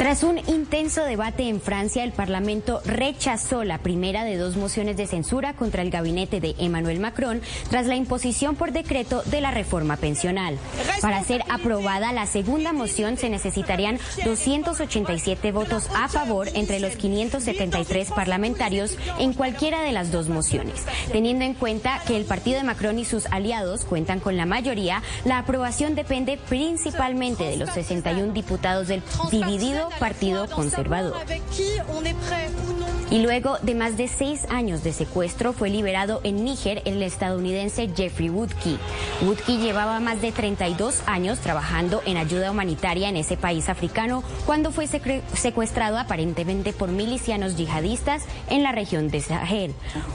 [0.00, 5.06] Tras un intenso debate en Francia, el Parlamento rechazó la primera de dos mociones de
[5.06, 9.98] censura contra el gabinete de Emmanuel Macron tras la imposición por decreto de la reforma
[9.98, 10.58] pensional.
[11.02, 18.10] Para ser aprobada la segunda moción se necesitarían 287 votos a favor entre los 573
[18.12, 20.86] parlamentarios en cualquiera de las dos mociones.
[21.12, 25.02] Teniendo en cuenta que el partido de Macron y sus aliados cuentan con la mayoría,
[25.24, 29.59] la aprobación depende principalmente de los 61 diputados del dividido
[29.98, 31.14] Partido Conservador.
[33.10, 37.90] Y luego de más de seis años de secuestro fue liberado en Níger el estadounidense
[37.92, 38.78] Jeffrey Woodkey.
[39.22, 44.70] Woodkey llevaba más de 32 años trabajando en ayuda humanitaria en ese país africano cuando
[44.70, 49.74] fue secuestrado aparentemente por milicianos yihadistas en la región de Sahel.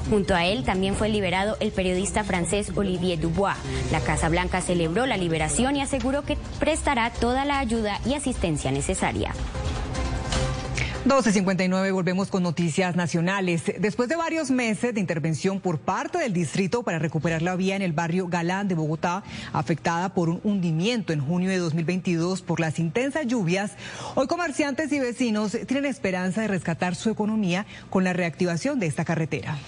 [0.09, 3.57] Junto a él también fue liberado el periodista francés Olivier Dubois.
[3.91, 8.71] La Casa Blanca celebró la liberación y aseguró que prestará toda la ayuda y asistencia
[8.71, 9.33] necesaria.
[11.05, 13.61] 12.59, volvemos con noticias nacionales.
[13.77, 17.83] Después de varios meses de intervención por parte del distrito para recuperar la vía en
[17.83, 22.79] el barrio Galán de Bogotá, afectada por un hundimiento en junio de 2022 por las
[22.79, 23.73] intensas lluvias,
[24.15, 29.05] hoy comerciantes y vecinos tienen esperanza de rescatar su economía con la reactivación de esta
[29.05, 29.59] carretera.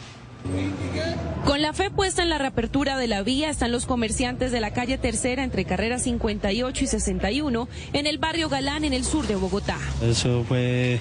[1.45, 4.71] Con la fe puesta en la reapertura de la vía están los comerciantes de la
[4.71, 9.35] calle Tercera entre carreras 58 y 61 en el barrio Galán en el sur de
[9.35, 9.77] Bogotá.
[10.01, 10.99] Eso fue,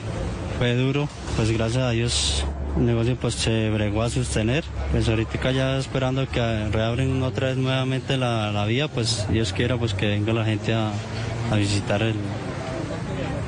[0.58, 2.44] fue duro, pues gracias a Dios
[2.76, 4.64] el negocio pues se bregó a sostener.
[4.92, 9.76] Pues ahorita ya esperando que reabren otra vez nuevamente la, la vía, pues Dios quiera
[9.76, 10.92] pues que venga la gente a,
[11.50, 12.14] a visitar el,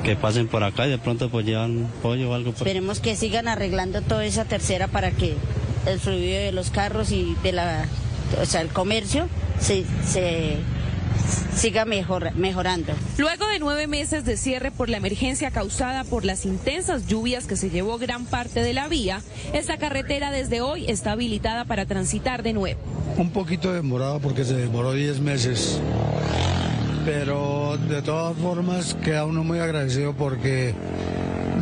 [0.03, 2.51] que pasen por acá y de pronto pues llevan pollo o algo.
[2.51, 5.35] Esperemos que sigan arreglando toda esa tercera para que
[5.91, 7.85] el fluido de los carros y de la,
[8.41, 9.27] o sea, el comercio
[9.59, 10.57] se, se
[11.55, 12.93] siga mejor, mejorando.
[13.17, 17.55] Luego de nueve meses de cierre por la emergencia causada por las intensas lluvias que
[17.55, 19.21] se llevó gran parte de la vía,
[19.53, 22.79] esta carretera desde hoy está habilitada para transitar de nuevo.
[23.17, 25.79] Un poquito demorado porque se demoró diez meses,
[27.05, 30.73] pero de todas formas queda uno muy agradecido porque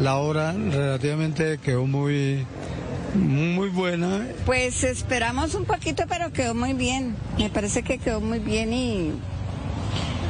[0.01, 2.45] la obra relativamente quedó muy
[3.17, 4.27] muy buena.
[4.45, 7.15] Pues esperamos un poquito, pero quedó muy bien.
[7.37, 9.11] Me parece que quedó muy bien y,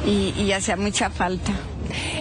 [0.06, 1.52] y, hacía mucha falta.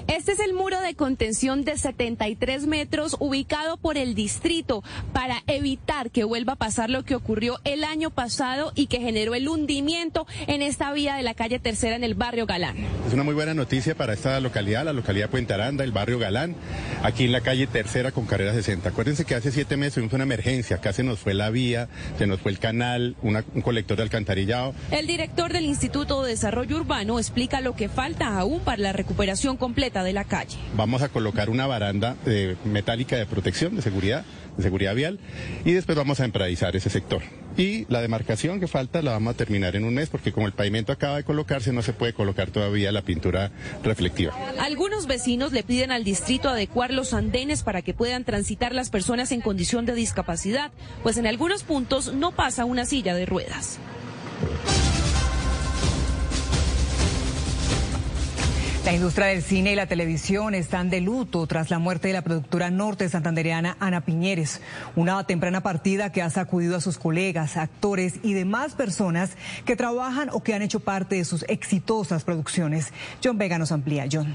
[0.07, 6.11] Este es el muro de contención de 73 metros ubicado por el distrito para evitar
[6.11, 10.27] que vuelva a pasar lo que ocurrió el año pasado y que generó el hundimiento
[10.47, 12.77] en esta vía de la calle Tercera en el barrio Galán.
[13.07, 16.55] Es una muy buena noticia para esta localidad, la localidad Puente Aranda, el barrio Galán,
[17.03, 18.89] aquí en la calle Tercera con carrera 60.
[18.89, 22.27] Acuérdense que hace siete meses tuvimos una emergencia, acá se nos fue la vía, se
[22.27, 24.73] nos fue el canal, una, un colector de alcantarillado.
[24.91, 29.56] El director del Instituto de Desarrollo Urbano explica lo que falta aún para la recuperación
[29.57, 30.57] completa de la calle.
[30.75, 34.25] Vamos a colocar una baranda eh, metálica de protección, de seguridad,
[34.57, 35.19] de seguridad vial,
[35.65, 37.21] y después vamos a empradizar ese sector.
[37.57, 40.53] Y la demarcación que falta la vamos a terminar en un mes, porque como el
[40.53, 43.51] pavimento acaba de colocarse, no se puede colocar todavía la pintura
[43.83, 44.33] reflectiva.
[44.59, 49.31] Algunos vecinos le piden al distrito adecuar los andenes para que puedan transitar las personas
[49.31, 50.71] en condición de discapacidad,
[51.03, 53.79] pues en algunos puntos no pasa una silla de ruedas.
[58.87, 62.21] La industria del cine y la televisión están de luto tras la muerte de la
[62.21, 64.61] productora norte santandereana Ana Piñeres,
[64.95, 69.31] una temprana partida que ha sacudido a sus colegas, actores y demás personas
[69.65, 72.93] que trabajan o que han hecho parte de sus exitosas producciones.
[73.21, 74.05] John Vega nos amplía.
[74.09, 74.33] John.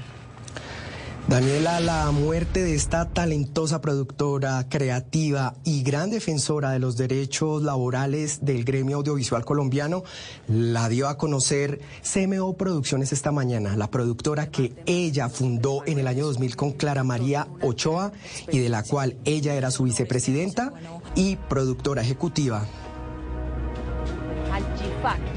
[1.27, 8.43] Daniela, la muerte de esta talentosa productora, creativa y gran defensora de los derechos laborales
[8.43, 10.03] del gremio audiovisual colombiano
[10.49, 16.07] la dio a conocer CMO Producciones esta mañana, la productora que ella fundó en el
[16.07, 18.11] año 2000 con Clara María Ochoa
[18.51, 20.73] y de la cual ella era su vicepresidenta
[21.15, 22.67] y productora ejecutiva.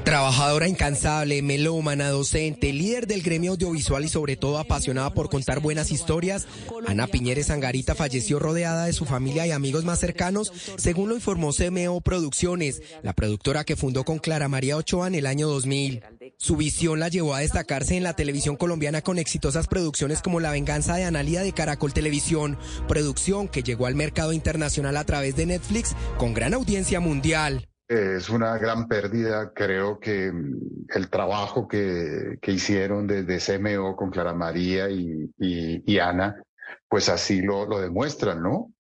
[0.05, 5.91] Trabajadora incansable, melómana, docente, líder del gremio audiovisual y sobre todo apasionada por contar buenas
[5.91, 6.47] historias,
[6.87, 11.53] Ana Piñeres Angarita falleció rodeada de su familia y amigos más cercanos, según lo informó
[11.53, 16.03] CMO Producciones, la productora que fundó con Clara María Ochoa en el año 2000.
[16.39, 20.53] Su visión la llevó a destacarse en la televisión colombiana con exitosas producciones como La
[20.53, 25.47] venganza de Analia de Caracol Televisión, producción que llegó al mercado internacional a través de
[25.47, 27.67] Netflix con gran audiencia mundial.
[27.89, 29.53] Es una gran pérdida.
[29.53, 35.83] Creo que mm, el trabajo que, que hicieron desde CMO con Clara María y, y,
[35.95, 36.43] y Ana,
[36.89, 38.73] pues así lo, lo demuestran, ¿no?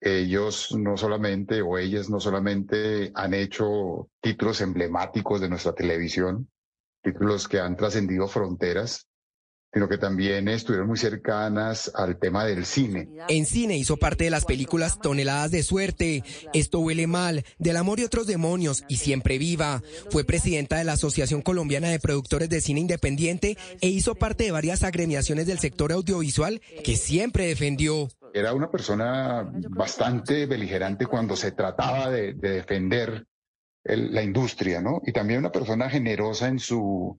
[0.00, 6.50] Ellos no solamente, o ellas no solamente han hecho títulos emblemáticos de nuestra televisión,
[7.02, 9.06] títulos que han trascendido fronteras,
[9.72, 13.08] sino que también estuvieron muy cercanas al tema del cine.
[13.28, 17.98] En cine hizo parte de las películas Toneladas de Suerte, Esto huele mal, Del amor
[17.98, 19.82] y otros demonios y Siempre viva.
[20.10, 24.50] Fue presidenta de la Asociación Colombiana de Productores de Cine Independiente e hizo parte de
[24.50, 28.08] varias agremiaciones del sector audiovisual que siempre defendió.
[28.34, 33.26] Era una persona bastante beligerante cuando se trataba de, de defender
[33.84, 35.00] el, la industria, ¿no?
[35.04, 37.18] Y también una persona generosa en su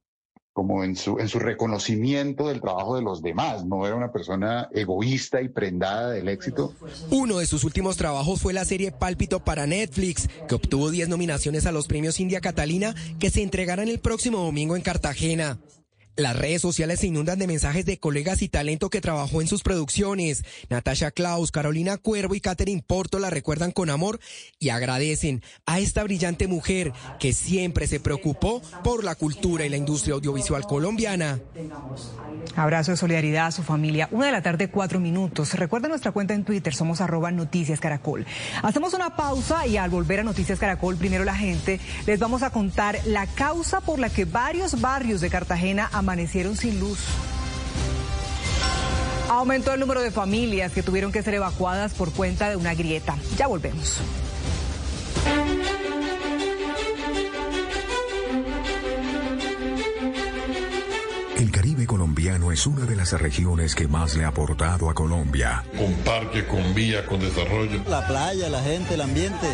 [0.54, 3.66] como en su, en su reconocimiento del trabajo de los demás.
[3.66, 6.74] No era una persona egoísta y prendada del éxito.
[7.10, 11.66] Uno de sus últimos trabajos fue la serie Pálpito para Netflix, que obtuvo 10 nominaciones
[11.66, 15.58] a los premios India Catalina, que se entregarán el próximo domingo en Cartagena.
[16.16, 19.64] Las redes sociales se inundan de mensajes de colegas y talento que trabajó en sus
[19.64, 20.44] producciones.
[20.70, 24.20] Natasha Klaus, Carolina Cuervo y Catherine Porto la recuerdan con amor
[24.60, 29.78] y agradecen a esta brillante mujer que siempre se preocupó por la cultura y la
[29.78, 31.40] industria audiovisual colombiana.
[32.56, 34.08] Abrazo de solidaridad a su familia.
[34.12, 35.56] Una de la tarde, cuatro minutos.
[35.56, 38.28] Recuerda nuestra cuenta en Twitter, somos arroba Noticias Caracol.
[38.62, 42.52] Hacemos una pausa y al volver a Noticias Caracol, primero la gente, les vamos a
[42.52, 47.00] contar la causa por la que varios barrios de Cartagena amanecieron sin luz.
[49.30, 53.18] Aumentó el número de familias que tuvieron que ser evacuadas por cuenta de una grieta.
[53.38, 54.00] Ya volvemos.
[62.54, 65.64] Es una de las regiones que más le ha aportado a Colombia.
[65.76, 67.82] Con parque, con vía, con desarrollo.
[67.88, 69.48] La playa, la gente, el ambiente.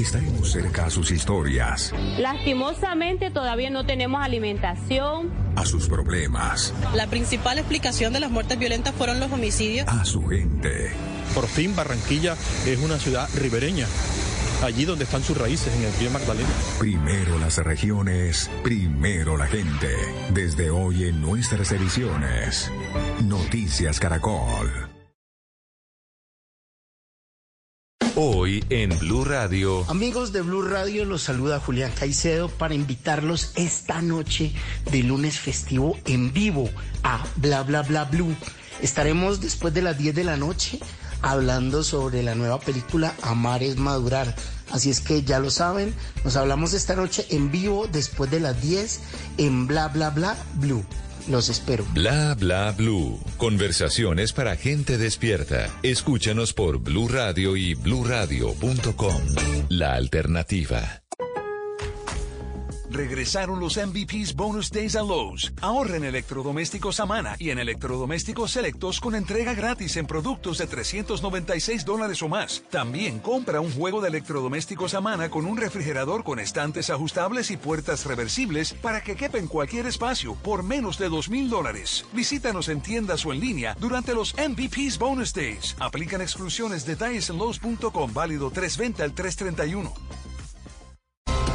[0.00, 1.92] Estaremos cerca a sus historias.
[2.18, 5.32] Lastimosamente todavía no tenemos alimentación.
[5.56, 6.72] A sus problemas.
[6.94, 9.88] La principal explicación de las muertes violentas fueron los homicidios.
[9.88, 10.92] A su gente.
[11.34, 13.86] Por fin Barranquilla es una ciudad ribereña
[14.64, 16.48] allí donde están sus raíces, en el río Magdalena.
[16.78, 19.88] Primero las regiones, primero la gente.
[20.32, 22.70] Desde hoy en nuestras ediciones.
[23.22, 24.90] Noticias Caracol.
[28.16, 29.84] Hoy en Blue Radio.
[29.90, 34.52] Amigos de Blue Radio, los saluda Julián Caicedo para invitarlos esta noche
[34.92, 36.70] de lunes festivo en vivo
[37.02, 38.36] a Bla Bla Bla Blue.
[38.80, 40.78] Estaremos después de las 10 de la noche
[41.22, 44.34] hablando sobre la nueva película Amar es Madurar.
[44.70, 45.94] Así es que ya lo saben,
[46.24, 49.00] nos hablamos esta noche en vivo después de las 10
[49.38, 50.84] en Bla Bla Bla Blue.
[51.28, 51.86] Los espero.
[51.92, 53.18] Bla Bla Blue.
[53.38, 55.70] Conversaciones para gente despierta.
[55.82, 59.22] Escúchanos por Blue Radio y bluradio.com.
[59.68, 61.03] La alternativa.
[62.94, 65.52] Regresaron los MVPs Bonus Days a Lowe's.
[65.60, 71.84] Ahorren en electrodomésticos Amana y en electrodomésticos selectos con entrega gratis en productos de 396
[71.84, 72.62] dólares o más.
[72.70, 78.06] También compra un juego de electrodomésticos Amana con un refrigerador con estantes ajustables y puertas
[78.06, 82.06] reversibles para que quepa en cualquier espacio por menos de 2 mil dólares.
[82.12, 85.74] Visítanos en tiendas o en línea durante los MVPs Bonus Days.
[85.80, 86.86] Aplican exclusiones.
[86.86, 88.14] Detalles en Lowe's.com.
[88.14, 89.92] Válido 320 al 331.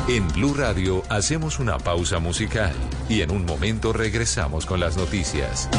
[0.10, 2.74] En Blue Radio hacemos una pausa musical
[3.08, 5.70] y en un momento regresamos con las noticias.